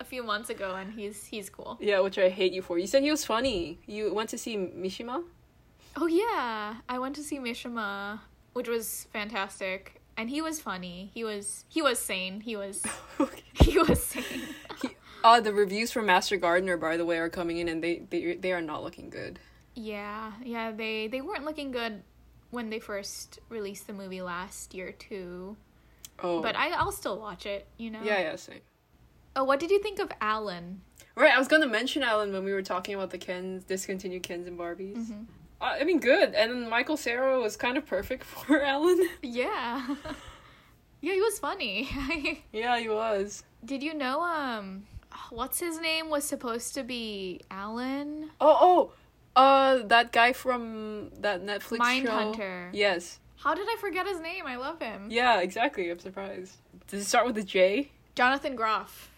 a 0.00 0.04
few 0.04 0.24
months 0.24 0.50
ago, 0.50 0.74
and 0.74 0.92
he's 0.92 1.26
he's 1.26 1.48
cool. 1.48 1.78
Yeah, 1.80 2.00
which 2.00 2.18
I 2.18 2.28
hate 2.28 2.52
you 2.52 2.62
for. 2.62 2.78
You 2.78 2.88
said 2.88 3.02
he 3.02 3.10
was 3.10 3.24
funny. 3.24 3.78
You 3.86 4.12
went 4.12 4.30
to 4.30 4.38
see 4.38 4.56
Mishima. 4.56 5.22
Oh 5.96 6.06
yeah, 6.06 6.76
I 6.88 6.98
went 6.98 7.14
to 7.16 7.22
see 7.22 7.38
Mishima, 7.38 8.18
which 8.52 8.68
was 8.68 9.06
fantastic 9.12 10.02
and 10.16 10.30
he 10.30 10.40
was 10.40 10.60
funny. 10.60 11.10
He 11.14 11.24
was 11.24 11.64
he 11.68 11.82
was 11.82 11.98
sane. 11.98 12.40
He 12.40 12.56
was 12.56 12.82
he 13.54 13.78
was 13.78 14.02
sane. 14.02 14.24
he, 14.80 14.90
uh, 15.24 15.40
the 15.40 15.52
reviews 15.52 15.92
from 15.92 16.06
Master 16.06 16.36
Gardener, 16.36 16.76
by 16.76 16.96
the 16.96 17.04
way, 17.04 17.18
are 17.18 17.28
coming 17.28 17.58
in, 17.58 17.68
and 17.68 17.82
they 17.82 18.02
they 18.10 18.34
they 18.34 18.52
are 18.52 18.62
not 18.62 18.82
looking 18.82 19.10
good. 19.10 19.38
Yeah, 19.74 20.32
yeah, 20.44 20.70
they 20.70 21.08
they 21.08 21.20
weren't 21.20 21.44
looking 21.44 21.70
good 21.70 22.02
when 22.50 22.70
they 22.70 22.78
first 22.78 23.38
released 23.48 23.86
the 23.86 23.92
movie 23.92 24.22
last 24.22 24.74
year 24.74 24.92
too. 24.92 25.56
Oh, 26.22 26.42
but 26.42 26.56
I 26.56 26.70
I'll 26.70 26.92
still 26.92 27.18
watch 27.18 27.46
it. 27.46 27.66
You 27.78 27.90
know. 27.90 28.00
Yeah, 28.02 28.20
yeah, 28.20 28.36
same. 28.36 28.60
Oh, 29.34 29.44
what 29.44 29.60
did 29.60 29.70
you 29.70 29.82
think 29.82 29.98
of 29.98 30.10
Alan? 30.20 30.82
Right, 31.14 31.32
I 31.34 31.38
was 31.38 31.48
gonna 31.48 31.66
mention 31.66 32.02
Alan 32.02 32.32
when 32.32 32.44
we 32.44 32.52
were 32.52 32.62
talking 32.62 32.94
about 32.94 33.10
the 33.10 33.18
Kens 33.18 33.64
discontinued 33.64 34.22
Kens 34.22 34.46
and 34.46 34.58
Barbies. 34.58 34.96
Mm-hmm. 34.96 35.22
I 35.62 35.84
mean, 35.84 36.00
good. 36.00 36.34
And 36.34 36.68
Michael 36.68 36.96
Cera 36.96 37.40
was 37.40 37.56
kind 37.56 37.76
of 37.76 37.86
perfect 37.86 38.24
for 38.24 38.60
Alan. 38.60 39.08
Yeah. 39.22 39.86
yeah, 41.00 41.12
he 41.12 41.20
was 41.20 41.38
funny. 41.38 41.88
yeah, 42.52 42.78
he 42.78 42.88
was. 42.88 43.44
Did 43.64 43.82
you 43.82 43.94
know, 43.94 44.22
um, 44.22 44.84
what's 45.30 45.60
his 45.60 45.80
name 45.80 46.10
was 46.10 46.24
supposed 46.24 46.74
to 46.74 46.82
be 46.82 47.40
Alan? 47.50 48.30
Oh, 48.40 48.58
oh, 48.60 48.92
uh, 49.34 49.86
that 49.86 50.12
guy 50.12 50.32
from 50.32 51.10
that 51.20 51.44
Netflix 51.44 51.78
Mindhunter. 51.78 52.70
Yes. 52.72 53.18
How 53.36 53.54
did 53.54 53.66
I 53.68 53.76
forget 53.80 54.06
his 54.06 54.20
name? 54.20 54.46
I 54.46 54.56
love 54.56 54.80
him. 54.80 55.08
Yeah, 55.10 55.40
exactly. 55.40 55.90
I'm 55.90 55.98
surprised. 55.98 56.56
Does 56.86 57.02
it 57.02 57.04
start 57.06 57.26
with 57.26 57.36
a 57.38 57.42
J? 57.42 57.90
Jonathan 58.14 58.54
Groff. 58.54 59.10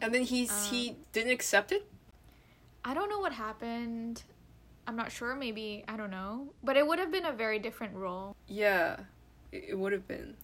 And 0.00 0.14
then 0.14 0.22
he's 0.22 0.50
uh, 0.50 0.70
he 0.70 0.96
didn't 1.12 1.32
accept 1.32 1.72
it. 1.72 1.86
I 2.84 2.94
don't 2.94 3.10
know 3.10 3.20
what 3.20 3.32
happened. 3.32 4.22
I'm 4.86 4.96
not 4.96 5.12
sure, 5.12 5.36
maybe, 5.36 5.84
I 5.86 5.96
don't 5.96 6.10
know. 6.10 6.48
But 6.64 6.76
it 6.76 6.86
would 6.86 6.98
have 6.98 7.12
been 7.12 7.26
a 7.26 7.32
very 7.32 7.58
different 7.58 7.94
role. 7.94 8.34
Yeah, 8.48 8.96
it 9.52 9.78
would 9.78 9.92
have 9.92 10.08
been. 10.08 10.36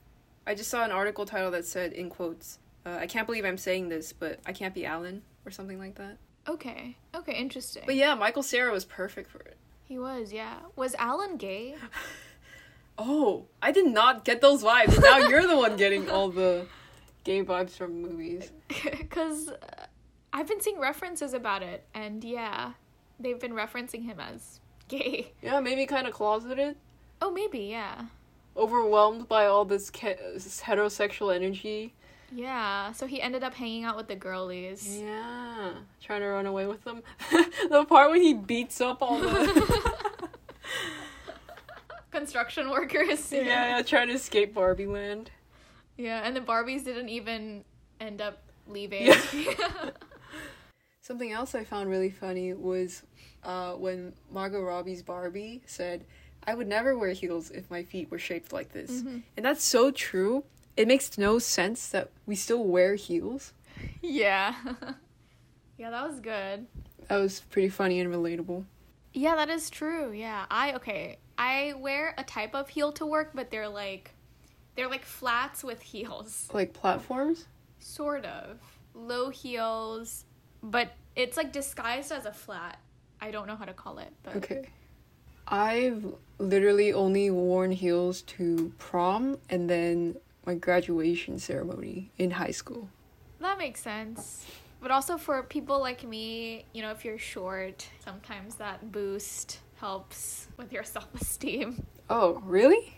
I 0.47 0.55
just 0.55 0.71
saw 0.71 0.85
an 0.85 0.93
article 0.93 1.25
title 1.25 1.51
that 1.51 1.65
said, 1.65 1.93
in 1.93 2.11
quotes, 2.11 2.59
uh, 2.87 2.97
I 3.01 3.07
can't 3.07 3.27
believe 3.27 3.45
I'm 3.45 3.59
saying 3.59 3.89
this, 3.91 4.13
but 4.15 4.39
I 4.47 4.53
can't 4.53 4.73
be 4.75 4.87
Alan, 4.87 5.23
or 5.45 5.51
something 5.51 5.79
like 5.79 5.97
that. 5.97 6.17
Okay. 6.49 6.97
Okay, 7.15 7.35
interesting. 7.35 7.83
But 7.85 7.97
yeah, 7.97 8.15
Michael 8.15 8.43
Cera 8.45 8.71
was 8.73 8.85
perfect 8.85 9.29
for 9.31 9.41
it. 9.41 9.57
He 9.85 9.99
was, 9.99 10.33
yeah. 10.33 10.59
Was 10.77 10.95
Alan 10.95 11.37
gay? 11.37 11.75
Oh, 12.99 13.45
I 13.61 13.73
did 13.73 13.87
not 13.87 14.25
get 14.25 14.41
those 14.41 14.63
vibes. 14.63 14.99
now 15.03 15.19
you're 15.29 15.47
the 15.47 15.57
one 15.57 15.77
getting 15.77 16.09
all 16.09 16.31
the 16.31 16.67
gay 17.25 17.45
vibes 17.45 17.73
from 17.73 18.01
movies. 18.03 18.51
Because 18.99 19.49
uh, 19.51 19.87
I've 20.33 20.49
been 20.49 20.61
seeing 20.63 20.81
references 20.81 21.35
about 21.35 21.63
it, 21.63 21.85
and 21.95 22.25
yeah, 22.25 22.73
they've 23.21 23.39
been 23.39 23.53
referencing 23.53 24.05
him 24.05 24.19
as 24.19 24.61
gay. 24.89 25.33
Yeah, 25.43 25.61
maybe 25.61 25.85
kind 25.87 26.07
of 26.07 26.15
closeted, 26.15 26.77
Oh, 27.21 27.31
maybe, 27.31 27.61
yeah. 27.61 28.07
overwhelmed 28.57 29.29
by 29.29 29.45
all 29.47 29.65
this, 29.67 29.91
ca- 29.91 30.17
this 30.33 30.63
heterosexual 30.63 31.35
energy. 31.35 31.93
Yeah, 32.33 32.93
so 32.93 33.07
he 33.07 33.21
ended 33.23 33.45
up 33.45 33.55
hanging 33.55 33.85
out 33.85 33.97
with 33.97 34.09
the 34.09 34.17
girlies. 34.17 34.99
Yeah, 35.01 35.73
trying 36.03 36.21
to 36.23 36.27
run 36.27 36.47
away 36.47 36.67
with 36.67 36.83
them. 36.85 37.03
the 37.71 37.85
part 37.89 38.11
when 38.11 38.21
he 38.21 38.35
beats 38.35 38.81
up 38.81 39.01
all 39.01 39.19
the 39.21 39.87
Construction 42.11 42.71
workers. 42.71 43.31
yeah, 43.31 43.77
yeah, 43.77 43.83
trying 43.83 44.09
to 44.09 44.15
escape 44.15 44.55
Barbie 44.55 44.87
Land. 44.87 45.31
Yeah, 45.99 46.23
and 46.25 46.35
the 46.35 46.41
Barbies 46.41 46.85
didn't 46.85 47.11
even 47.11 47.63
end 48.01 48.21
up 48.23 48.39
leaving. 48.69 49.07
Yeah. 49.07 49.15
Something 51.03 51.33
else 51.33 51.55
I 51.55 51.63
found 51.65 51.89
really 51.91 52.11
funny 52.11 52.53
was 52.55 53.03
uh, 53.45 53.73
when 53.75 54.13
Margot 54.33 54.61
Robbie's 54.63 55.03
Barbie 55.03 55.63
said, 55.67 56.05
"I 56.47 56.55
would 56.55 56.67
never 56.67 56.97
wear 56.99 57.13
heels 57.13 57.51
if 57.51 57.71
my 57.71 57.83
feet 57.85 58.11
were 58.11 58.19
shaped 58.19 58.53
like 58.53 58.73
this," 58.73 58.91
Mm-hmm. 58.91 59.19
and 59.37 59.45
that's 59.47 59.63
so 59.63 59.91
true. 59.91 60.43
It 60.77 60.87
makes 60.89 61.17
no 61.19 61.39
sense 61.39 61.89
that 61.91 62.11
we 62.27 62.35
still 62.35 62.65
wear 62.65 62.95
heels. 62.97 63.53
yeah. 64.03 64.55
yeah, 65.79 65.91
that 65.91 66.09
was 66.09 66.21
good. 66.21 66.67
That 67.09 67.19
was 67.19 67.41
pretty 67.51 67.69
funny 67.69 68.01
and 68.01 68.13
relatable. 68.13 68.65
Yeah, 69.13 69.37
that 69.37 69.49
is 69.49 69.71
true. 69.71 70.13
Yeah. 70.13 70.45
I 70.51 70.75
okay. 70.75 71.19
I 71.39 71.75
wear 71.79 72.15
a 72.19 72.25
type 72.25 72.55
of 72.55 72.69
heel 72.69 72.93
to 72.93 73.07
work, 73.07 73.31
but 73.35 73.51
they're 73.51 73.69
like 73.69 74.13
they're 74.75 74.89
like 74.89 75.05
flats 75.05 75.65
with 75.65 75.81
heels. 75.81 76.49
Like 76.53 76.73
platforms. 76.75 77.47
Sort 77.79 78.25
of. 78.27 78.59
Low 78.95 79.31
heels, 79.31 80.25
but 80.63 80.93
it's 81.15 81.37
like 81.37 81.53
disguised 81.53 82.13
as 82.13 82.27
a 82.27 82.33
flat. 82.33 82.79
I 83.21 83.31
don't 83.31 83.47
know 83.47 83.57
how 83.57 83.65
to 83.65 83.73
call 83.73 83.99
it, 83.99 84.13
but 84.23 84.37
Okay. 84.37 84.69
I've 85.49 86.05
literally 86.39 86.93
only 86.93 87.31
worn 87.31 87.71
heels 87.71 88.23
to 88.23 88.73
prom 88.79 89.39
and 89.49 89.71
then 89.71 90.17
my 90.47 90.55
graduation 90.55 91.39
ceremony 91.39 92.11
in 92.19 92.31
high 92.31 92.53
school. 92.53 92.89
that 93.41 93.59
makes 93.59 93.81
sense. 93.81 94.47
But 94.81 94.91
also 94.91 95.17
for 95.17 95.43
people 95.43 95.81
like 95.81 96.05
me, 96.05 96.65
you 96.73 96.83
know, 96.83 96.91
if 96.93 97.05
you're 97.05 97.19
short, 97.19 97.89
sometimes 98.05 98.55
that 98.57 98.93
boost 98.93 99.59
helps 99.77 100.47
with 100.57 100.73
your 100.73 100.85
self-esteem. 100.95 101.85
Oh, 102.09 102.41
really? 102.45 102.97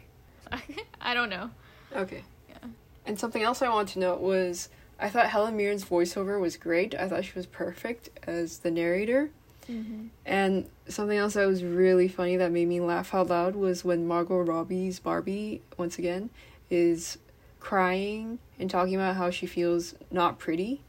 I 1.01 1.14
don't 1.14 1.30
know. 1.30 1.51
Okay. 1.94 2.22
Yeah. 2.49 2.68
And 3.07 3.18
something 3.18 3.42
else 3.42 3.62
I 3.62 3.68
wanted 3.68 3.92
to 3.94 3.99
note 4.01 4.20
was 4.20 4.68
I 5.01 5.09
thought 5.09 5.26
Helen 5.28 5.57
Mirren's 5.57 5.84
voiceover 5.84 6.40
was 6.40 6.57
great. 6.57 6.94
I 6.94 7.09
thought 7.09 7.24
she 7.24 7.32
was 7.34 7.46
perfect 7.46 8.11
as 8.26 8.59
the 8.59 8.70
narrator. 8.70 9.30
Mm-hmm. 9.70 10.07
And 10.26 10.68
something 10.88 11.16
else 11.16 11.34
that 11.34 11.46
was 11.46 11.62
really 11.62 12.09
funny 12.09 12.36
that 12.36 12.51
made 12.51 12.68
me 12.68 12.80
laugh 12.80 13.14
out 13.14 13.28
loud 13.28 13.55
was 13.55 13.84
when 13.84 14.07
Margot 14.07 14.40
Robbie's 14.40 14.99
Barbie, 14.99 15.62
once 15.76 15.99
again, 15.99 16.30
is 16.70 17.18
crying 17.61 18.38
and 18.59 18.70
talking 18.70 18.94
about 18.94 19.16
how 19.16 19.30
she 19.30 19.46
feels 19.46 19.94
not 20.11 20.38
pretty. 20.38 20.82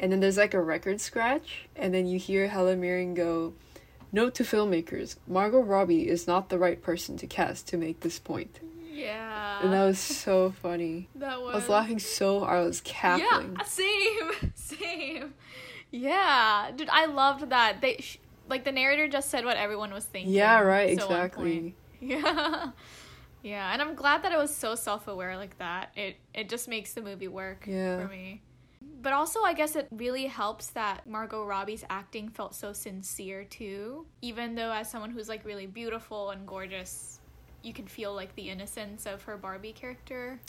And 0.00 0.10
then 0.10 0.20
there's 0.20 0.36
like 0.36 0.54
a 0.54 0.60
record 0.60 1.00
scratch, 1.00 1.68
and 1.76 1.94
then 1.94 2.06
you 2.06 2.18
hear 2.18 2.48
Helen 2.48 2.80
Mirren 2.80 3.14
go, 3.14 3.54
Note 4.14 4.34
to 4.36 4.44
filmmakers 4.44 5.16
Margot 5.26 5.60
Robbie 5.60 6.08
is 6.08 6.28
not 6.28 6.48
the 6.48 6.58
right 6.58 6.80
person 6.80 7.16
to 7.16 7.26
cast 7.26 7.66
to 7.68 7.76
make 7.76 8.00
this 8.00 8.18
point. 8.20 8.60
Yeah. 8.92 9.60
And 9.60 9.72
that 9.72 9.84
was 9.84 9.98
so 9.98 10.52
funny. 10.62 11.08
that 11.16 11.42
was 11.42 11.52
I 11.52 11.56
was 11.56 11.68
laughing 11.68 11.98
so 11.98 12.40
hard, 12.40 12.58
I 12.58 12.64
was 12.64 12.80
cackling. 12.80 13.56
Yeah, 13.58 13.64
same, 13.64 14.30
same. 14.54 15.34
Yeah, 15.90 16.70
dude, 16.76 16.88
I 16.90 17.06
loved 17.06 17.50
that. 17.50 17.80
They 17.80 17.96
sh- 17.98 18.18
like 18.48 18.64
the 18.64 18.70
narrator 18.70 19.08
just 19.08 19.30
said 19.30 19.44
what 19.44 19.56
everyone 19.56 19.92
was 19.92 20.04
thinking. 20.04 20.32
Yeah, 20.32 20.60
right, 20.60 20.96
so 20.98 21.06
exactly. 21.06 21.74
Yeah, 22.00 22.70
yeah, 23.44 23.72
and 23.72 23.82
I'm 23.82 23.94
glad 23.94 24.22
that 24.22 24.32
it 24.32 24.38
was 24.38 24.54
so 24.54 24.74
self-aware 24.74 25.36
like 25.36 25.58
that. 25.58 25.90
It 25.94 26.16
it 26.32 26.48
just 26.48 26.66
makes 26.66 26.94
the 26.94 27.02
movie 27.02 27.28
work 27.28 27.66
Yeah. 27.66 28.00
for 28.00 28.08
me. 28.08 28.42
But 29.02 29.12
also, 29.12 29.42
I 29.42 29.52
guess 29.52 29.76
it 29.76 29.86
really 29.90 30.24
helps 30.24 30.68
that 30.68 31.06
Margot 31.06 31.44
Robbie's 31.44 31.84
acting 31.90 32.30
felt 32.30 32.54
so 32.54 32.72
sincere 32.72 33.44
too. 33.44 34.06
Even 34.22 34.54
though, 34.54 34.72
as 34.72 34.90
someone 34.90 35.10
who's 35.10 35.28
like 35.28 35.44
really 35.44 35.66
beautiful 35.66 36.30
and 36.30 36.46
gorgeous, 36.46 37.20
you 37.62 37.74
can 37.74 37.86
feel 37.86 38.14
like 38.14 38.34
the 38.34 38.48
innocence 38.48 39.04
of 39.04 39.22
her 39.24 39.36
Barbie 39.36 39.72
character. 39.72 40.40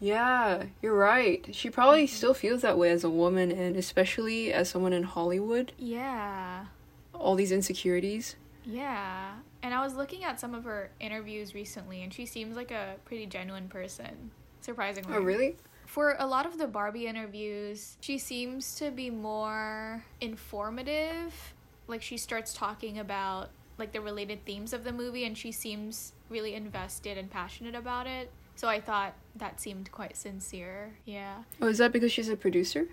Yeah, 0.00 0.64
you're 0.80 0.94
right. 0.94 1.46
She 1.54 1.68
probably 1.68 2.04
mm-hmm. 2.04 2.16
still 2.16 2.32
feels 2.32 2.62
that 2.62 2.78
way 2.78 2.90
as 2.90 3.04
a 3.04 3.10
woman, 3.10 3.50
and 3.50 3.76
especially 3.76 4.54
as 4.54 4.70
someone 4.70 4.94
in 4.94 5.02
Hollywood. 5.02 5.72
Yeah. 5.76 6.64
All 7.12 7.34
these 7.34 7.52
insecurities. 7.52 8.36
Yeah. 8.64 9.34
And 9.62 9.74
I 9.74 9.82
was 9.82 9.94
looking 9.94 10.24
at 10.24 10.38
some 10.38 10.54
of 10.54 10.64
her 10.64 10.90
interviews 11.00 11.54
recently, 11.54 12.02
and 12.02 12.12
she 12.12 12.26
seems 12.26 12.56
like 12.56 12.70
a 12.70 12.94
pretty 13.04 13.26
genuine 13.26 13.68
person, 13.68 14.30
surprisingly. 14.60 15.14
Oh, 15.14 15.20
really? 15.20 15.56
For 15.86 16.16
a 16.18 16.26
lot 16.26 16.46
of 16.46 16.58
the 16.58 16.66
Barbie 16.66 17.06
interviews, 17.06 17.96
she 18.00 18.18
seems 18.18 18.74
to 18.76 18.90
be 18.90 19.10
more 19.10 20.04
informative. 20.20 21.54
Like, 21.86 22.02
she 22.02 22.16
starts 22.16 22.52
talking 22.54 22.98
about 22.98 23.50
like 23.78 23.92
the 23.92 24.00
related 24.00 24.44
themes 24.44 24.72
of 24.72 24.84
the 24.84 24.92
movie, 24.92 25.24
and 25.24 25.38
she 25.38 25.52
seems 25.52 26.12
really 26.28 26.54
invested 26.54 27.16
and 27.16 27.30
passionate 27.30 27.74
about 27.74 28.06
it. 28.06 28.30
So 28.56 28.68
I 28.68 28.80
thought 28.80 29.14
that 29.36 29.60
seemed 29.60 29.90
quite 29.92 30.16
sincere. 30.16 30.98
Yeah. 31.04 31.44
Oh, 31.62 31.68
is 31.68 31.78
that 31.78 31.92
because 31.92 32.10
she's 32.10 32.28
a 32.28 32.36
producer? 32.36 32.88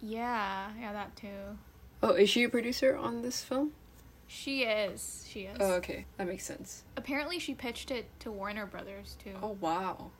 Yeah, 0.00 0.70
yeah, 0.80 0.92
that 0.94 1.14
too. 1.14 1.58
Oh, 2.02 2.12
is 2.12 2.30
she 2.30 2.44
a 2.44 2.48
producer 2.48 2.96
on 2.96 3.20
this 3.20 3.42
film? 3.42 3.72
She 4.32 4.62
is. 4.62 5.26
She 5.28 5.40
is. 5.40 5.56
Oh, 5.58 5.72
okay. 5.74 6.06
That 6.16 6.28
makes 6.28 6.44
sense. 6.44 6.84
Apparently, 6.96 7.40
she 7.40 7.52
pitched 7.52 7.90
it 7.90 8.06
to 8.20 8.30
Warner 8.30 8.64
Brothers 8.64 9.16
too. 9.22 9.34
Oh, 9.42 9.56
wow. 9.60 10.12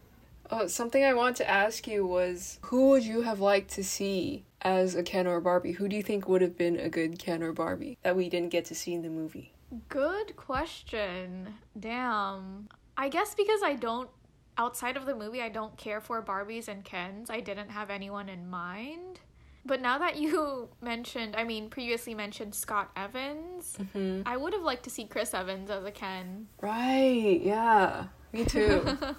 Oh, 0.51 0.67
something 0.67 1.05
I 1.05 1.15
want 1.15 1.37
to 1.37 1.49
ask 1.49 1.87
you 1.87 2.05
was 2.05 2.59
who 2.63 2.89
would 2.91 3.05
you 3.05 3.23
have 3.23 3.39
liked 3.39 3.71
to 3.75 3.85
see 3.85 4.43
as 4.63 4.97
a 4.97 5.05
Ken 5.05 5.29
or 5.29 5.41
Barbie? 5.41 5.73
Who 5.73 5.87
do 5.89 5.95
you 5.95 6.03
think 6.03 6.29
would 6.29 6.43
have 6.43 6.59
been 6.59 6.77
a 6.77 6.89
good 6.89 7.21
Ken 7.21 7.41
or 7.41 7.53
Barbie 7.53 7.99
that 8.03 8.17
we 8.17 8.29
didn't 8.29 8.49
get 8.49 8.65
to 8.67 8.75
see 8.75 8.95
in 8.95 9.03
the 9.03 9.09
movie? 9.09 9.53
Good 9.89 10.35
question. 10.35 11.55
Damn. 11.79 12.69
I 12.97 13.09
guess 13.09 13.37
because 13.37 13.63
I 13.63 13.75
don't, 13.75 14.11
outside 14.59 14.97
of 14.97 15.07
the 15.07 15.15
movie, 15.15 15.41
I 15.41 15.51
don't 15.51 15.77
care 15.77 16.01
for 16.01 16.21
Barbies 16.21 16.67
and 16.67 16.85
Kens. 16.85 17.31
I 17.31 17.39
didn't 17.39 17.69
have 17.69 17.91
anyone 17.91 18.29
in 18.29 18.51
mind. 18.51 19.21
But 19.67 19.81
now 19.81 19.99
that 19.99 20.17
you 20.17 20.69
mentioned, 20.81 21.37
I 21.37 21.45
mean, 21.45 21.69
previously 21.71 22.15
mentioned 22.15 22.55
Scott 22.55 22.91
Evans, 22.97 23.77
Mm-hmm. 23.79 24.23
I 24.27 24.37
would 24.37 24.53
have 24.53 24.63
liked 24.63 24.85
to 24.85 24.91
see 24.91 25.05
Chris 25.05 25.35
Evans 25.35 25.71
as 25.71 25.85
a 25.85 25.91
Ken. 25.91 26.47
Right, 26.61 27.41
yeah. 27.43 28.05
Me 28.33 28.45
too. 28.45 28.85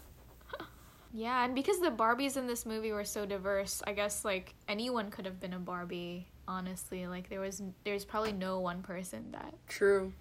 Yeah, 1.13 1.43
and 1.43 1.53
because 1.53 1.79
the 1.81 1.89
Barbies 1.91 2.37
in 2.37 2.47
this 2.47 2.65
movie 2.65 2.91
were 2.93 3.03
so 3.03 3.25
diverse, 3.25 3.83
I 3.85 3.91
guess 3.93 4.23
like 4.23 4.55
anyone 4.69 5.11
could 5.11 5.25
have 5.25 5.39
been 5.39 5.53
a 5.53 5.59
Barbie. 5.59 6.27
Honestly, 6.47 7.05
like 7.07 7.29
there 7.29 7.39
was, 7.41 7.61
there's 7.83 8.05
probably 8.05 8.31
no 8.31 8.59
one 8.59 8.81
person 8.81 9.31
that. 9.31 9.53
True. 9.67 10.13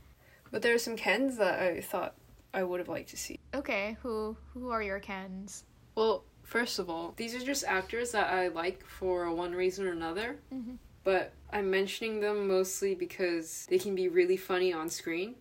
But 0.51 0.63
there 0.63 0.75
are 0.75 0.79
some 0.79 0.97
Kens 0.97 1.37
that 1.39 1.61
I 1.61 1.81
thought 1.81 2.15
I 2.53 2.65
would 2.65 2.81
have 2.81 2.89
liked 2.89 3.11
to 3.11 3.17
see. 3.17 3.39
Okay, 3.55 3.97
who 4.03 4.37
who 4.53 4.71
are 4.71 4.83
your 4.83 4.99
Kens? 4.99 5.65
Well, 5.95 6.25
first 6.51 6.79
of 6.81 6.91
all, 6.91 7.15
these 7.17 7.35
are 7.37 7.45
just 7.53 7.63
actors 7.65 8.11
that 8.13 8.29
I 8.33 8.49
like 8.49 8.85
for 8.85 9.33
one 9.33 9.53
reason 9.53 9.87
or 9.87 9.93
another. 9.93 10.37
Mhm. 10.53 10.79
But 11.05 11.33
I'm 11.53 11.71
mentioning 11.71 12.21
them 12.21 12.47
mostly 12.49 12.95
because 12.95 13.67
they 13.71 13.79
can 13.79 13.95
be 13.95 14.09
really 14.09 14.37
funny 14.37 14.73
on 14.73 14.91
screen. 14.91 15.37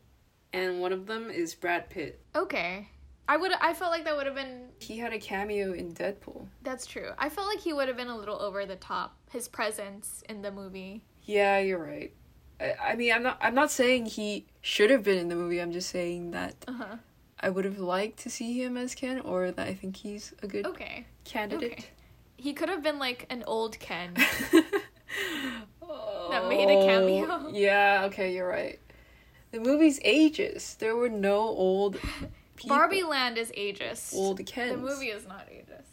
And 0.54 0.80
one 0.82 0.94
of 0.94 1.06
them 1.08 1.30
is 1.32 1.54
Brad 1.56 1.90
Pitt. 1.90 2.22
Okay. 2.36 2.88
I 3.28 3.38
would 3.38 3.52
I 3.70 3.74
felt 3.74 3.92
like 3.92 4.06
that 4.06 4.16
would 4.18 4.26
have 4.28 4.36
been 4.36 4.70
He 4.80 4.98
had 5.00 5.12
a 5.14 5.20
cameo 5.20 5.74
in 5.74 5.94
Deadpool. 5.94 6.48
that's 6.64 6.86
true. 6.86 7.12
I 7.18 7.30
felt 7.30 7.48
like 7.48 7.60
he 7.60 7.74
would 7.74 7.88
have 7.88 7.98
been 7.98 8.08
a 8.08 8.18
little 8.18 8.40
over 8.42 8.66
the 8.66 8.76
top 8.76 9.18
his 9.32 9.48
presence 9.48 10.24
in 10.30 10.42
the 10.42 10.52
movie. 10.52 11.04
Yeah, 11.24 11.60
you're 11.60 11.84
right. 11.94 12.12
I, 12.60 12.74
I 12.92 12.96
mean, 12.96 13.12
I'm 13.14 13.24
not. 13.24 13.38
I'm 13.42 13.54
not 13.56 13.70
saying 13.72 14.08
he 14.08 14.48
should 14.62 14.90
have 14.90 15.04
been 15.04 15.18
in 15.20 15.28
the 15.30 15.36
movie. 15.36 15.60
I'm 15.62 15.72
just 15.72 15.90
saying 15.90 16.32
that 16.32 16.56
Uh-huh. 16.68 16.96
I 17.40 17.50
would 17.50 17.66
have 17.66 17.80
liked 17.80 18.20
to 18.20 18.30
see 18.30 18.62
him 18.62 18.76
as 18.78 18.96
Ken, 18.96 19.20
or 19.22 19.52
that 19.52 19.68
I 19.68 19.74
think 19.74 19.98
he's 19.98 20.34
a 20.44 20.48
good 20.48 20.66
Okay. 20.66 21.06
candidate. 21.24 21.72
Okay. 21.72 21.86
He 22.38 22.54
could 22.54 22.70
have 22.70 22.84
been 22.84 23.00
like 23.00 23.26
an 23.30 23.44
old 23.48 23.80
Ken. 23.80 24.14
that 26.30 26.48
made 26.48 26.70
a 26.70 26.86
cameo. 26.86 27.28
Oh, 27.30 27.50
yeah, 27.54 28.04
okay, 28.06 28.34
you're 28.34 28.48
right. 28.48 28.80
The 29.52 29.60
movie's 29.60 30.00
ages. 30.04 30.76
There 30.80 30.96
were 30.96 31.10
no 31.10 31.40
old 31.40 32.00
people. 32.56 32.78
Barbie 32.78 33.04
Land 33.04 33.38
is 33.38 33.52
ages. 33.56 34.14
Old 34.16 34.46
Kens. 34.46 34.72
The 34.74 34.78
movie 34.78 35.08
is 35.08 35.28
not 35.28 35.48
ages. 35.52 35.86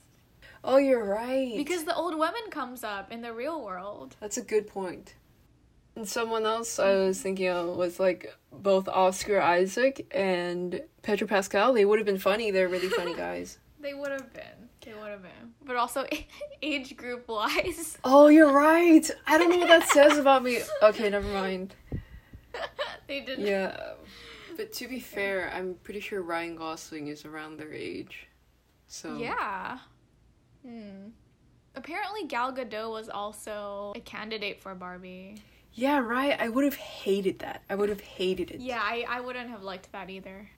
Oh, 0.62 0.78
you're 0.78 1.04
right. 1.04 1.54
Because 1.56 1.84
the 1.84 1.94
old 1.94 2.16
woman 2.16 2.50
comes 2.50 2.82
up 2.82 3.12
in 3.12 3.22
the 3.22 3.32
real 3.32 3.64
world. 3.64 4.16
That's 4.20 4.36
a 4.36 4.42
good 4.42 4.66
point. 4.66 5.14
And 5.96 6.06
someone 6.06 6.44
else 6.44 6.78
I 6.78 6.94
was 6.94 7.20
thinking 7.20 7.48
of 7.48 7.74
was 7.74 7.98
like 7.98 8.36
both 8.52 8.86
Oscar 8.86 9.40
Isaac 9.40 10.06
and 10.14 10.82
Pedro 11.02 11.26
Pascal. 11.26 11.72
They 11.72 11.86
would 11.86 11.98
have 11.98 12.06
been 12.06 12.18
funny. 12.18 12.50
They're 12.50 12.68
really 12.68 12.88
funny 12.90 13.14
guys. 13.26 13.58
They 13.80 13.94
would 13.94 14.10
have 14.12 14.32
been. 14.32 14.68
They 14.84 14.92
would 14.94 15.08
have 15.10 15.22
been. 15.22 15.54
But 15.64 15.76
also 15.76 16.06
age 16.62 16.96
group 16.96 17.26
wise. 17.28 17.96
Oh, 18.04 18.28
you're 18.28 18.52
right. 18.52 19.10
I 19.26 19.38
don't 19.38 19.48
know 19.50 19.56
what 19.58 19.68
that 19.68 19.88
says 19.88 20.18
about 20.24 20.44
me. 20.44 20.60
Okay, 20.82 21.08
never 21.08 21.26
mind. 21.28 21.74
they 23.08 23.20
didn't. 23.20 23.46
Yeah. 23.46 23.94
But 24.56 24.72
to 24.74 24.88
be 24.88 25.00
fair, 25.00 25.50
I'm 25.54 25.74
pretty 25.82 26.00
sure 26.00 26.22
Ryan 26.22 26.56
Gosling 26.56 27.08
is 27.08 27.24
around 27.24 27.58
their 27.58 27.72
age. 27.72 28.28
So 28.86 29.16
Yeah. 29.16 29.78
Hmm. 30.64 31.08
Apparently 31.74 32.24
Gal 32.26 32.52
Gadot 32.52 32.90
was 32.90 33.08
also 33.08 33.92
a 33.96 34.00
candidate 34.00 34.60
for 34.60 34.74
Barbie. 34.74 35.36
Yeah, 35.78 35.98
right. 35.98 36.34
I 36.40 36.48
would 36.48 36.64
have 36.64 36.74
hated 36.76 37.40
that. 37.40 37.62
I 37.68 37.74
would 37.74 37.90
have 37.90 38.00
hated 38.00 38.50
it. 38.50 38.60
Yeah, 38.60 38.80
I, 38.82 39.04
I 39.08 39.20
wouldn't 39.20 39.50
have 39.50 39.62
liked 39.62 39.92
that 39.92 40.08
either. 40.08 40.48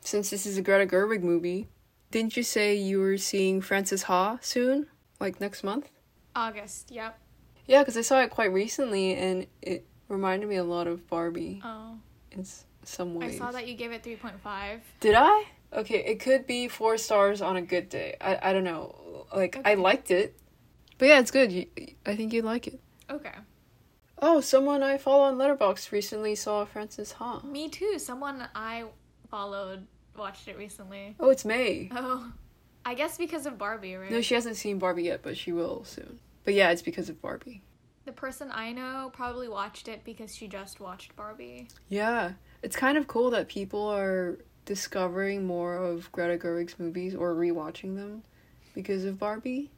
Since 0.00 0.30
this 0.30 0.46
is 0.46 0.58
a 0.58 0.62
Greta 0.62 0.84
Gerwig 0.84 1.22
movie, 1.22 1.68
didn't 2.10 2.36
you 2.36 2.42
say 2.42 2.74
you 2.74 2.98
were 2.98 3.16
seeing 3.16 3.60
Frances 3.60 4.02
Ha 4.04 4.38
soon? 4.42 4.86
Like 5.20 5.40
next 5.40 5.62
month? 5.62 5.90
August, 6.34 6.90
yep. 6.90 7.18
Yeah, 7.66 7.82
because 7.82 7.96
I 7.96 8.00
saw 8.00 8.20
it 8.20 8.30
quite 8.30 8.52
recently 8.52 9.14
and 9.14 9.46
it 9.62 9.86
reminded 10.08 10.48
me 10.48 10.56
a 10.56 10.64
lot 10.64 10.88
of 10.88 11.08
Barbie 11.08 11.62
Oh. 11.64 11.96
in 12.32 12.40
s- 12.40 12.64
some 12.82 13.14
ways. 13.14 13.36
I 13.36 13.38
saw 13.38 13.52
that 13.52 13.68
you 13.68 13.74
gave 13.74 13.92
it 13.92 14.02
3.5. 14.02 14.80
Did 14.98 15.14
I? 15.16 15.44
Okay, 15.72 16.04
it 16.04 16.18
could 16.20 16.46
be 16.48 16.66
four 16.68 16.98
stars 16.98 17.40
on 17.40 17.56
a 17.56 17.62
good 17.62 17.88
day. 17.88 18.16
I, 18.20 18.50
I 18.50 18.52
don't 18.52 18.64
know. 18.64 19.26
Like, 19.34 19.60
I 19.64 19.74
liked 19.74 20.10
it. 20.10 20.36
But 20.98 21.06
yeah, 21.08 21.20
it's 21.20 21.30
good. 21.30 21.52
You, 21.52 21.66
I 22.04 22.16
think 22.16 22.32
you'd 22.32 22.44
like 22.44 22.66
it. 22.66 22.80
Okay. 23.08 23.30
Oh, 24.26 24.40
someone 24.40 24.82
I 24.82 24.96
follow 24.96 25.24
on 25.24 25.36
Letterboxd 25.36 25.92
recently 25.92 26.34
saw 26.34 26.64
Frances 26.64 27.12
Ha. 27.12 27.40
Me 27.40 27.68
too. 27.68 27.98
Someone 27.98 28.48
I 28.54 28.84
followed 29.30 29.86
watched 30.16 30.48
it 30.48 30.56
recently. 30.56 31.14
Oh, 31.20 31.28
it's 31.28 31.44
May. 31.44 31.90
Oh. 31.94 32.32
I 32.86 32.94
guess 32.94 33.18
because 33.18 33.44
of 33.44 33.58
Barbie, 33.58 33.96
right? 33.96 34.10
No, 34.10 34.22
she 34.22 34.32
hasn't 34.34 34.56
seen 34.56 34.78
Barbie 34.78 35.02
yet, 35.02 35.20
but 35.22 35.36
she 35.36 35.52
will 35.52 35.84
soon. 35.84 36.20
But 36.44 36.54
yeah, 36.54 36.70
it's 36.70 36.80
because 36.80 37.10
of 37.10 37.20
Barbie. 37.20 37.60
the 38.06 38.12
person 38.12 38.50
I 38.50 38.72
know 38.72 39.10
probably 39.12 39.46
watched 39.48 39.88
it 39.88 40.04
because 40.04 40.34
she 40.34 40.48
just 40.48 40.80
watched 40.80 41.14
Barbie. 41.16 41.68
Yeah, 41.90 42.32
it's 42.62 42.76
kind 42.76 42.96
of 42.96 43.06
cool 43.06 43.28
that 43.30 43.48
people 43.48 43.86
are 43.88 44.38
discovering 44.64 45.46
more 45.46 45.76
of 45.76 46.10
Greta 46.12 46.38
Gerwig's 46.38 46.78
movies 46.78 47.14
or 47.14 47.34
rewatching 47.34 47.94
them 47.96 48.22
because 48.74 49.04
of 49.04 49.18
Barbie. 49.18 49.70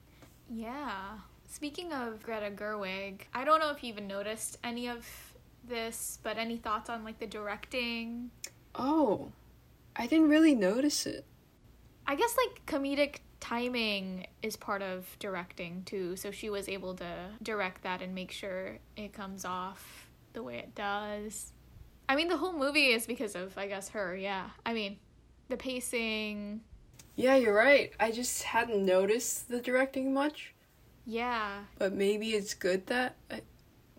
Yeah. 0.49 1.19
Speaking 1.57 1.91
of 1.95 2.23
Greta 2.23 2.51
Gerwig, 2.51 3.23
I 3.33 3.43
don't 3.43 3.61
know 3.61 3.71
if 3.71 3.83
you 3.83 3.89
even 3.89 4.07
noticed 4.07 4.59
any 4.63 4.89
of 4.91 5.07
this, 5.67 6.19
but 6.23 6.37
any 6.37 6.59
thoughts 6.59 6.91
on 6.91 7.03
like 7.03 7.19
the 7.19 7.27
directing? 7.27 8.31
Oh, 8.75 9.33
I 9.97 10.07
didn't 10.07 10.29
really 10.29 10.55
notice 10.55 11.07
it. 11.07 11.25
I 12.07 12.15
guess 12.15 12.37
like 12.37 12.67
comedic 12.67 13.21
timing 13.41 14.27
is 14.43 14.55
part 14.55 14.83
of 14.83 15.07
directing 15.19 15.83
too, 15.87 16.15
so 16.17 16.31
she 16.31 16.51
was 16.51 16.69
able 16.69 16.95
to 16.97 17.31
direct 17.43 17.85
that 17.85 18.03
and 18.03 18.15
make 18.15 18.33
sure 18.33 18.77
it 18.95 19.15
comes 19.15 19.47
off 19.47 20.11
the 20.35 20.43
way 20.43 20.59
it 20.59 20.75
does. 20.75 21.55
I 22.07 22.17
mean, 22.17 22.29
the 22.29 22.37
whole 22.37 22.53
movie 22.53 22.89
is 22.89 23.07
because 23.07 23.35
of, 23.35 23.57
I 23.57 23.67
guess, 23.67 23.89
her, 23.89 24.15
yeah. 24.15 24.51
I 24.67 24.75
mean, 24.75 24.99
the 25.49 25.57
pacing, 25.57 26.61
Yeah, 27.15 27.37
you're 27.37 27.55
right. 27.55 27.95
I 27.99 28.11
just 28.11 28.43
hadn't 28.43 28.85
noticed 28.85 29.49
the 29.49 29.61
directing 29.63 30.13
much, 30.13 30.53
yeah. 31.07 31.61
but 31.79 31.93
maybe 31.93 32.31
it's 32.31 32.55
good 32.55 32.87
that 32.89 33.17
I 33.31 33.41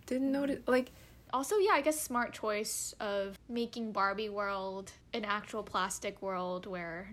didn't 0.06 0.32
notice. 0.32 0.60
Like, 0.68 0.92
Also, 1.34 1.58
yeah, 1.58 1.72
I 1.74 1.82
guess 1.82 2.00
smart 2.00 2.34
choice 2.34 2.94
of 3.00 3.38
making 3.50 3.92
Barbie 3.92 4.30
world 4.30 4.92
an 5.14 5.26
actual 5.26 5.64
plastic 5.64 6.22
world 6.22 6.66
where 6.66 7.12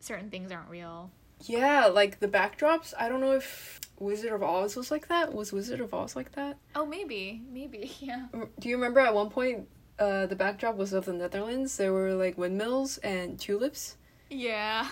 certain 0.00 0.30
things 0.30 0.50
aren't 0.52 0.68
real. 0.70 1.10
yeah, 1.44 1.86
like 1.86 2.20
the 2.20 2.28
backdrops. 2.28 2.94
I 2.98 3.08
don't 3.08 3.20
know 3.20 3.32
if 3.32 3.80
Wizard 3.98 4.32
of 4.32 4.42
Oz 4.42 4.76
was 4.76 4.90
like 4.90 5.08
that. 5.08 5.32
Was 5.32 5.52
Wizard 5.52 5.80
of 5.80 5.92
Oz 5.94 6.16
like 6.16 6.32
that? 6.32 6.56
Oh, 6.74 6.84
maybe, 6.86 7.42
maybe, 7.50 7.92
yeah. 8.00 8.26
Do 8.58 8.68
you 8.68 8.76
remember 8.76 9.00
at 9.00 9.14
one 9.14 9.30
point 9.30 9.68
uh, 9.98 10.26
the 10.26 10.36
backdrop 10.36 10.76
was 10.76 10.92
of 10.92 11.06
the 11.06 11.12
Netherlands? 11.14 11.76
There 11.76 11.92
were 11.92 12.12
like 12.14 12.36
windmills 12.38 12.98
and 12.98 13.38
tulips. 13.38 13.96
Yeah. 14.30 14.86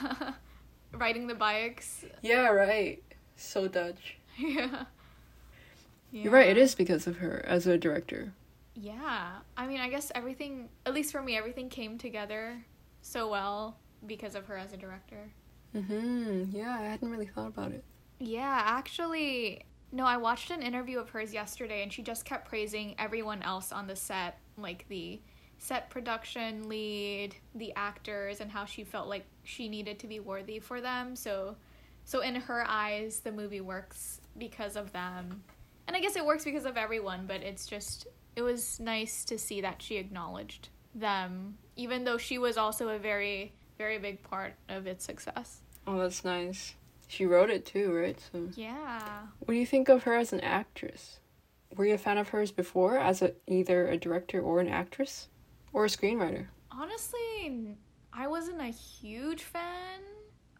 Riding 0.92 1.26
the 1.26 1.34
bikes. 1.34 2.04
Yeah, 2.22 2.48
right. 2.48 3.02
So 3.36 3.66
Dutch. 3.68 4.16
Yeah. 4.38 4.84
You're 6.12 6.32
right, 6.32 6.48
it 6.48 6.56
is 6.58 6.74
because 6.74 7.06
of 7.06 7.16
her 7.18 7.44
as 7.46 7.66
a 7.66 7.76
director. 7.76 8.32
Yeah. 8.74 9.38
I 9.56 9.66
mean, 9.66 9.80
I 9.80 9.88
guess 9.88 10.12
everything, 10.14 10.68
at 10.86 10.94
least 10.94 11.12
for 11.12 11.22
me, 11.22 11.36
everything 11.36 11.68
came 11.68 11.98
together 11.98 12.64
so 13.02 13.28
well 13.28 13.76
because 14.06 14.34
of 14.34 14.46
her 14.46 14.56
as 14.56 14.72
a 14.72 14.76
director. 14.76 15.30
hmm 15.72 16.44
Yeah, 16.50 16.76
I 16.78 16.82
hadn't 16.84 17.10
really 17.10 17.26
thought 17.26 17.48
about 17.48 17.72
it. 17.72 17.84
Yeah, 18.20 18.62
actually, 18.64 19.64
no, 19.92 20.04
I 20.06 20.16
watched 20.16 20.50
an 20.50 20.62
interview 20.62 20.98
of 21.00 21.10
hers 21.10 21.32
yesterday 21.32 21.82
and 21.82 21.92
she 21.92 22.02
just 22.02 22.24
kept 22.24 22.48
praising 22.48 22.94
everyone 22.98 23.42
else 23.42 23.72
on 23.72 23.86
the 23.86 23.96
set, 23.96 24.38
like 24.56 24.86
the 24.88 25.20
set 25.58 25.90
production 25.90 26.68
lead, 26.68 27.34
the 27.54 27.72
actors, 27.74 28.40
and 28.40 28.50
how 28.50 28.64
she 28.64 28.84
felt 28.84 29.08
like 29.08 29.24
she 29.42 29.68
needed 29.68 29.98
to 30.00 30.06
be 30.06 30.20
worthy 30.20 30.58
for 30.60 30.80
them. 30.80 31.16
So, 31.16 31.56
so 32.04 32.20
in 32.20 32.34
her 32.36 32.64
eyes, 32.68 33.20
the 33.20 33.32
movie 33.32 33.60
works 33.60 34.20
because 34.38 34.76
of 34.76 34.92
them. 34.92 35.42
And 35.86 35.96
I 35.96 36.00
guess 36.00 36.16
it 36.16 36.24
works 36.24 36.44
because 36.44 36.64
of 36.64 36.76
everyone, 36.76 37.26
but 37.26 37.42
it's 37.42 37.66
just, 37.66 38.06
it 38.36 38.42
was 38.42 38.80
nice 38.80 39.24
to 39.26 39.38
see 39.38 39.60
that 39.60 39.82
she 39.82 39.96
acknowledged 39.96 40.68
them, 40.94 41.58
even 41.76 42.04
though 42.04 42.18
she 42.18 42.38
was 42.38 42.56
also 42.56 42.88
a 42.88 42.98
very, 42.98 43.52
very 43.78 43.98
big 43.98 44.22
part 44.22 44.54
of 44.68 44.86
its 44.86 45.04
success. 45.04 45.60
Oh, 45.86 45.98
that's 45.98 46.24
nice. 46.24 46.74
She 47.06 47.26
wrote 47.26 47.50
it 47.50 47.66
too, 47.66 47.92
right? 47.94 48.18
So, 48.32 48.48
Yeah. 48.56 49.26
what 49.40 49.52
do 49.52 49.58
you 49.60 49.66
think 49.66 49.88
of 49.88 50.04
her 50.04 50.14
as 50.14 50.32
an 50.32 50.40
actress? 50.40 51.18
Were 51.76 51.84
you 51.84 51.94
a 51.94 51.98
fan 51.98 52.18
of 52.18 52.28
hers 52.30 52.50
before, 52.52 52.98
as 52.98 53.20
a 53.20 53.34
either 53.46 53.88
a 53.88 53.96
director 53.98 54.40
or 54.40 54.60
an 54.60 54.68
actress, 54.68 55.28
or 55.72 55.84
a 55.84 55.88
screenwriter? 55.88 56.46
Honestly, 56.70 57.76
I 58.12 58.26
wasn't 58.28 58.60
a 58.60 58.66
huge 58.66 59.42
fan. 59.42 60.00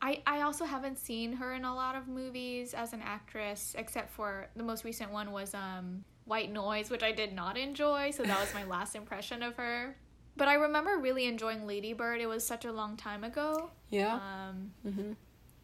I, 0.05 0.20
I 0.26 0.42
also 0.42 0.66
haven't 0.66 0.98
seen 0.98 1.32
her 1.32 1.55
in 1.55 1.64
a 1.64 1.74
lot 1.74 1.94
of 1.94 2.09
movies 2.09 2.74
as 2.74 2.92
an 2.92 3.00
actress, 3.02 3.74
except 3.78 4.11
for 4.11 4.48
the 4.55 4.62
most 4.62 4.84
recent 4.84 5.11
one 5.11 5.32
was 5.32 5.55
um, 5.55 6.05
White 6.26 6.52
Noise, 6.52 6.90
which 6.90 7.02
I 7.02 7.11
did 7.11 7.32
not 7.32 7.57
enjoy, 7.57 8.11
so 8.11 8.22
that 8.22 8.38
was 8.38 8.52
my 8.52 8.64
last 8.76 8.94
impression 8.94 9.42
of 9.42 9.57
her. 9.57 9.96
But 10.36 10.48
I 10.48 10.55
remember 10.55 10.98
really 10.98 11.24
enjoying 11.24 11.66
Lady 11.66 11.94
Bird. 11.94 12.20
It 12.20 12.26
was 12.26 12.46
such 12.46 12.66
a 12.66 12.72
long 12.72 12.98
time 12.98 13.24
ago. 13.24 13.70
Yeah. 13.88 14.16
Um, 14.16 14.72
hmm 14.82 15.12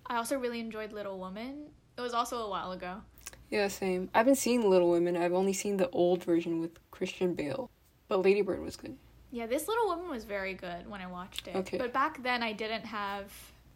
I 0.06 0.16
also 0.16 0.38
really 0.38 0.58
enjoyed 0.58 0.92
Little 0.92 1.18
Woman. 1.18 1.66
It 1.98 2.00
was 2.00 2.14
also 2.14 2.38
a 2.38 2.48
while 2.48 2.72
ago. 2.72 3.02
Yeah, 3.50 3.68
same. 3.68 4.08
I 4.14 4.18
haven't 4.18 4.36
seen 4.36 4.62
Little 4.68 4.90
Women. 4.90 5.18
I've 5.18 5.34
only 5.34 5.52
seen 5.52 5.76
the 5.76 5.90
old 5.90 6.24
version 6.24 6.60
with 6.60 6.78
Christian 6.90 7.34
Bale, 7.34 7.70
but 8.08 8.22
Lady 8.22 8.40
Bird 8.40 8.62
was 8.62 8.74
good. 8.74 8.96
Yeah, 9.32 9.46
this 9.46 9.68
Little 9.68 9.86
Woman 9.88 10.08
was 10.08 10.24
very 10.24 10.54
good 10.54 10.88
when 10.88 11.02
I 11.02 11.08
watched 11.08 11.46
it. 11.46 11.56
Okay. 11.56 11.76
But 11.76 11.92
back 11.92 12.22
then 12.22 12.42
I 12.42 12.52
didn't 12.52 12.86
have 12.86 13.30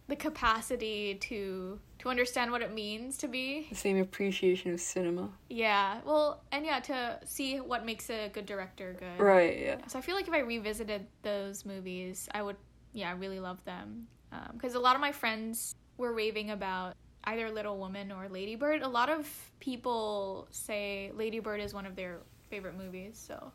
the 0.07 0.15
capacity 0.15 1.15
to 1.15 1.79
to 1.99 2.09
understand 2.09 2.51
what 2.51 2.61
it 2.61 2.73
means 2.73 3.17
to 3.17 3.27
be. 3.27 3.65
The 3.69 3.75
same 3.75 3.97
appreciation 3.97 4.73
of 4.73 4.79
cinema. 4.79 5.29
Yeah. 5.49 6.01
Well, 6.05 6.43
and 6.51 6.65
yeah, 6.65 6.79
to 6.81 7.19
see 7.25 7.59
what 7.59 7.85
makes 7.85 8.09
a 8.09 8.29
good 8.29 8.45
director 8.45 8.95
good. 8.99 9.23
Right. 9.23 9.59
Yeah. 9.59 9.77
So 9.87 9.97
I 9.97 10.01
feel 10.01 10.15
like 10.15 10.27
if 10.27 10.33
I 10.33 10.39
revisited 10.39 11.07
those 11.23 11.65
movies, 11.65 12.29
I 12.33 12.41
would 12.41 12.57
yeah, 12.93 13.15
really 13.17 13.39
love 13.39 13.63
them. 13.65 14.07
Um, 14.31 14.51
because 14.53 14.75
a 14.75 14.79
lot 14.79 14.95
of 14.95 15.01
my 15.01 15.11
friends 15.11 15.75
were 15.97 16.13
raving 16.13 16.51
about 16.51 16.95
either 17.25 17.51
Little 17.51 17.77
Woman 17.77 18.11
or 18.11 18.27
Lady 18.29 18.55
Bird. 18.55 18.81
A 18.81 18.87
lot 18.87 19.09
of 19.09 19.27
people 19.59 20.47
say 20.51 21.11
Lady 21.15 21.39
Bird 21.39 21.61
is 21.61 21.73
one 21.73 21.85
of 21.85 21.95
their 21.95 22.19
favorite 22.49 22.77
movies. 22.77 23.21
So 23.27 23.51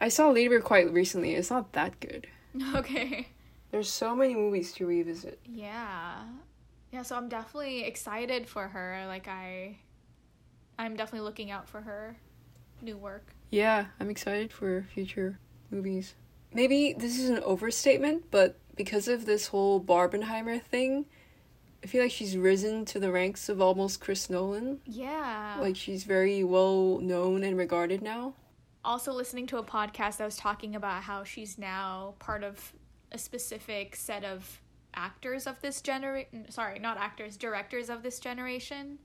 I 0.00 0.08
saw 0.08 0.30
Lady 0.30 0.48
Bird 0.48 0.64
quite 0.64 0.92
recently. 0.92 1.34
It's 1.34 1.50
not 1.50 1.72
that 1.72 1.98
good. 2.00 2.26
okay. 2.74 3.28
There's 3.74 3.90
so 3.90 4.14
many 4.14 4.36
movies 4.36 4.70
to 4.74 4.86
revisit. 4.86 5.40
Yeah. 5.44 6.22
Yeah, 6.92 7.02
so 7.02 7.16
I'm 7.16 7.28
definitely 7.28 7.82
excited 7.82 8.48
for 8.48 8.68
her. 8.68 9.02
Like 9.08 9.26
I 9.26 9.78
I'm 10.78 10.94
definitely 10.94 11.24
looking 11.24 11.50
out 11.50 11.68
for 11.68 11.80
her 11.80 12.16
new 12.80 12.96
work. 12.96 13.34
Yeah, 13.50 13.86
I'm 13.98 14.10
excited 14.10 14.52
for 14.52 14.86
future 14.94 15.40
movies. 15.72 16.14
Maybe 16.52 16.92
this 16.92 17.18
is 17.18 17.28
an 17.30 17.40
overstatement, 17.42 18.30
but 18.30 18.60
because 18.76 19.08
of 19.08 19.26
this 19.26 19.48
whole 19.48 19.80
Barbenheimer 19.80 20.62
thing, 20.62 21.06
I 21.82 21.88
feel 21.88 22.00
like 22.00 22.12
she's 22.12 22.36
risen 22.36 22.84
to 22.84 23.00
the 23.00 23.10
ranks 23.10 23.48
of 23.48 23.60
almost 23.60 24.00
Chris 24.00 24.30
Nolan. 24.30 24.82
Yeah. 24.84 25.56
Like 25.58 25.74
she's 25.74 26.04
very 26.04 26.44
well 26.44 27.00
known 27.00 27.42
and 27.42 27.58
regarded 27.58 28.02
now. 28.02 28.34
also 28.84 29.12
listening 29.12 29.48
to 29.48 29.56
a 29.58 29.64
podcast 29.64 30.18
that 30.18 30.24
was 30.24 30.36
talking 30.36 30.76
about 30.76 31.02
how 31.02 31.24
she's 31.24 31.58
now 31.58 32.14
part 32.20 32.44
of 32.44 32.72
a 33.14 33.18
specific 33.18 33.94
set 33.94 34.24
of 34.24 34.60
actors 34.94 35.46
of 35.46 35.60
this 35.62 35.80
generation. 35.80 36.50
Sorry, 36.50 36.78
not 36.78 36.98
actors, 36.98 37.36
directors 37.36 37.88
of 37.88 38.02
this 38.02 38.18
generation. 38.18 38.98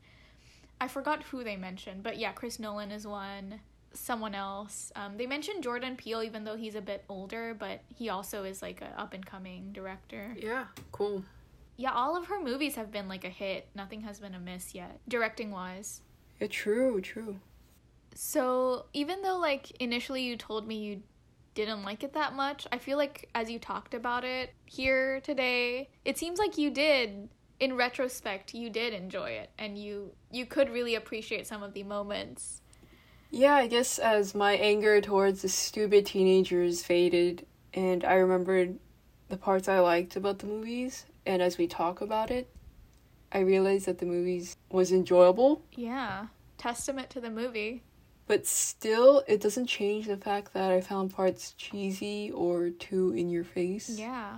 I 0.82 0.88
forgot 0.88 1.24
who 1.24 1.44
they 1.44 1.56
mentioned, 1.56 2.04
but 2.04 2.18
yeah, 2.18 2.32
Chris 2.32 2.60
Nolan 2.60 2.92
is 2.92 3.06
one. 3.06 3.62
Someone 3.94 4.36
else. 4.36 4.92
Um, 4.96 5.18
they 5.18 5.26
mentioned 5.26 5.64
Jordan 5.64 5.96
Peele, 5.96 6.24
even 6.24 6.44
though 6.44 6.56
he's 6.56 6.76
a 6.76 6.82
bit 6.82 7.04
older, 7.08 7.56
but 7.58 7.82
he 7.96 8.10
also 8.10 8.44
is 8.44 8.62
like 8.62 8.82
an 8.82 8.90
up 8.98 9.14
and 9.14 9.26
coming 9.26 9.72
director. 9.72 10.36
Yeah, 10.38 10.66
cool. 10.92 11.24
Yeah, 11.78 11.92
all 11.94 12.18
of 12.18 12.28
her 12.28 12.42
movies 12.42 12.76
have 12.76 12.92
been 12.92 13.08
like 13.08 13.24
a 13.24 13.30
hit. 13.30 13.68
Nothing 13.76 14.02
has 14.02 14.20
been 14.20 14.36
a 14.36 14.40
miss 14.40 14.76
yet, 14.76 15.00
directing 15.08 15.52
wise. 15.52 16.02
Yeah, 16.40 16.48
true, 16.48 17.02
true. 17.02 17.40
So, 18.16 18.86
even 18.94 19.22
though 19.22 19.38
like 19.38 19.72
initially 19.80 20.24
you 20.24 20.36
told 20.36 20.68
me 20.68 20.76
you 20.78 21.04
didn't 21.54 21.84
like 21.84 22.04
it 22.04 22.14
that 22.14 22.34
much, 22.34 22.68
I 22.72 22.78
feel 22.78 22.98
like 22.98 23.30
as 23.36 23.50
you 23.50 23.60
talked 23.60 23.94
about 23.94 24.24
it 24.24 24.54
here 24.66 25.20
today, 25.22 25.90
it 26.06 26.18
seems 26.18 26.40
like 26.40 26.58
you 26.58 26.70
did 26.70 27.30
in 27.60 27.76
retrospect 27.76 28.54
you 28.54 28.70
did 28.70 28.94
enjoy 28.94 29.32
it 29.32 29.50
and 29.58 29.78
you 29.78 30.12
you 30.32 30.46
could 30.46 30.70
really 30.70 30.96
appreciate 30.96 31.46
some 31.46 31.62
of 31.62 31.74
the 31.74 31.84
moments. 31.84 32.62
Yeah, 33.32 33.56
I 33.56 33.68
guess 33.68 34.00
as 34.00 34.34
my 34.34 34.54
anger 34.54 35.02
towards 35.02 35.42
the 35.42 35.50
stupid 35.50 36.06
teenagers 36.06 36.84
faded 36.84 37.46
and 37.74 38.04
I 38.04 38.14
remembered 38.14 38.80
the 39.28 39.38
parts 39.38 39.68
I 39.68 39.80
liked 39.80 40.16
about 40.16 40.40
the 40.40 40.48
movies 40.48 41.06
and 41.26 41.42
as 41.42 41.58
we 41.58 41.68
talk 41.68 42.02
about 42.02 42.32
it, 42.32 42.50
I 43.32 43.40
realized 43.40 43.86
that 43.86 44.00
the 44.00 44.06
movies 44.06 44.56
was 44.72 44.92
enjoyable. 44.92 45.62
Yeah. 45.74 46.28
Testament 46.58 47.10
to 47.12 47.22
the 47.22 47.30
movie. 47.30 47.84
But 48.30 48.46
still, 48.46 49.24
it 49.28 49.42
doesn't 49.42 49.66
change 49.66 50.06
the 50.06 50.16
fact 50.16 50.54
that 50.54 50.72
I 50.72 50.82
found 50.82 51.12
parts 51.12 51.56
cheesy 51.58 52.30
or 52.30 52.70
too 52.70 53.12
in 53.14 53.28
your 53.28 53.44
face. 53.44 53.98
Yeah. 53.98 54.38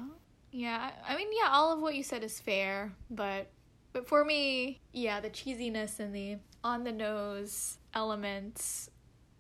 Yeah. 0.54 0.92
I 1.06 1.18
mean, 1.18 1.28
yeah, 1.34 1.50
all 1.52 1.74
of 1.74 1.82
what 1.82 1.96
you 1.96 2.02
said 2.02 2.24
is 2.24 2.40
fair, 2.40 2.94
but 3.10 3.50
but 3.92 4.08
for 4.08 4.24
me, 4.24 4.80
yeah, 4.94 5.20
the 5.20 5.30
cheesiness 5.30 6.00
and 6.00 6.16
the 6.16 6.38
on 6.64 6.86
the 6.86 6.94
nose 6.94 7.80
elements 7.94 8.90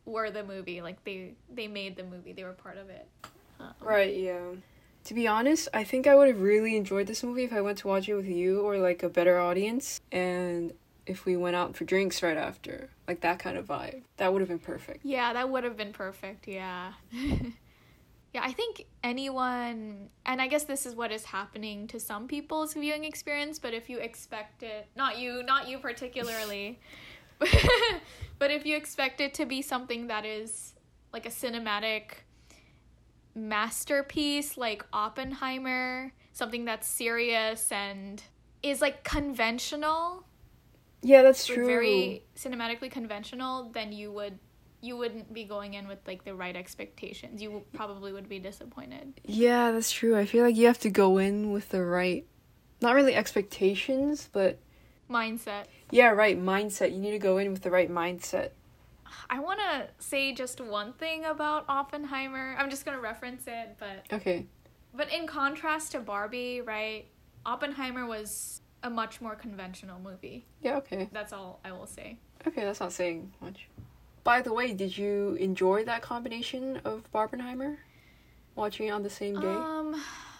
were 0.03 0.29
the 0.29 0.43
movie. 0.43 0.81
Like 0.81 1.01
they 1.05 1.35
they 1.49 1.69
made 1.69 1.95
the 1.95 2.03
movie. 2.03 2.33
They 2.33 2.43
were 2.43 2.51
part 2.51 2.77
of 2.77 2.89
it. 2.89 3.07
Um, 3.57 3.73
right, 3.79 4.13
yeah. 4.13 4.41
To 5.05 5.13
be 5.13 5.29
honest, 5.29 5.69
I 5.73 5.85
think 5.85 6.07
I 6.07 6.15
would 6.15 6.27
have 6.27 6.41
really 6.41 6.75
enjoyed 6.75 7.07
this 7.07 7.23
movie 7.23 7.45
if 7.45 7.53
I 7.53 7.61
went 7.61 7.77
to 7.77 7.87
watch 7.87 8.09
it 8.09 8.15
with 8.15 8.27
you 8.27 8.59
or 8.59 8.79
like 8.79 9.01
a 9.01 9.07
better 9.07 9.39
audience. 9.39 10.01
And 10.11 10.73
if 11.11 11.25
we 11.25 11.37
went 11.37 11.55
out 11.55 11.75
for 11.75 11.85
drinks 11.85 12.23
right 12.23 12.37
after. 12.37 12.89
Like 13.07 13.21
that 13.21 13.39
kind 13.39 13.57
of 13.57 13.67
vibe. 13.67 14.03
That 14.17 14.33
would 14.33 14.41
have 14.41 14.49
been 14.49 14.59
perfect. 14.59 15.05
Yeah, 15.05 15.33
that 15.33 15.49
would 15.49 15.63
have 15.63 15.77
been 15.77 15.93
perfect. 15.93 16.47
Yeah. 16.47 16.93
yeah, 17.11 18.41
I 18.41 18.51
think 18.51 18.85
anyone, 19.03 20.09
and 20.25 20.41
I 20.41 20.47
guess 20.47 20.63
this 20.63 20.85
is 20.85 20.95
what 20.95 21.11
is 21.11 21.25
happening 21.25 21.87
to 21.87 21.99
some 21.99 22.27
people's 22.27 22.73
viewing 22.73 23.03
experience, 23.03 23.59
but 23.59 23.73
if 23.73 23.89
you 23.89 23.99
expect 23.99 24.63
it, 24.63 24.87
not 24.95 25.19
you, 25.19 25.43
not 25.43 25.67
you 25.67 25.77
particularly, 25.77 26.79
but 28.39 28.51
if 28.51 28.65
you 28.65 28.75
expect 28.75 29.19
it 29.19 29.33
to 29.35 29.45
be 29.45 29.61
something 29.61 30.07
that 30.07 30.25
is 30.25 30.73
like 31.11 31.25
a 31.25 31.29
cinematic 31.29 32.23
masterpiece 33.35 34.57
like 34.57 34.85
Oppenheimer, 34.93 36.11
something 36.33 36.65
that's 36.65 36.87
serious 36.87 37.71
and 37.71 38.23
is 38.63 38.81
like 38.81 39.03
conventional, 39.03 40.25
yeah, 41.01 41.23
that's 41.23 41.45
true. 41.45 41.65
Very 41.65 42.23
cinematically 42.35 42.91
conventional, 42.91 43.69
then 43.73 43.91
you 43.91 44.11
would 44.11 44.37
you 44.81 44.97
wouldn't 44.97 45.31
be 45.31 45.43
going 45.43 45.75
in 45.75 45.87
with 45.87 45.99
like 46.07 46.23
the 46.23 46.33
right 46.33 46.55
expectations. 46.55 47.41
You 47.41 47.63
probably 47.73 48.11
would 48.11 48.27
be 48.27 48.39
disappointed. 48.39 49.13
Yeah, 49.23 49.71
that's 49.71 49.91
true. 49.91 50.17
I 50.17 50.25
feel 50.25 50.43
like 50.43 50.55
you 50.55 50.65
have 50.65 50.79
to 50.79 50.89
go 50.89 51.17
in 51.17 51.51
with 51.51 51.69
the 51.69 51.83
right 51.83 52.25
not 52.81 52.95
really 52.95 53.13
expectations, 53.15 54.29
but 54.31 54.59
mindset. 55.09 55.65
Yeah, 55.91 56.09
right, 56.09 56.41
mindset. 56.41 56.91
You 56.91 56.99
need 56.99 57.11
to 57.11 57.19
go 57.19 57.37
in 57.37 57.51
with 57.51 57.61
the 57.61 57.69
right 57.69 57.91
mindset. 57.91 58.49
I 59.29 59.39
want 59.39 59.59
to 59.59 59.87
say 59.99 60.33
just 60.33 60.59
one 60.59 60.93
thing 60.93 61.25
about 61.25 61.65
Oppenheimer. 61.69 62.55
I'm 62.57 62.69
just 62.69 62.85
going 62.85 62.97
to 62.97 63.01
reference 63.01 63.43
it, 63.45 63.77
but 63.79 64.05
Okay. 64.11 64.47
But 64.93 65.11
in 65.11 65.27
contrast 65.27 65.93
to 65.93 65.99
Barbie, 65.99 66.61
right? 66.61 67.05
Oppenheimer 67.45 68.05
was 68.05 68.60
a 68.83 68.89
much 68.89 69.21
more 69.21 69.35
conventional 69.35 69.99
movie. 69.99 70.45
Yeah, 70.61 70.77
okay. 70.77 71.09
That's 71.11 71.33
all 71.33 71.59
I 71.63 71.71
will 71.71 71.87
say. 71.87 72.17
Okay, 72.47 72.61
that's 72.63 72.79
not 72.79 72.91
saying 72.91 73.33
much. 73.41 73.67
By 74.23 74.41
the 74.41 74.53
way, 74.53 74.73
did 74.73 74.97
you 74.97 75.35
enjoy 75.39 75.83
that 75.85 76.01
combination 76.01 76.81
of 76.85 77.11
Barbenheimer? 77.11 77.77
Watching 78.55 78.87
it 78.87 78.91
on 78.91 79.03
the 79.03 79.09
same 79.09 79.39
day? 79.39 79.47
Um, 79.47 79.99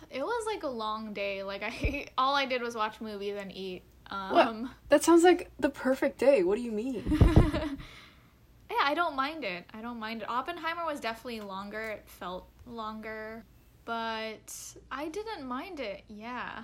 it 0.10 0.22
was 0.22 0.46
like 0.46 0.64
a 0.64 0.68
long 0.68 1.14
day. 1.14 1.44
Like 1.44 1.64
I, 1.64 2.08
all 2.18 2.36
I 2.36 2.46
did 2.46 2.62
was 2.62 2.76
watch 2.76 3.02
movies 3.02 3.36
and 3.38 3.52
eat. 3.52 3.84
Um, 4.10 4.34
what? 4.34 4.72
That 4.90 5.04
sounds 5.04 5.24
like 5.24 5.50
the 5.60 5.70
perfect 5.70 6.18
day. 6.20 6.44
What 6.44 6.58
do 6.58 6.62
you 6.62 6.72
mean? 6.72 7.04
yeah, 8.70 8.84
I 8.84 8.94
don't 8.94 9.16
mind 9.16 9.44
it. 9.44 9.66
I 9.74 9.82
don't 9.82 10.00
mind 10.00 10.22
it. 10.22 10.30
Oppenheimer 10.30 10.86
was 10.86 11.00
definitely 11.00 11.42
longer. 11.42 11.82
It 11.82 12.04
felt 12.08 12.50
longer, 12.68 13.46
but 13.86 14.54
I 14.92 15.08
didn't 15.08 15.46
mind 15.46 15.80
it. 15.80 16.04
Yeah. 16.10 16.64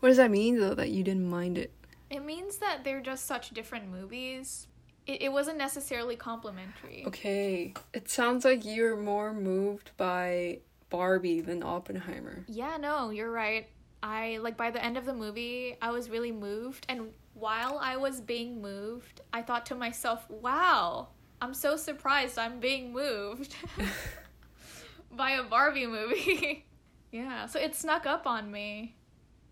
What 0.00 0.08
does 0.08 0.16
that 0.16 0.30
mean 0.30 0.58
though 0.58 0.74
that 0.74 0.90
you 0.90 1.04
didn't 1.04 1.28
mind 1.28 1.58
it? 1.58 1.72
It 2.08 2.24
means 2.24 2.56
that 2.56 2.82
they're 2.82 3.02
just 3.02 3.26
such 3.26 3.50
different 3.50 3.88
movies. 3.90 4.66
It, 5.06 5.22
it 5.22 5.32
wasn't 5.32 5.58
necessarily 5.58 6.16
complimentary. 6.16 7.04
Okay. 7.06 7.74
It 7.92 8.08
sounds 8.08 8.44
like 8.44 8.64
you're 8.64 8.96
more 8.96 9.32
moved 9.32 9.90
by 9.96 10.60
Barbie 10.88 11.40
than 11.40 11.62
Oppenheimer. 11.62 12.44
Yeah, 12.48 12.78
no, 12.78 13.10
you're 13.10 13.30
right. 13.30 13.68
I 14.02 14.38
like 14.38 14.56
by 14.56 14.70
the 14.70 14.82
end 14.82 14.96
of 14.96 15.04
the 15.04 15.12
movie, 15.12 15.76
I 15.82 15.90
was 15.90 16.08
really 16.08 16.32
moved 16.32 16.86
and 16.88 17.10
while 17.34 17.78
I 17.78 17.96
was 17.96 18.20
being 18.20 18.60
moved, 18.60 19.20
I 19.32 19.42
thought 19.42 19.66
to 19.66 19.74
myself, 19.74 20.28
"Wow, 20.28 21.08
I'm 21.40 21.54
so 21.54 21.76
surprised 21.76 22.38
I'm 22.38 22.58
being 22.58 22.92
moved 22.92 23.54
by 25.12 25.32
a 25.32 25.42
Barbie 25.42 25.86
movie." 25.86 26.66
yeah, 27.12 27.46
so 27.46 27.60
it 27.60 27.74
snuck 27.74 28.06
up 28.06 28.26
on 28.26 28.50
me 28.50 28.94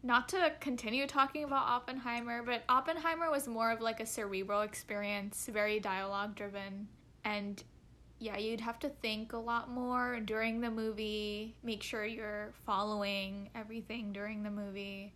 not 0.03 0.29
to 0.31 0.53
continue 0.61 1.07
talking 1.07 1.45
about 1.45 1.67
Oppenheimer, 1.67 2.43
but 2.43 2.63
Oppenheimer 2.69 3.31
was 3.31 3.49
more 3.49 3.71
of 3.71 3.81
like 3.81 4.01
a 4.01 4.07
cerebral 4.07 4.63
experience, 4.63 5.49
very 5.53 5.81
dialogue 5.81 6.35
driven. 6.35 6.89
And 7.25 7.63
yeah, 8.19 8.37
you'd 8.37 8.61
have 8.61 8.79
to 8.81 8.89
think 8.89 9.33
a 9.33 9.39
lot 9.39 9.71
more 9.71 10.21
during 10.21 10.61
the 10.61 10.71
movie, 10.71 11.57
make 11.63 11.83
sure 11.83 12.05
you're 12.05 12.53
following 12.65 13.51
everything 13.55 14.13
during 14.13 14.43
the 14.43 14.51
movie. 14.51 15.15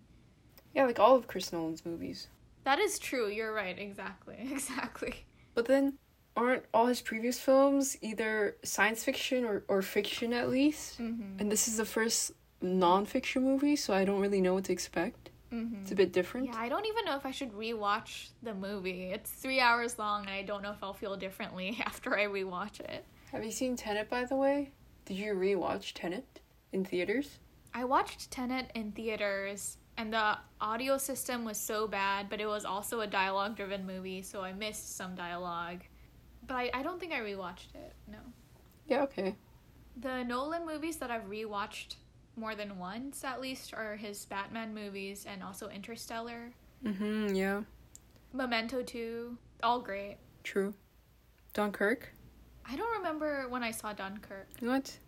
Yeah, 0.74 0.86
like 0.86 0.98
all 0.98 1.16
of 1.16 1.26
Chris 1.26 1.52
Nolan's 1.52 1.84
movies. 1.84 2.28
That 2.64 2.78
is 2.78 2.98
true. 2.98 3.28
You're 3.28 3.52
right. 3.52 3.78
Exactly. 3.78 4.36
Exactly. 4.52 5.24
But 5.54 5.66
then 5.66 5.98
aren't 6.36 6.64
all 6.72 6.86
his 6.86 7.02
previous 7.02 7.38
films 7.38 7.96
either 8.00 8.56
science 8.64 9.04
fiction 9.04 9.44
or, 9.44 9.64
or 9.68 9.82
fiction 9.82 10.32
at 10.32 10.48
least? 10.48 10.98
Mm-hmm. 10.98 11.40
And 11.40 11.52
this 11.52 11.68
is 11.68 11.76
the 11.76 11.84
first 11.84 12.32
nonfiction 12.62 13.42
movie, 13.42 13.76
so 13.76 13.92
I 13.92 14.04
don't 14.04 14.20
really 14.20 14.40
know 14.40 14.54
what 14.54 14.64
to 14.64 14.72
expect. 14.72 15.30
Mm-hmm. 15.52 15.82
It's 15.82 15.92
a 15.92 15.94
bit 15.94 16.12
different. 16.12 16.46
Yeah, 16.46 16.56
I 16.56 16.68
don't 16.68 16.86
even 16.86 17.04
know 17.04 17.16
if 17.16 17.26
I 17.26 17.30
should 17.30 17.52
rewatch 17.52 18.28
the 18.42 18.54
movie. 18.54 19.10
It's 19.12 19.30
three 19.30 19.60
hours 19.60 19.98
long, 19.98 20.22
and 20.22 20.30
I 20.30 20.42
don't 20.42 20.62
know 20.62 20.72
if 20.72 20.82
I'll 20.82 20.94
feel 20.94 21.16
differently 21.16 21.78
after 21.84 22.16
I 22.16 22.24
rewatch 22.24 22.80
it. 22.80 23.04
Have 23.32 23.44
you 23.44 23.50
seen 23.50 23.76
Tenet, 23.76 24.08
by 24.08 24.24
the 24.24 24.36
way? 24.36 24.72
Did 25.04 25.16
you 25.18 25.34
rewatch 25.34 25.92
Tenet 25.94 26.40
in 26.72 26.84
theaters? 26.84 27.38
I 27.74 27.84
watched 27.84 28.30
Tenet 28.30 28.70
in 28.74 28.92
theaters, 28.92 29.78
and 29.96 30.12
the 30.12 30.38
audio 30.60 30.96
system 30.96 31.44
was 31.44 31.58
so 31.58 31.86
bad, 31.86 32.28
but 32.30 32.40
it 32.40 32.46
was 32.46 32.64
also 32.64 33.00
a 33.00 33.06
dialogue 33.06 33.56
driven 33.56 33.86
movie, 33.86 34.22
so 34.22 34.42
I 34.42 34.52
missed 34.52 34.96
some 34.96 35.14
dialogue. 35.14 35.80
But 36.46 36.54
I, 36.54 36.70
I 36.74 36.82
don't 36.82 36.98
think 36.98 37.12
I 37.12 37.20
rewatched 37.20 37.74
it, 37.74 37.94
no. 38.10 38.18
Yeah, 38.86 39.02
okay. 39.02 39.36
The 39.96 40.22
Nolan 40.22 40.66
movies 40.66 40.96
that 40.96 41.10
I've 41.10 41.28
rewatched 41.28 41.96
more 42.36 42.54
than 42.54 42.78
once 42.78 43.24
at 43.24 43.40
least 43.40 43.74
are 43.74 43.96
his 43.96 44.24
Batman 44.26 44.74
movies 44.74 45.26
and 45.28 45.42
also 45.42 45.68
Interstellar. 45.68 46.52
Mhm, 46.84 47.36
yeah. 47.36 47.62
Memento 48.32 48.82
2, 48.82 49.36
all 49.62 49.80
great. 49.80 50.16
True. 50.42 50.74
Dunkirk? 51.52 52.12
I 52.64 52.76
don't 52.76 52.96
remember 52.96 53.48
when 53.48 53.62
I 53.62 53.70
saw 53.70 53.92
Dunkirk. 53.92 54.48
What? 54.60 54.98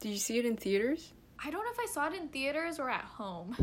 Did 0.00 0.10
you 0.10 0.18
see 0.18 0.38
it 0.38 0.46
in 0.46 0.56
theaters? 0.56 1.12
I 1.42 1.50
don't 1.50 1.64
know 1.64 1.70
if 1.72 1.80
I 1.80 1.86
saw 1.92 2.06
it 2.08 2.14
in 2.14 2.28
theaters 2.28 2.78
or 2.78 2.88
at 2.90 3.04
home. 3.04 3.56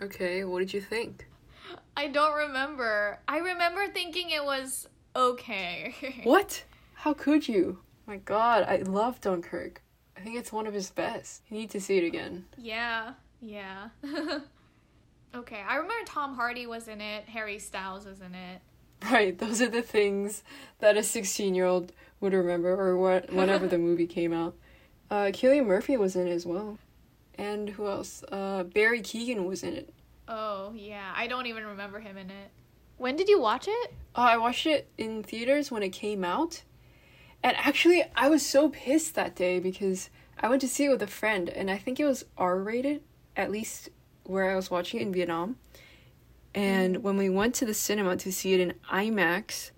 Okay, 0.00 0.44
what 0.44 0.60
did 0.60 0.72
you 0.72 0.80
think? 0.80 1.26
I 1.96 2.08
don't 2.08 2.34
remember. 2.34 3.20
I 3.28 3.38
remember 3.38 3.86
thinking 3.88 4.30
it 4.30 4.44
was 4.44 4.88
okay. 5.14 5.94
what? 6.24 6.64
How 6.94 7.12
could 7.12 7.46
you? 7.48 7.80
My 8.06 8.16
god, 8.16 8.64
I 8.68 8.78
love 8.78 9.20
Dunkirk. 9.20 9.82
I 10.16 10.20
think 10.20 10.36
it's 10.36 10.52
one 10.52 10.66
of 10.66 10.74
his 10.74 10.90
best. 10.90 11.42
You 11.48 11.58
need 11.58 11.70
to 11.70 11.80
see 11.80 11.98
it 11.98 12.04
again. 12.04 12.44
Yeah, 12.56 13.14
yeah. 13.40 13.88
okay, 15.34 15.62
I 15.66 15.76
remember 15.76 16.04
Tom 16.06 16.34
Hardy 16.34 16.66
was 16.66 16.88
in 16.88 17.00
it, 17.00 17.24
Harry 17.28 17.58
Styles 17.58 18.06
was 18.06 18.20
in 18.20 18.34
it. 18.34 18.60
Right, 19.10 19.36
those 19.36 19.60
are 19.60 19.68
the 19.68 19.82
things 19.82 20.44
that 20.78 20.96
a 20.96 21.02
16 21.02 21.54
year 21.54 21.66
old 21.66 21.92
would 22.20 22.32
remember, 22.32 22.70
or 22.70 22.96
what 22.96 23.32
whenever 23.32 23.66
the 23.66 23.78
movie 23.78 24.06
came 24.06 24.32
out. 24.32 24.54
Uh, 25.10 25.26
Cillian 25.32 25.66
Murphy 25.66 25.96
was 25.96 26.16
in 26.16 26.26
it 26.26 26.30
as 26.30 26.46
well. 26.46 26.78
And 27.36 27.70
who 27.70 27.86
else? 27.86 28.22
Uh, 28.30 28.62
Barry 28.62 29.00
Keoghan 29.00 29.46
was 29.46 29.62
in 29.62 29.74
it. 29.74 29.92
Oh, 30.28 30.72
yeah. 30.74 31.12
I 31.14 31.26
don't 31.26 31.46
even 31.46 31.66
remember 31.66 31.98
him 31.98 32.16
in 32.16 32.30
it. 32.30 32.50
When 32.98 33.16
did 33.16 33.28
you 33.28 33.40
watch 33.40 33.66
it? 33.68 33.94
Oh, 34.14 34.22
I 34.22 34.36
watched 34.36 34.66
it 34.66 34.88
in 34.96 35.22
theaters 35.22 35.70
when 35.70 35.82
it 35.82 35.90
came 35.90 36.24
out. 36.24 36.62
And 37.42 37.56
actually, 37.56 38.04
I 38.14 38.28
was 38.28 38.44
so 38.46 38.68
pissed 38.68 39.14
that 39.14 39.34
day 39.34 39.58
because 39.58 40.10
I 40.40 40.48
went 40.48 40.60
to 40.62 40.68
see 40.68 40.84
it 40.86 40.90
with 40.90 41.02
a 41.02 41.06
friend, 41.06 41.48
and 41.48 41.70
I 41.70 41.78
think 41.78 41.98
it 41.98 42.04
was 42.04 42.24
R 42.38 42.58
rated, 42.58 43.02
at 43.36 43.50
least 43.50 43.88
where 44.24 44.50
I 44.50 44.54
was 44.56 44.70
watching 44.70 45.00
it 45.00 45.04
in 45.04 45.12
Vietnam. 45.12 45.56
And 46.54 47.02
when 47.02 47.16
we 47.16 47.28
went 47.30 47.54
to 47.56 47.64
the 47.64 47.74
cinema 47.74 48.16
to 48.18 48.32
see 48.32 48.52
it 48.52 48.60
in 48.60 48.74
IMAX, 48.92 49.70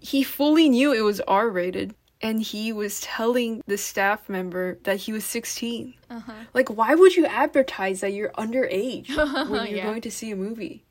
he 0.00 0.22
fully 0.22 0.68
knew 0.68 0.92
it 0.92 1.02
was 1.02 1.20
R 1.20 1.48
rated. 1.48 1.94
And 2.22 2.40
he 2.40 2.72
was 2.72 3.00
telling 3.02 3.62
the 3.66 3.76
staff 3.76 4.26
member 4.28 4.78
that 4.84 4.96
he 5.00 5.12
was 5.12 5.24
16. 5.26 5.92
Uh-huh. 6.08 6.32
Like, 6.54 6.70
why 6.70 6.94
would 6.94 7.14
you 7.14 7.26
advertise 7.26 8.00
that 8.00 8.14
you're 8.14 8.30
underage 8.30 9.14
when 9.50 9.66
you're 9.66 9.76
Yeah. 9.78 9.84
going 9.84 10.00
to 10.00 10.10
see 10.10 10.30
a 10.30 10.36
movie? 10.36 10.82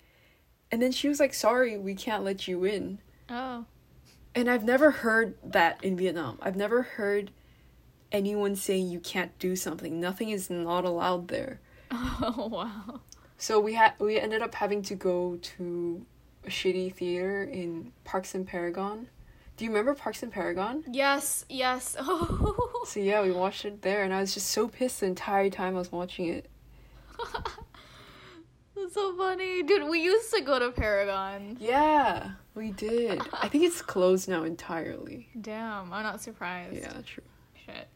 And 0.72 0.82
then 0.82 0.92
she 0.92 1.08
was 1.10 1.20
like, 1.20 1.34
sorry, 1.34 1.78
we 1.80 1.96
can't 1.96 2.24
let 2.24 2.48
you 2.48 2.64
in. 2.64 3.00
Oh. 3.30 3.66
And 4.36 4.50
I've 4.50 4.66
never 4.66 4.92
heard 4.92 5.36
that 5.44 5.82
in 5.84 5.96
Vietnam. 5.96 6.38
I've 6.42 6.58
never 6.58 6.82
heard 6.82 7.32
anyone 8.12 8.56
saying 8.56 8.90
you 8.90 9.00
can't 9.00 9.38
do 9.40 9.56
something. 9.56 10.00
Nothing 10.00 10.30
is 10.30 10.50
not 10.50 10.86
allowed 10.86 11.30
there. 11.30 11.60
Oh, 11.92 12.48
wow. 12.52 13.02
So 13.38 13.60
we 13.60 13.74
had 13.74 13.94
we 14.00 14.20
ended 14.20 14.42
up 14.42 14.56
having 14.56 14.82
to 14.84 14.96
go 14.96 15.38
to 15.42 16.06
a 16.46 16.50
shitty 16.50 16.94
theater 16.94 17.44
in 17.44 17.92
Parkson 18.04 18.46
Paragon. 18.46 19.08
Do 19.58 19.66
you 19.66 19.72
remember 19.72 19.94
Parkson 19.94 20.32
Paragon? 20.32 20.84
Yes, 20.92 21.46
yes. 21.50 21.96
Oh. 22.00 22.72
So 22.86 23.00
yeah, 23.00 23.24
we 23.24 23.32
watched 23.32 23.66
it 23.66 23.82
there 23.82 24.04
and 24.04 24.14
I 24.14 24.20
was 24.20 24.36
just 24.36 24.52
so 24.52 24.68
pissed 24.68 25.00
the 25.00 25.08
entire 25.08 25.50
time 25.50 25.76
I 25.76 25.80
was 25.80 25.92
watching 25.92 26.28
it. 26.28 26.48
That's 28.76 28.94
so 28.94 29.16
funny. 29.16 29.64
Dude, 29.64 29.90
we 29.90 30.02
used 30.02 30.34
to 30.34 30.42
go 30.42 30.60
to 30.60 30.72
Paragon. 30.72 31.58
Yeah, 31.60 32.32
we 32.54 32.72
did. 32.72 33.22
I 33.34 33.48
think 33.48 33.64
it's 33.64 33.82
closed 33.82 34.28
now 34.28 34.44
entirely. 34.44 35.30
Damn, 35.40 35.94
I'm 35.94 36.04
not 36.04 36.22
surprised. 36.22 36.76
Yeah, 36.76 37.02
true. 37.06 37.24
Shit. 37.66 37.88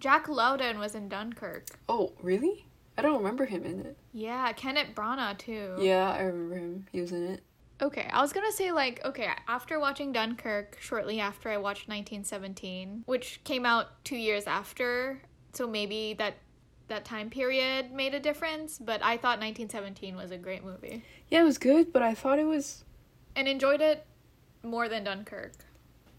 Jack 0.00 0.28
Lowden 0.28 0.78
was 0.78 0.94
in 0.94 1.08
Dunkirk. 1.08 1.66
Oh, 1.88 2.12
really? 2.22 2.66
I 2.96 3.02
don't 3.02 3.18
remember 3.18 3.46
him 3.46 3.64
in 3.64 3.80
it. 3.80 3.96
Yeah, 4.12 4.52
Kenneth 4.52 4.94
Branagh 4.94 5.38
too. 5.38 5.76
Yeah, 5.78 6.10
I 6.10 6.22
remember 6.22 6.56
him. 6.56 6.86
He 6.92 7.00
was 7.00 7.12
in 7.12 7.24
it. 7.24 7.42
Okay, 7.80 8.08
I 8.12 8.20
was 8.20 8.32
gonna 8.32 8.50
say 8.50 8.72
like 8.72 9.00
okay 9.04 9.28
after 9.46 9.78
watching 9.78 10.10
Dunkirk, 10.10 10.78
shortly 10.80 11.20
after 11.20 11.48
I 11.48 11.58
watched 11.58 11.88
1917, 11.88 13.04
which 13.06 13.40
came 13.44 13.64
out 13.64 14.04
two 14.04 14.16
years 14.16 14.48
after, 14.48 15.22
so 15.52 15.68
maybe 15.68 16.14
that 16.14 16.34
that 16.88 17.04
time 17.04 17.30
period 17.30 17.92
made 17.92 18.14
a 18.14 18.20
difference. 18.20 18.78
But 18.78 19.02
I 19.02 19.16
thought 19.16 19.38
1917 19.40 20.16
was 20.16 20.30
a 20.30 20.36
great 20.38 20.64
movie 20.64 21.02
Yeah, 21.30 21.42
it 21.42 21.44
was 21.44 21.58
good, 21.58 21.92
but 21.92 22.02
I 22.02 22.14
thought 22.14 22.38
it 22.38 22.44
was 22.46 22.84
and 23.36 23.46
enjoyed 23.46 23.80
it 23.80 24.04
more 24.62 24.88
than 24.88 25.04
Dunkirk. 25.04 25.52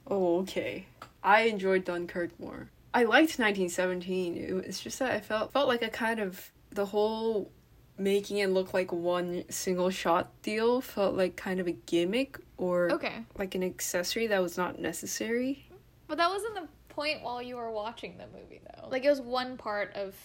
Oh, 0.08 0.40
okay. 0.40 0.86
I 1.24 1.42
enjoyed 1.42 1.84
Dunkirk 1.84 2.40
more. 2.40 2.70
I 2.94 3.04
liked 3.04 3.38
1917. 3.38 4.38
It 4.38 4.54
was- 4.54 4.66
It's 4.66 4.80
just 4.82 5.00
that 5.00 5.12
I 5.12 5.20
felt 5.20 5.52
felt 5.52 5.68
like 5.68 5.82
a 5.84 5.90
kind 5.90 6.20
of 6.20 6.52
the 6.72 6.86
whole 6.88 7.52
making 7.98 8.38
it 8.38 8.48
look 8.48 8.74
like 8.74 8.92
one 8.94 9.44
single 9.50 9.90
shot 9.90 10.32
deal 10.42 10.80
felt 10.80 11.16
like 11.16 11.36
kind 11.36 11.60
of 11.60 11.68
a 11.68 11.74
gimmick 11.74 12.40
or 12.58 12.90
Okay, 12.94 13.26
like 13.38 13.56
an 13.56 13.64
accessory 13.64 14.26
that 14.28 14.42
was 14.42 14.58
not 14.58 14.80
necessary. 14.80 15.68
but 16.08 16.18
that 16.18 16.30
wasn't 16.30 16.56
the 16.56 16.68
point 16.88 17.22
while 17.22 17.42
you 17.42 17.56
were 17.58 17.70
watching 17.72 18.18
the 18.18 18.26
movie 18.28 18.62
though. 18.64 18.88
Like 18.90 19.04
it 19.04 19.10
was 19.10 19.20
one 19.20 19.58
part 19.58 19.94
of 19.96 20.16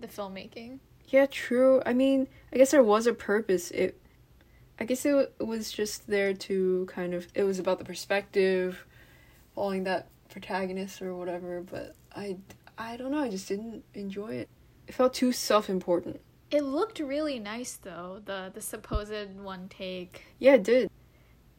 the 0.00 0.08
filmmaking. 0.08 0.78
Yeah, 1.06 1.26
true. 1.26 1.82
I 1.86 1.92
mean, 1.94 2.28
I 2.52 2.56
guess 2.56 2.70
there 2.70 2.82
was 2.82 3.06
a 3.06 3.14
purpose. 3.14 3.70
It 3.70 4.00
I 4.80 4.84
guess 4.84 5.04
it, 5.04 5.10
w- 5.10 5.28
it 5.40 5.46
was 5.46 5.72
just 5.72 6.06
there 6.06 6.32
to 6.34 6.86
kind 6.90 7.14
of 7.14 7.26
it 7.34 7.44
was 7.44 7.58
about 7.58 7.78
the 7.78 7.84
perspective 7.84 8.86
following 9.54 9.84
that 9.84 10.08
protagonist 10.28 11.02
or 11.02 11.14
whatever, 11.16 11.62
but 11.62 11.96
I 12.14 12.36
I 12.76 12.96
don't 12.96 13.10
know, 13.10 13.18
I 13.18 13.30
just 13.30 13.48
didn't 13.48 13.82
enjoy 13.94 14.34
it. 14.34 14.48
It 14.86 14.94
felt 14.94 15.14
too 15.14 15.32
self-important. 15.32 16.20
It 16.50 16.62
looked 16.62 17.00
really 17.00 17.38
nice 17.38 17.76
though. 17.76 18.22
The 18.24 18.50
the 18.54 18.60
supposed 18.60 19.36
one 19.38 19.68
take. 19.68 20.24
Yeah, 20.38 20.54
it 20.54 20.62
did. 20.62 20.90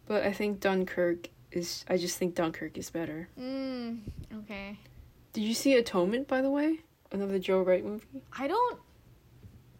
But 0.05 0.23
I 0.23 0.31
think 0.31 0.59
Dunkirk 0.59 1.29
is 1.51 1.83
I 1.89 1.97
just 1.97 2.17
think 2.17 2.35
Dunkirk 2.35 2.77
is 2.77 2.89
better. 2.89 3.27
Mm, 3.39 3.99
okay. 4.39 4.79
Did 5.33 5.43
you 5.43 5.53
see 5.53 5.75
Atonement 5.75 6.27
by 6.27 6.41
the 6.41 6.49
way? 6.49 6.79
Another 7.11 7.39
Joe 7.39 7.61
Wright 7.61 7.83
movie? 7.83 8.23
I 8.37 8.47
don't 8.47 8.79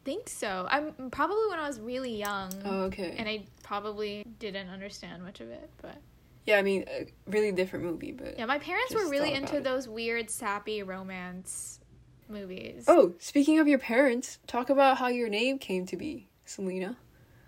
think 0.04 0.30
so. 0.30 0.68
I'm 0.70 1.12
probably 1.12 1.48
when 1.50 1.60
I 1.60 1.68
was 1.68 1.80
really 1.80 2.16
young. 2.16 2.52
Oh, 2.66 2.82
okay. 2.84 3.16
And 3.18 3.30
I 3.30 3.46
probably 3.64 4.26
didn't 4.40 4.70
understand 4.70 5.24
much 5.24 5.40
of 5.40 5.50
it, 5.50 5.70
but 5.82 5.98
yeah, 6.46 6.58
I 6.58 6.64
mean, 6.64 6.86
a 6.90 7.06
really 7.28 7.52
different 7.52 7.86
movie, 7.86 8.12
but 8.12 8.36
yeah, 8.38 8.46
my 8.46 8.58
parents 8.58 8.96
were 8.96 9.08
really 9.08 9.34
into 9.34 9.58
it. 9.58 9.64
those 9.64 9.88
weird 9.88 10.32
sappy 10.32 10.82
romance 10.82 11.80
movies. 12.28 12.86
Oh, 12.88 13.14
speaking 13.20 13.60
of 13.60 13.68
your 13.68 13.80
parents, 13.80 14.40
talk 14.48 14.70
about 14.70 14.98
how 14.98 15.08
your 15.08 15.30
name 15.30 15.60
came 15.60 15.86
to 15.88 15.98
be, 15.98 16.28
Salina. 16.46 16.98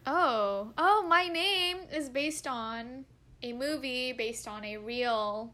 Oh, 0.06 0.72
oh, 0.78 1.06
my 1.08 1.28
name 1.28 1.80
is 1.92 2.10
based 2.10 2.46
on 2.48 3.06
a 3.42 3.54
movie 3.54 4.14
based 4.14 4.48
on 4.48 4.64
a 4.64 4.78
real 4.78 5.54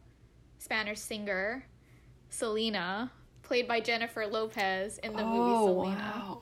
Spanish 0.57 0.99
singer, 0.99 1.65
Selena, 2.29 3.11
played 3.47 3.67
by 3.67 3.79
Jennifer 3.79 4.27
Lopez 4.27 4.97
in 4.99 5.13
the 5.15 5.23
movie 5.23 5.51
oh, 5.55 5.65
Selena. 5.67 5.95
wow. 6.25 6.41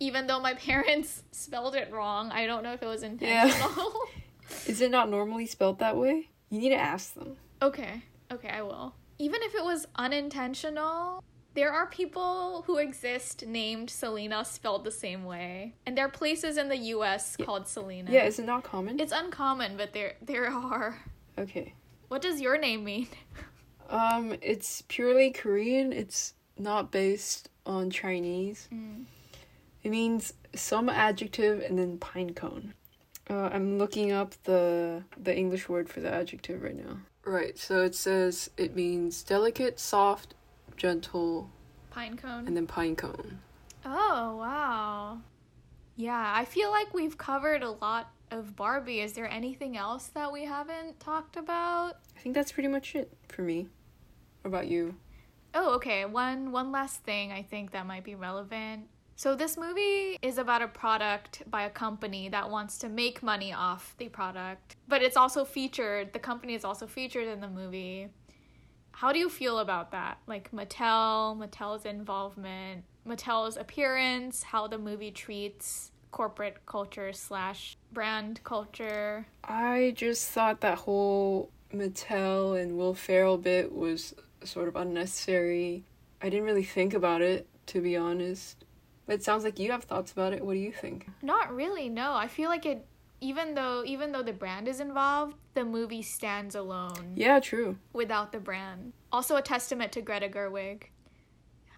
Even 0.00 0.26
though 0.26 0.40
my 0.40 0.54
parents 0.68 1.22
spelled 1.32 1.74
it 1.74 1.92
wrong, 1.92 2.30
I 2.30 2.46
don't 2.46 2.62
know 2.62 2.72
if 2.72 2.82
it 2.82 2.86
was 2.86 3.02
Yeah. 3.02 3.08
intentional. 3.44 3.94
Is 4.66 4.80
it 4.80 4.90
not 4.90 5.10
normally 5.10 5.46
spelled 5.46 5.78
that 5.80 5.96
way? 5.96 6.28
You 6.50 6.60
need 6.60 6.70
to 6.70 6.76
ask 6.76 7.14
them. 7.14 7.36
okay, 7.60 8.02
okay, 8.32 8.48
I 8.48 8.62
will. 8.62 8.94
Even 9.18 9.42
if 9.42 9.54
it 9.54 9.64
was 9.64 9.86
unintentional, 9.96 11.22
there 11.54 11.72
are 11.72 11.86
people 11.86 12.62
who 12.66 12.78
exist 12.78 13.46
named 13.46 13.88
Salina 13.90 14.44
spelled 14.44 14.84
the 14.84 14.90
same 14.90 15.24
way. 15.24 15.74
And 15.86 15.96
there 15.96 16.04
are 16.06 16.10
places 16.10 16.56
in 16.56 16.68
the 16.68 16.76
US 16.94 17.36
Yeah. 17.38 17.46
called 17.46 17.66
Salina. 17.68 18.10
Yeah, 18.12 18.24
is 18.24 18.38
it 18.38 18.44
not 18.44 18.62
common? 18.64 19.00
It's 19.00 19.12
uncommon, 19.12 19.76
but 19.76 19.92
there 19.92 20.14
there 20.22 20.46
are. 20.48 21.00
okay. 21.38 21.74
What 22.08 22.22
does 22.22 22.40
your 22.40 22.58
name 22.58 22.84
mean? 22.84 23.08
Um, 23.90 24.34
it's 24.40 24.82
purely 24.88 25.30
Korean. 25.30 25.92
It's 25.92 26.32
not 26.58 26.90
based 26.90 27.48
on 27.66 27.90
Chinese. 27.90 28.68
Mm. 28.72 29.04
It 29.82 29.90
means 29.90 30.32
some 30.54 30.88
adjective 30.88 31.60
and 31.60 31.78
then 31.78 31.98
pine 31.98 32.34
cone. 32.34 32.74
Uh, 33.28 33.48
I'm 33.52 33.78
looking 33.78 34.12
up 34.12 34.34
the 34.44 35.02
the 35.16 35.34
English 35.36 35.68
word 35.68 35.88
for 35.88 36.00
the 36.00 36.12
adjective 36.12 36.62
right 36.62 36.76
now. 36.76 36.98
Right, 37.24 37.58
so 37.58 37.82
it 37.82 37.94
says 37.94 38.50
it 38.58 38.76
means 38.76 39.22
delicate, 39.22 39.80
soft, 39.80 40.34
gentle, 40.76 41.50
Pine 41.90 42.16
cone. 42.18 42.46
and 42.46 42.54
then 42.54 42.66
pine 42.66 42.96
cone. 42.96 43.38
Oh, 43.86 44.36
wow. 44.36 45.20
Yeah, 45.96 46.32
I 46.36 46.44
feel 46.44 46.70
like 46.70 46.92
we've 46.92 47.16
covered 47.16 47.62
a 47.62 47.70
lot 47.70 48.10
of 48.30 48.56
Barbie. 48.56 49.00
Is 49.00 49.12
there 49.14 49.30
anything 49.30 49.76
else 49.78 50.08
that 50.08 50.30
we 50.32 50.44
haven't 50.44 51.00
talked 51.00 51.36
about? 51.36 51.98
I 52.16 52.20
think 52.20 52.34
that's 52.34 52.52
pretty 52.52 52.68
much 52.68 52.94
it 52.94 53.10
for 53.28 53.40
me. 53.42 53.68
What 54.42 54.48
about 54.48 54.66
you? 54.66 54.96
Oh, 55.54 55.74
okay. 55.76 56.04
One 56.04 56.50
one 56.50 56.72
last 56.72 57.04
thing 57.04 57.32
I 57.32 57.42
think 57.42 57.70
that 57.70 57.86
might 57.86 58.04
be 58.04 58.16
relevant. 58.16 58.88
So 59.16 59.36
this 59.36 59.56
movie 59.56 60.18
is 60.22 60.38
about 60.38 60.60
a 60.60 60.66
product 60.66 61.44
by 61.48 61.62
a 61.62 61.70
company 61.70 62.28
that 62.30 62.50
wants 62.50 62.78
to 62.78 62.88
make 62.88 63.22
money 63.22 63.52
off 63.52 63.94
the 63.98 64.08
product, 64.08 64.74
but 64.88 65.02
it's 65.02 65.16
also 65.16 65.44
featured. 65.44 66.12
The 66.12 66.18
company 66.18 66.54
is 66.54 66.64
also 66.64 66.88
featured 66.88 67.28
in 67.28 67.40
the 67.40 67.48
movie. 67.48 68.08
How 68.90 69.12
do 69.12 69.20
you 69.20 69.28
feel 69.28 69.60
about 69.60 69.92
that? 69.92 70.18
Like 70.26 70.50
Mattel, 70.50 71.38
Mattel's 71.38 71.84
involvement, 71.84 72.84
Mattel's 73.06 73.56
appearance, 73.56 74.42
how 74.42 74.66
the 74.66 74.78
movie 74.78 75.12
treats 75.12 75.92
corporate 76.10 76.66
culture 76.66 77.12
slash 77.12 77.76
brand 77.92 78.40
culture. 78.42 79.26
I 79.44 79.94
just 79.96 80.28
thought 80.30 80.60
that 80.62 80.78
whole 80.78 81.50
Mattel 81.72 82.60
and 82.60 82.76
Will 82.76 82.94
Ferrell 82.94 83.36
bit 83.36 83.72
was 83.72 84.14
sort 84.46 84.68
of 84.68 84.76
unnecessary. 84.76 85.84
I 86.22 86.28
didn't 86.28 86.44
really 86.46 86.64
think 86.64 86.94
about 86.94 87.22
it, 87.22 87.46
to 87.66 87.80
be 87.80 87.96
honest. 87.96 88.64
But 89.06 89.16
it 89.16 89.22
sounds 89.22 89.44
like 89.44 89.58
you 89.58 89.70
have 89.72 89.84
thoughts 89.84 90.12
about 90.12 90.32
it. 90.32 90.44
What 90.44 90.54
do 90.54 90.60
you 90.60 90.72
think? 90.72 91.08
Not 91.22 91.54
really, 91.54 91.88
no. 91.88 92.14
I 92.14 92.26
feel 92.28 92.48
like 92.48 92.64
it 92.66 92.86
even 93.20 93.54
though 93.54 93.82
even 93.86 94.12
though 94.12 94.22
the 94.22 94.32
brand 94.32 94.68
is 94.68 94.80
involved, 94.80 95.36
the 95.54 95.64
movie 95.64 96.02
stands 96.02 96.54
alone 96.54 97.12
Yeah, 97.14 97.40
true. 97.40 97.78
without 97.92 98.32
the 98.32 98.38
brand. 98.40 98.92
Also 99.12 99.36
a 99.36 99.42
testament 99.42 99.92
to 99.92 100.02
Greta 100.02 100.28
Gerwig. 100.28 100.84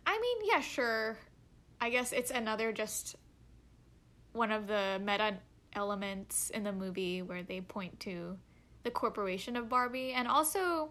I 0.07 0.19
mean, 0.21 0.49
yeah, 0.51 0.61
sure. 0.61 1.19
I 1.81 1.91
guess 1.91 2.13
it's 2.13 2.31
another 2.31 2.73
just 2.73 3.17
one 4.33 4.51
of 4.53 4.67
the 4.67 5.01
meta 5.05 5.39
elements 5.75 6.51
in 6.51 6.63
the 6.63 6.73
movie 6.73 7.23
where 7.23 7.43
they 7.43 7.61
point 7.61 7.99
to 8.01 8.37
the 8.83 8.91
corporation 8.91 9.57
of 9.57 9.69
Barbie 9.69 10.13
and 10.13 10.27
also 10.29 10.91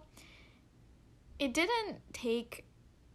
it 1.39 1.53
didn't 1.53 1.97
take 2.13 2.65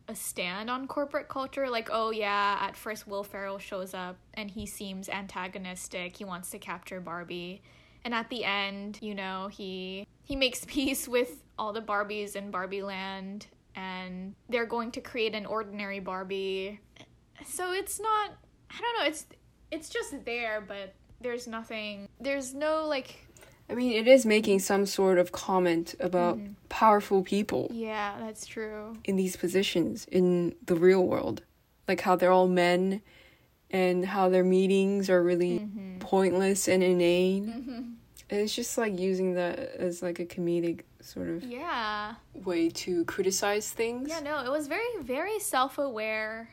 a 0.09 0.14
stand 0.14 0.68
on 0.68 0.89
corporate 0.89 1.29
culture 1.29 1.71
like 1.71 1.89
oh 1.93 2.11
yeah 2.11 2.59
at 2.61 2.77
first 2.77 3.07
Will 3.07 3.23
Ferrell 3.23 3.59
shows 3.59 3.95
up 3.95 4.16
and 4.35 4.51
he 4.51 4.66
seems 4.66 5.09
antagonistic 5.09 6.16
he 6.16 6.25
wants 6.25 6.51
to 6.51 6.59
capture 6.59 7.01
Barbie 7.01 7.62
and 8.05 8.12
at 8.12 8.29
the 8.29 8.45
end 8.45 8.99
you 9.01 9.14
know 9.14 9.49
he 9.53 10.07
he 10.25 10.37
makes 10.37 10.64
peace 10.66 11.07
with 11.07 11.43
all 11.59 11.73
the 11.73 11.81
Barbies 11.81 12.37
in 12.37 12.51
Barbie 12.51 12.83
land 12.83 13.47
and 13.77 14.35
they're 14.49 14.66
going 14.66 14.91
to 14.93 15.01
create 15.01 15.35
an 15.35 15.47
ordinary 15.47 16.01
Barbie. 16.01 16.81
So 17.47 17.73
it's 17.73 18.01
not 18.01 18.33
I 18.71 18.81
don't 18.81 18.99
know 18.99 19.07
it's 19.07 19.27
it's 19.71 19.89
just 19.89 20.25
there 20.25 20.61
but 20.66 20.95
there's 21.21 21.47
nothing 21.47 22.09
there's 22.21 22.55
no 22.55 22.87
like 22.87 23.27
I 23.71 23.75
mean, 23.75 23.93
it 23.93 24.09
is 24.09 24.27
making 24.27 24.59
some 24.61 24.85
sort 24.87 25.18
of 25.18 25.31
comment 25.33 25.95
about 26.01 26.37
Mhm. 26.39 26.55
powerful 26.68 27.23
people 27.23 27.68
yeah 27.73 28.16
that's 28.18 28.47
true 28.47 28.97
in 29.05 29.16
these 29.16 29.37
positions 29.37 30.07
in 30.11 30.55
the 30.66 30.75
real 30.75 31.07
world. 31.07 31.43
Like 31.89 32.01
how 32.01 32.14
they're 32.16 32.33
all 32.33 32.49
men 32.49 33.03
and 33.71 34.05
how 34.07 34.29
their 34.29 34.45
meetings 34.45 35.09
are 35.11 35.23
really 35.23 35.59
Mhm. 35.61 36.01
pointless 36.01 36.68
and 36.68 36.83
inane. 36.83 37.47
Mhm. 37.47 37.97
And 38.31 38.41
it's 38.41 38.55
just 38.55 38.79
like 38.79 38.99
using 38.99 39.35
that 39.35 39.59
as 39.77 40.03
like 40.03 40.21
a 40.21 40.27
comedic 40.27 40.83
sort 41.01 41.29
of 41.29 41.43
yeah 41.43 42.14
way 42.35 42.68
to 42.71 43.05
criticize 43.07 43.71
things. 43.73 44.09
Yeah, 44.09 44.21
no, 44.21 44.45
it 44.45 44.51
was 44.51 44.68
very, 44.68 44.93
very 45.01 45.39
self-aware, 45.41 46.51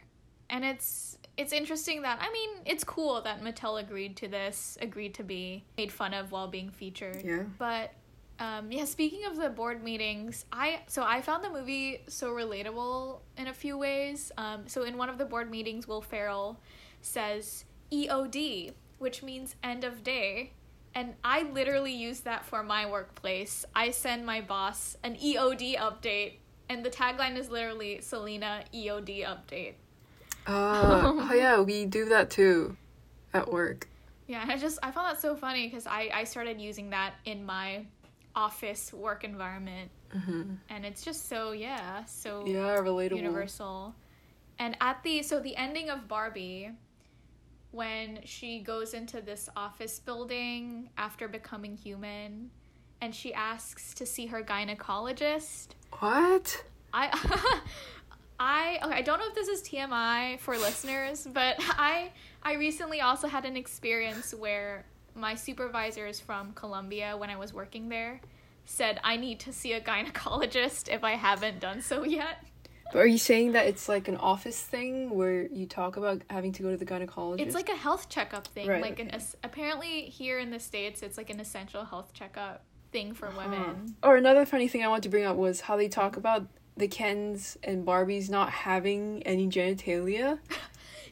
and 0.50 0.64
it's 0.66 1.07
it's 1.38 1.54
interesting 1.54 2.02
that 2.02 2.20
I 2.22 2.32
mean, 2.32 2.50
it's 2.66 2.84
cool 2.84 3.22
that 3.22 3.42
Mattel 3.42 3.80
agreed 3.80 4.18
to 4.18 4.28
this, 4.28 4.78
agreed 4.82 5.14
to 5.16 5.24
be 5.24 5.64
made 5.78 5.92
fun 5.92 6.14
of 6.14 6.32
while 6.32 6.48
being 6.48 6.70
featured. 6.70 7.24
Yeah. 7.24 7.44
But 7.58 7.94
um, 8.40 8.72
yeah, 8.72 8.86
speaking 8.86 9.26
of 9.26 9.36
the 9.36 9.50
board 9.50 9.84
meetings, 9.84 10.46
I 10.52 10.82
so 10.88 11.04
I 11.04 11.22
found 11.22 11.44
the 11.44 11.50
movie 11.50 12.02
so 12.08 12.32
relatable 12.32 13.20
in 13.38 13.48
a 13.48 13.54
few 13.54 13.78
ways. 13.78 14.32
Um, 14.38 14.68
so 14.68 14.84
in 14.84 14.98
one 14.98 15.10
of 15.10 15.18
the 15.18 15.26
board 15.26 15.50
meetings, 15.50 15.88
Will 15.88 16.02
Ferrell 16.02 16.60
says 17.02 17.66
EOD, 17.92 18.74
which 18.98 19.24
means 19.24 19.56
end 19.64 19.84
of 19.84 20.04
day. 20.04 20.54
And 20.96 21.14
I 21.24 21.44
literally 21.44 21.94
use 21.94 22.22
that 22.22 22.44
for 22.44 22.64
my 22.64 22.90
workplace. 22.90 23.66
I 23.76 23.92
send 23.92 24.26
my 24.26 24.42
boss 24.42 24.98
an 25.04 25.16
EOD 25.16 25.78
update, 25.78 26.38
and 26.70 26.84
the 26.84 26.90
tagline 26.90 27.38
is 27.38 27.50
literally 27.50 28.02
Salina 28.02 28.64
EOD 28.74 29.24
update. 29.24 29.76
Uh, 30.48 31.02
oh 31.06 31.34
yeah, 31.36 31.60
we 31.62 31.86
do 31.86 32.06
that 32.06 32.30
too 32.30 32.78
at 33.34 33.52
work. 33.52 33.88
Yeah, 34.28 34.42
and 34.42 34.52
I 34.52 34.58
just 34.58 34.80
I 34.82 34.92
found 34.92 35.08
that 35.08 35.22
so 35.22 35.36
funny 35.36 35.68
because 35.68 35.88
I 35.88 36.10
I 36.14 36.24
started 36.24 36.60
using 36.62 36.90
that 36.92 37.14
in 37.26 37.46
my 37.46 37.86
office 38.36 38.94
work 38.94 39.24
environment, 39.24 39.90
hmm 40.12 40.56
and 40.70 40.86
it's 40.86 41.04
just 41.04 41.28
so 41.30 41.52
yeah 41.52 42.06
so 42.06 42.46
Yeah, 42.46 42.78
relatable. 42.82 43.18
universal. 43.18 43.96
And 44.60 44.76
at 44.82 45.04
the 45.04 45.22
so 45.24 45.40
the 45.40 45.56
ending 45.56 45.90
of 45.90 46.08
Barbie, 46.08 46.72
when 47.72 48.20
she 48.26 48.60
goes 48.62 48.94
into 48.94 49.22
this 49.22 49.50
office 49.56 50.00
building 50.00 50.90
after 50.98 51.28
becoming 51.28 51.76
human, 51.76 52.50
and 53.02 53.14
she 53.14 53.34
asks 53.34 53.94
to 53.96 54.06
see 54.06 54.28
her 54.28 54.42
gynecologist. 54.42 55.70
What? 56.00 56.64
I 56.94 57.62
I 58.82 58.86
okay, 58.86 58.96
I 58.96 59.02
don't 59.02 59.20
know 59.20 59.28
if 59.28 59.36
this 59.36 59.48
is 59.48 59.62
TMI 59.62 60.40
for 60.40 60.58
listeners, 60.58 61.28
but 61.32 61.56
I 61.60 62.12
I 62.44 62.54
recently 62.54 63.02
also 63.02 63.28
had 63.28 63.46
an 63.46 63.58
experience 63.58 64.34
where 64.34 64.86
my 65.16 65.36
supervisors 65.36 66.20
from 66.20 66.54
Colombia 66.54 67.16
when 67.18 67.30
I 67.30 67.38
was 67.38 67.54
working 67.54 67.90
there 67.90 68.22
said 68.66 69.00
I 69.04 69.18
need 69.18 69.40
to 69.42 69.54
see 69.54 69.74
a 69.74 69.82
gynecologist 69.82 70.90
if 70.94 71.04
I 71.04 71.12
haven't 71.12 71.60
done 71.60 71.82
so 71.82 72.04
yet. 72.04 72.44
But 72.94 73.00
are 73.00 73.08
you 73.08 73.18
saying 73.18 73.52
that 73.52 73.68
it's 73.68 73.90
like 73.90 74.08
an 74.08 74.16
office 74.16 74.62
thing 74.62 75.10
where 75.10 75.46
you 75.48 75.66
talk 75.66 75.98
about 75.98 76.22
having 76.30 76.54
to 76.54 76.64
go 76.64 76.72
to 76.72 76.78
the 76.78 76.86
gynecologist? 76.86 77.42
It's 77.42 77.56
like 77.56 77.68
a 77.70 77.76
health 77.76 78.08
checkup 78.08 78.48
thing. 78.48 78.68
Right, 78.68 78.82
like 78.82 79.00
an 79.00 79.08
okay. 79.08 79.18
es- 79.18 79.36
apparently 79.44 80.04
here 80.04 80.40
in 80.40 80.52
the 80.52 80.60
states 80.60 81.02
it's 81.02 81.18
like 81.18 81.30
an 81.30 81.40
essential 81.40 81.84
health 81.84 82.14
checkup 82.14 82.64
thing 82.92 83.14
for 83.14 83.28
Huh. 83.28 83.42
women. 83.44 83.96
Or 84.04 84.16
another 84.16 84.46
funny 84.46 84.68
thing 84.68 84.84
I 84.84 84.88
wanted 84.88 85.04
to 85.04 85.10
bring 85.10 85.26
up 85.26 85.36
was 85.36 85.62
how 85.62 85.76
they 85.76 85.90
talk 85.90 86.16
about 86.16 86.48
the 86.78 86.88
Kens 86.88 87.58
and 87.64 87.86
Barbies 87.86 88.30
not 88.30 88.52
having 88.52 89.24
any 89.24 89.48
genitalia. 89.48 90.40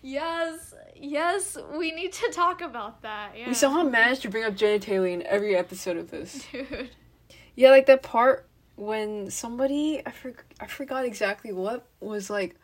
Yes, 0.08 0.76
yes, 0.96 1.58
we 1.76 1.92
need 1.92 2.14
to 2.14 2.32
talk 2.32 2.62
about 2.62 3.02
that. 3.02 3.32
Yeah. 3.36 3.48
We 3.48 3.56
somehow 3.56 3.82
managed 3.82 4.22
to 4.22 4.30
bring 4.30 4.44
up 4.44 4.54
genitalia 4.54 5.14
in 5.14 5.24
every 5.24 5.56
episode 5.56 5.98
of 5.98 6.12
this. 6.12 6.46
Dude. 6.52 6.92
Yeah, 7.56 7.72
like 7.72 7.88
that 7.88 8.04
part 8.04 8.48
when 8.76 9.32
somebody 9.32 10.04
I 10.06 10.12
for, 10.12 10.36
I 10.60 10.68
forgot 10.68 11.06
exactly 11.06 11.52
what 11.54 11.88
was 12.00 12.30
like 12.30 12.56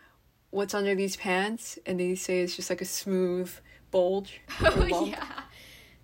what's 0.52 0.76
under 0.76 0.93
these 0.93 1.16
pants 1.16 1.80
and 1.86 1.99
they 1.99 2.14
say 2.14 2.41
it's 2.41 2.56
just 2.56 2.70
like 2.70 2.82
a 2.82 2.86
smooth 2.86 3.52
bulge. 3.89 4.41
Oh 4.62 5.06
yeah. 5.06 5.41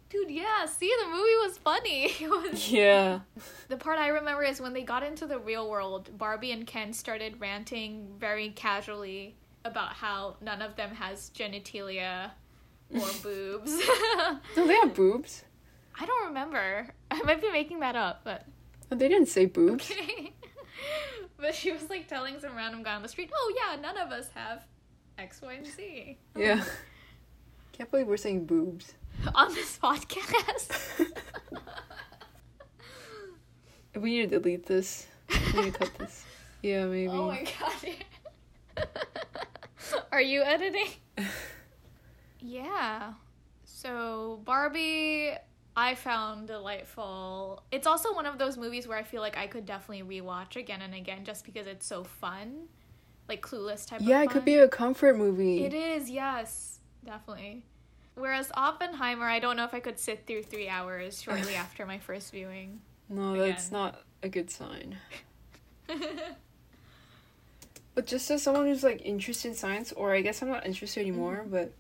Dude, 0.10 0.30
yeah, 0.32 0.66
see 0.66 0.92
the 1.02 1.08
movie 1.08 1.36
was 1.46 1.58
funny. 1.58 2.14
Was 2.22 2.72
Yeah. 2.72 3.20
The 3.68 3.76
part 3.78 4.00
I 4.00 4.08
remember 4.08 4.44
is 4.44 4.62
when 4.62 4.72
they 4.74 4.84
got 4.84 5.04
into 5.04 5.26
the 5.28 5.38
real 5.38 5.70
world, 5.70 6.18
Barbie 6.18 6.52
and 6.52 6.66
Ken 6.66 6.94
started 6.94 7.42
ranting 7.42 8.08
very 8.18 8.50
casually 8.52 9.36
about 9.66 9.94
how 9.94 10.38
none 10.40 10.62
of 10.62 10.78
them 10.78 10.92
has 10.96 11.30
genitalia 11.36 12.32
or 12.94 13.06
boobs. 13.24 13.78
No, 14.56 14.66
they 14.68 14.76
have 14.76 14.94
boobs. 14.94 15.44
I 16.00 16.06
don't 16.06 16.28
remember. 16.28 16.88
I 17.12 17.22
might 17.24 17.42
be 17.42 17.52
making 17.52 17.82
that 17.82 17.96
up, 17.98 18.22
but 18.24 18.46
No, 18.90 18.98
they 18.98 19.10
didn't 19.10 19.28
say 19.28 19.46
boobs. 19.46 19.92
okay. 19.92 20.32
but 21.38 21.54
she 21.54 21.72
was 21.74 21.90
like 21.90 22.08
telling 22.08 22.40
some 22.40 22.56
random 22.56 22.82
guy 22.84 22.96
on 22.96 23.02
the 23.02 23.10
street, 23.10 23.30
"Oh 23.34 23.54
yeah, 23.58 23.76
none 23.82 23.98
of 23.98 24.12
us 24.12 24.30
have 24.36 24.64
X, 25.18 25.42
Y, 25.42 25.54
and 25.54 25.66
Z." 25.68 26.18
Yeah. 26.36 26.64
Can't 27.74 27.92
believe 27.92 28.08
we're 28.08 28.18
saying 28.18 28.46
boobs. 28.46 28.94
On 29.36 29.54
this 29.54 29.78
podcast. 29.78 31.12
We 34.02 34.12
need 34.12 34.30
to 34.30 34.40
delete 34.40 34.66
this. 34.66 35.08
We 35.54 35.62
need 35.62 35.74
to 35.74 35.80
cut 35.80 35.92
this. 35.98 36.24
Yeah, 36.62 36.86
maybe. 36.86 37.08
Oh 37.08 37.28
my 37.28 37.46
god. 38.78 38.88
Are 40.12 40.22
you 40.22 40.44
editing? 40.44 40.88
yeah. 42.40 43.14
So, 43.66 44.42
Barbie, 44.44 45.32
I 45.76 45.96
found 45.96 46.48
delightful. 46.48 47.64
It's 47.72 47.88
also 47.88 48.14
one 48.14 48.26
of 48.26 48.38
those 48.38 48.58
movies 48.58 48.88
where 48.88 48.98
I 48.98 49.04
feel 49.04 49.22
like 49.22 49.38
I 49.38 49.48
could 49.48 49.66
definitely 49.66 50.22
rewatch 50.22 50.58
again 50.58 50.82
and 50.82 50.94
again 50.94 51.26
just 51.26 51.46
because 51.46 51.66
it's 51.66 51.86
so 51.86 52.04
fun. 52.04 52.68
Like 53.28 53.42
Clueless 53.42 53.88
type 53.88 54.02
yeah, 54.04 54.24
it 54.24 54.30
could 54.30 54.46
be 54.46 54.56
a 54.56 54.70
comfort 54.70 55.18
movie. 55.18 55.66
It 55.66 55.74
is, 55.74 56.10
yes. 56.10 56.80
Definitely. 57.04 57.66
Whereas 58.18 58.52
Oppenheimer, 58.56 59.26
I 59.28 59.40
don't 59.40 59.56
know 59.58 59.64
if 59.64 59.74
I 59.74 59.80
could 59.80 60.00
sit 60.00 60.26
through 60.26 60.44
three 60.44 60.68
hours 60.68 61.22
shortly 61.22 61.56
after 61.66 61.86
my 61.86 62.00
first 62.00 62.32
viewing. 62.32 62.82
No, 63.10 63.38
that's 63.38 63.68
Again. 63.68 63.80
not 63.80 64.02
a 64.24 64.30
good 64.30 64.50
sign. 64.50 64.98
But 67.96 68.06
just 68.06 68.30
as 68.30 68.44
someone 68.44 68.68
who's 68.68 68.84
like 68.84 69.02
interested 69.04 69.48
in 69.50 69.56
science, 69.56 69.92
or 69.92 70.14
I 70.14 70.22
guess 70.22 70.42
I'm 70.44 70.50
not 70.50 70.66
interested 70.68 71.02
anymore, 71.02 71.38
Mm-hmm. 71.42 71.52
but 71.52 71.72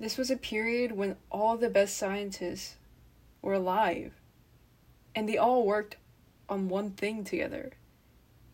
this 0.00 0.16
was 0.18 0.30
a 0.32 0.36
period 0.36 0.92
when 0.92 1.14
all 1.30 1.56
the 1.56 1.70
best 1.70 1.96
scientists 1.96 2.74
were 3.40 3.52
alive. 3.54 4.14
And 5.14 5.28
they 5.28 5.36
all 5.36 5.64
worked 5.64 5.96
on 6.48 6.68
one 6.68 6.90
thing 6.90 7.22
together. 7.24 7.70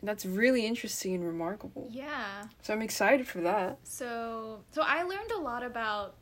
And 0.01 0.09
that's 0.09 0.27
really 0.27 0.67
interesting 0.67 1.15
and 1.15 1.25
remarkable. 1.27 1.89
yeah. 1.91 2.49
So 2.61 2.75
I'm 2.75 2.83
excited 2.83 3.27
for 3.27 3.41
that. 3.41 3.79
So, 3.85 4.61
so 4.73 4.83
I 4.85 5.05
learned 5.05 5.31
a 5.31 5.41
lot 5.41 5.63
about 5.63 6.15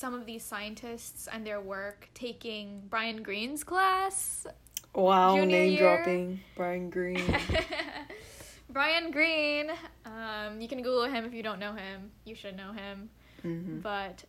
some 0.00 0.14
of 0.14 0.24
these 0.24 0.42
scientists 0.42 1.28
and 1.30 1.46
their 1.46 1.60
work 1.60 2.08
taking 2.14 2.82
Brian 2.88 3.22
Greene's 3.22 3.62
class. 3.62 4.46
Wow, 4.94 5.36
name 5.44 5.72
year. 5.72 5.78
dropping 5.96 6.40
Brian 6.56 6.88
Greene. 6.88 7.22
Brian 8.70 9.10
Greene. 9.10 9.70
Um, 10.06 10.58
you 10.58 10.68
can 10.68 10.78
Google 10.78 11.04
him 11.04 11.26
if 11.26 11.34
you 11.34 11.42
don't 11.42 11.58
know 11.58 11.74
him. 11.74 12.10
You 12.24 12.34
should 12.34 12.56
know 12.56 12.72
him. 12.72 13.10
hmm 13.42 13.80
But 13.80 14.24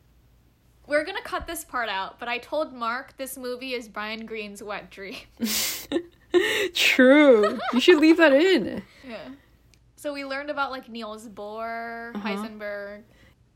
we're 0.87 1.05
gonna 1.05 1.21
cut 1.23 1.47
this 1.47 1.63
part 1.63 1.87
out. 1.87 2.19
But 2.19 2.27
I 2.27 2.37
told 2.37 2.73
Mark 2.73 3.15
this 3.17 3.37
movie 3.37 3.73
is 3.73 3.87
Brian 3.87 4.25
Greene's 4.25 4.61
wet 4.61 4.91
dream. 4.91 5.15
True. 6.73 7.59
you 7.73 7.79
should 7.79 7.99
leave 7.99 8.17
that 8.17 8.33
in. 8.33 8.83
yeah. 9.07 9.29
So 9.95 10.11
we 10.13 10.25
learned 10.25 10.49
about 10.49 10.71
like 10.71 10.89
Niels 10.89 11.27
Bohr, 11.29 12.13
Uh-huh. 12.15 12.27
Heisenberg, 12.27 13.03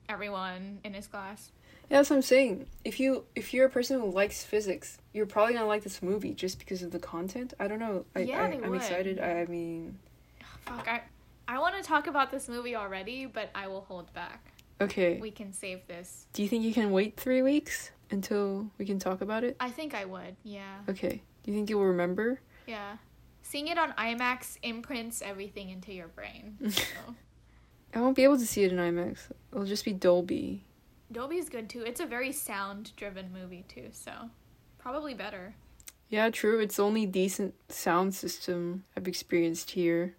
everyone 0.07 0.79
in 0.85 0.93
his 0.93 1.07
class. 1.07 1.51
Yeah, 1.89 1.97
that's 1.97 2.09
what 2.09 2.15
I'm 2.17 2.21
saying. 2.23 2.65
If 2.83 2.99
you 2.99 3.25
if 3.35 3.53
you're 3.53 3.67
a 3.67 3.69
person 3.69 3.99
who 3.99 4.09
likes 4.09 4.43
physics, 4.43 4.97
you're 5.13 5.25
probably 5.25 5.53
gonna 5.53 5.67
like 5.67 5.83
this 5.83 6.01
movie 6.01 6.33
just 6.33 6.57
because 6.59 6.81
of 6.81 6.91
the 6.91 6.99
content. 6.99 7.53
I 7.59 7.67
don't 7.67 7.79
know. 7.79 8.05
I, 8.15 8.19
Yeah, 8.19 8.43
I, 8.43 8.49
they 8.49 8.57
I'm 8.63 8.69
would. 8.71 8.81
excited. 8.81 9.19
I, 9.19 9.41
I 9.41 9.45
mean, 9.45 9.97
Fuck, 10.65 10.87
I 10.87 11.01
I 11.47 11.59
want 11.59 11.75
to 11.75 11.83
talk 11.83 12.07
about 12.07 12.31
this 12.31 12.49
movie 12.49 12.75
already, 12.75 13.27
but 13.27 13.49
I 13.53 13.67
will 13.67 13.81
hold 13.81 14.11
back. 14.13 14.51
okay. 14.81 15.19
We 15.19 15.29
can 15.31 15.53
save 15.53 15.85
this. 15.87 16.25
Do 16.33 16.41
you 16.41 16.49
think 16.49 16.63
you 16.63 16.73
can 16.73 16.91
wait 16.91 17.17
three 17.17 17.43
weeks 17.43 17.91
until 18.09 18.67
we 18.79 18.85
can 18.85 18.97
talk 18.97 19.21
about 19.21 19.43
it? 19.43 19.55
I 19.59 19.69
think 19.69 19.93
I 19.93 20.05
would. 20.05 20.35
Yeah. 20.43 20.77
Okay. 20.89 21.21
Do 21.43 21.51
you 21.51 21.57
think 21.57 21.69
you'll 21.69 21.85
remember? 21.85 22.41
Yeah. 22.65 22.97
Seeing 23.43 23.67
it 23.67 23.77
on 23.77 23.91
IMAX 23.91 24.57
imprints 24.63 25.21
everything 25.21 25.69
into 25.69 25.93
your 25.93 26.07
brain. 26.07 26.57
So. 26.71 26.81
I 27.93 28.01
won't 28.01 28.15
be 28.17 28.23
able 28.25 28.37
to 28.39 28.45
see 28.45 28.63
it 28.63 28.73
in 28.73 28.77
IMAX. 28.79 29.19
It'll 29.53 29.63
just 29.65 29.85
be 29.85 29.93
Dolby. 29.93 30.64
Dolby 31.11 31.37
is 31.37 31.49
good 31.49 31.69
too. 31.69 31.81
It's 31.83 31.99
a 31.99 32.05
very 32.05 32.31
sound 32.31 32.95
driven 32.95 33.31
movie 33.31 33.65
too, 33.67 33.89
so 33.91 34.11
probably 34.77 35.13
better. 35.13 35.55
Yeah, 36.09 36.29
true. 36.29 36.59
It's 36.59 36.77
the 36.77 36.83
only 36.83 37.05
decent 37.05 37.55
sound 37.69 38.13
system 38.15 38.83
I've 38.95 39.07
experienced 39.07 39.71
here. 39.71 40.15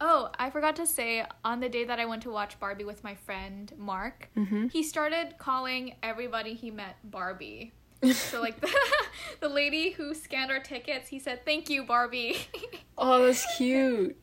Oh, 0.00 0.30
I 0.38 0.50
forgot 0.50 0.76
to 0.76 0.86
say 0.86 1.24
on 1.44 1.60
the 1.60 1.68
day 1.70 1.84
that 1.84 1.98
I 1.98 2.04
went 2.04 2.22
to 2.24 2.30
watch 2.30 2.60
Barbie 2.60 2.84
with 2.84 3.02
my 3.02 3.14
friend 3.14 3.72
Mark, 3.78 4.28
Mm-hmm. 4.36 4.68
he 4.68 4.82
started 4.82 5.36
calling 5.38 5.94
everybody 6.02 6.54
he 6.54 6.70
met 6.70 6.96
Barbie. 7.04 7.72
So 8.12 8.42
like 8.42 8.60
the, 8.60 8.68
the 9.40 9.48
lady 9.48 9.90
who 9.90 10.12
scanned 10.14 10.50
our 10.50 10.60
tickets, 10.60 11.08
he 11.08 11.18
said, 11.18 11.44
"Thank 11.46 11.70
you, 11.70 11.84
Barbie." 11.84 12.36
Oh, 12.98 13.24
that's 13.26 13.44
cute. 13.58 14.16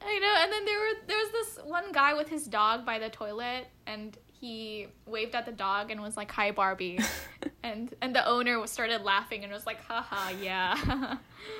I 0.00 0.18
know. 0.18 0.34
And 0.38 0.52
then 0.52 0.64
there 0.64 0.78
were 0.78 1.06
there 1.06 1.18
was 1.18 1.30
this 1.32 1.58
one 1.64 1.92
guy 1.92 2.14
with 2.14 2.28
his 2.28 2.46
dog 2.46 2.84
by 2.86 2.98
the 2.98 3.08
toilet, 3.10 3.66
and 3.86 4.16
he 4.44 4.88
waved 5.06 5.34
at 5.34 5.46
the 5.46 5.52
dog 5.52 5.90
and 5.90 6.02
was 6.02 6.18
like, 6.18 6.30
"Hi, 6.32 6.50
Barbie," 6.50 6.98
and 7.62 7.94
and 8.02 8.14
the 8.14 8.26
owner 8.28 8.66
started 8.66 9.00
laughing 9.00 9.42
and 9.42 9.50
was 9.50 9.64
like, 9.64 9.80
"Haha, 9.84 10.36
yeah, 10.38 11.16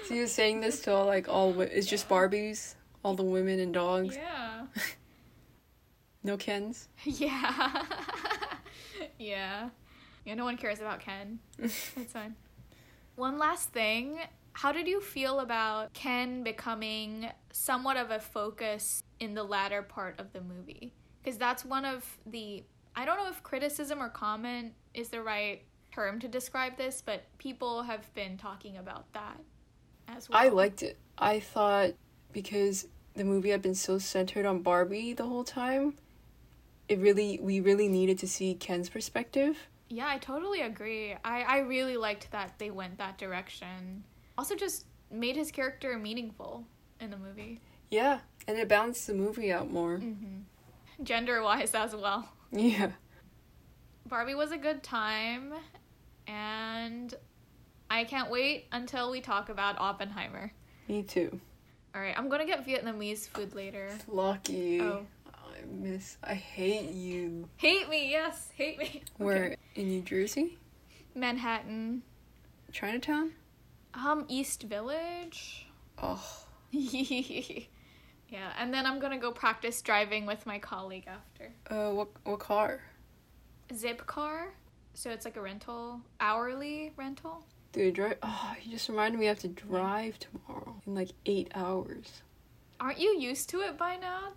So 0.07 0.12
you're 0.12 0.26
saying 0.26 0.61
this 0.61 0.82
to 0.82 0.93
all 0.93 1.07
like 1.07 1.26
all 1.26 1.59
it's 1.62 1.87
just 1.87 2.11
Barbies, 2.11 2.74
all 3.03 3.14
the 3.14 3.22
women 3.22 3.59
and 3.59 3.72
dogs, 3.72 4.16
yeah, 4.16 4.66
no 6.22 6.37
Kens. 6.37 6.89
yeah, 7.05 7.87
yeah." 9.18 9.70
Yeah, 10.26 10.35
no 10.37 10.45
one 10.45 10.57
cares 10.57 10.80
about 10.80 11.01
Ken. 11.01 11.39
That's 11.59 12.12
fine. 12.12 12.35
One 13.14 13.39
last 13.39 13.68
thing. 13.74 14.20
How 14.55 14.72
did 14.72 14.89
you 14.89 15.03
feel 15.03 15.41
about 15.41 15.93
Ken 15.93 16.43
becoming 16.43 17.28
somewhat 17.53 17.99
of 17.99 18.11
a 18.11 18.18
focus 18.18 19.03
in 19.20 19.35
the 19.35 19.43
latter 19.43 19.82
part 19.82 20.18
of 20.18 20.32
the 20.32 20.41
movie? 20.41 20.95
Because 21.25 21.39
that's 21.39 21.64
one 21.64 21.85
of 21.85 22.05
the. 22.27 22.62
I 22.95 23.05
don't 23.05 23.16
know 23.16 23.29
if 23.29 23.43
criticism 23.43 24.01
or 24.01 24.09
comment 24.09 24.75
is 24.93 25.09
the 25.09 25.22
right 25.22 25.62
term 25.93 26.20
to 26.20 26.29
describe 26.29 26.77
this, 26.77 27.03
but 27.05 27.25
people 27.39 27.83
have 27.83 28.12
been 28.14 28.37
talking 28.37 28.77
about 28.77 29.12
that 29.14 29.41
as 30.07 30.29
well. 30.29 30.39
I 30.39 30.49
liked 30.49 30.83
it. 30.83 30.99
I 31.18 31.41
thought 31.41 31.95
because 32.33 32.87
the 33.14 33.25
movie 33.25 33.51
had 33.51 33.62
been 33.62 33.75
so 33.75 33.99
centered 33.99 34.45
on 34.45 34.61
Barbie 34.61 35.12
the 35.12 35.25
whole 35.25 35.45
time, 35.45 35.95
it 36.89 36.99
really 36.99 37.39
we 37.41 37.61
really 37.61 37.89
needed 37.89 38.18
to 38.18 38.29
see 38.29 38.55
Ken's 38.55 38.89
perspective. 38.89 39.57
Yeah, 39.89 40.09
I 40.09 40.18
totally 40.18 40.62
agree. 40.62 41.14
I, 41.25 41.43
I 41.43 41.59
really 41.59 41.97
liked 41.97 42.31
that 42.33 42.59
they 42.59 42.70
went 42.70 42.99
that 42.99 43.18
direction. 43.18 44.05
Also, 44.37 44.55
just 44.57 44.87
made 45.11 45.37
his 45.37 45.51
character 45.51 45.97
meaningful 45.99 46.64
in 47.01 47.11
the 47.11 47.16
movie. 47.16 47.61
Yeah, 47.91 48.20
and 48.49 48.59
it 48.59 48.66
balanced 48.68 49.07
the 49.07 49.14
movie 49.14 49.53
out 49.53 49.70
more. 49.70 49.99
Mm-hmm. 49.99 50.41
Gender 51.03 51.43
wise 51.43 51.75
as 51.75 51.95
well. 51.95 52.29
Yeah. 52.53 52.93
Barbie 54.07 54.35
was 54.35 54.53
a 54.53 54.59
good 54.59 54.83
time, 54.83 55.53
and 56.27 57.15
I 57.91 58.05
can't 58.05 58.31
wait 58.31 58.67
until 58.71 59.11
we 59.11 59.21
talk 59.21 59.49
about 59.49 59.79
Oppenheimer. 59.79 60.53
Me 60.89 61.03
too. 61.03 61.41
All 61.95 62.01
right, 62.01 62.17
I'm 62.17 62.29
gonna 62.29 62.47
get 62.47 62.67
Vietnamese 62.67 63.29
food 63.29 63.55
later. 63.55 63.91
Lucky. 64.09 64.81
Oh. 64.81 65.07
I 65.27 65.65
miss. 65.67 66.19
I 66.23 66.35
hate 66.35 66.91
you. 66.91 67.49
Hate 67.57 67.89
me, 67.89 68.11
yes, 68.11 68.51
hate 68.57 68.79
me. 68.79 69.03
Where 69.17 69.57
in 69.75 69.89
New 69.89 70.03
Jersey? 70.03 70.59
Manhattan. 71.15 72.03
Chinatown? 72.73 73.33
Um, 73.95 74.25
East 74.29 74.65
Village. 74.65 75.67
Oh, 76.03 76.23
yeah, 78.35 78.51
and 78.59 78.74
then 78.74 78.85
I'm 78.85 78.99
gonna 78.99 79.18
go 79.18 79.30
practice 79.30 79.80
driving 79.80 80.26
with 80.26 80.45
my 80.45 80.59
colleague 80.59 81.07
after. 81.07 81.53
uh, 81.70 81.93
what 81.95 82.09
what 82.24 82.41
car? 82.41 82.80
Zipcar. 83.72 84.49
So 84.95 85.11
it's 85.11 85.24
like 85.24 85.37
a 85.37 85.41
rental, 85.41 86.01
hourly 86.18 86.93
rental. 86.97 87.45
Dude, 87.70 87.95
drive. 87.95 88.18
Oh, 88.24 88.57
you 88.61 88.72
just 88.72 88.89
reminded 88.89 89.20
me 89.20 89.26
I 89.26 89.28
have 89.28 89.39
to 89.41 89.49
drive 89.49 90.18
tomorrow 90.18 90.82
in 90.85 90.97
like 90.97 91.11
eight 91.26 91.53
hours. 91.55 92.22
Aren't 92.80 92.99
you 92.99 93.16
used 93.16 93.49
to 93.51 93.61
it 93.61 93.78
by 93.78 93.97
now? 93.97 94.32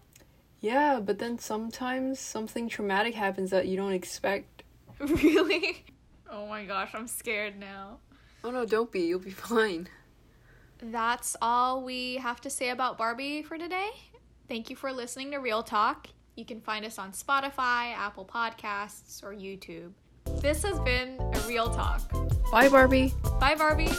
Yeah, 0.59 0.99
but 0.99 1.17
then 1.17 1.39
sometimes 1.39 2.19
something 2.19 2.69
traumatic 2.69 3.15
happens 3.15 3.49
that 3.49 3.67
you 3.67 3.77
don't 3.77 3.93
expect. 3.93 4.61
really? 4.99 5.85
Oh 6.29 6.45
my 6.45 6.65
gosh, 6.65 6.91
I'm 6.93 7.07
scared 7.07 7.59
now. 7.59 7.97
Oh 8.43 8.51
no, 8.51 8.63
don't 8.63 8.91
be. 8.91 9.01
You'll 9.01 9.19
be 9.19 9.31
fine 9.31 9.89
that's 10.82 11.36
all 11.41 11.84
we 11.84 12.15
have 12.15 12.41
to 12.41 12.49
say 12.49 12.69
about 12.69 12.97
Barbie 12.97 13.41
for 13.41 13.57
today. 13.57 13.89
Thank 14.47 14.69
you 14.69 14.75
for 14.75 14.93
listening 14.93 15.32
to 15.32 15.38
Real 15.38 15.63
Talk. 15.63 16.07
You 16.36 16.45
can 16.45 16.61
find 16.61 16.86
us 16.86 16.99
on 16.99 17.11
Spotify, 17.11 17.93
Apple 17.95 18.25
Podcasts, 18.25 19.23
or 19.23 19.34
YouTube. 19.34 19.91
This 20.39 20.63
has 20.63 20.80
been 20.82 21.17
a 21.19 21.39
Real 21.47 21.69
Talk. 21.69 22.01
Bye, 22.51 22.69
Barbie. 22.69 23.13
Bye, 23.39 23.55
Barbie. 23.55 23.91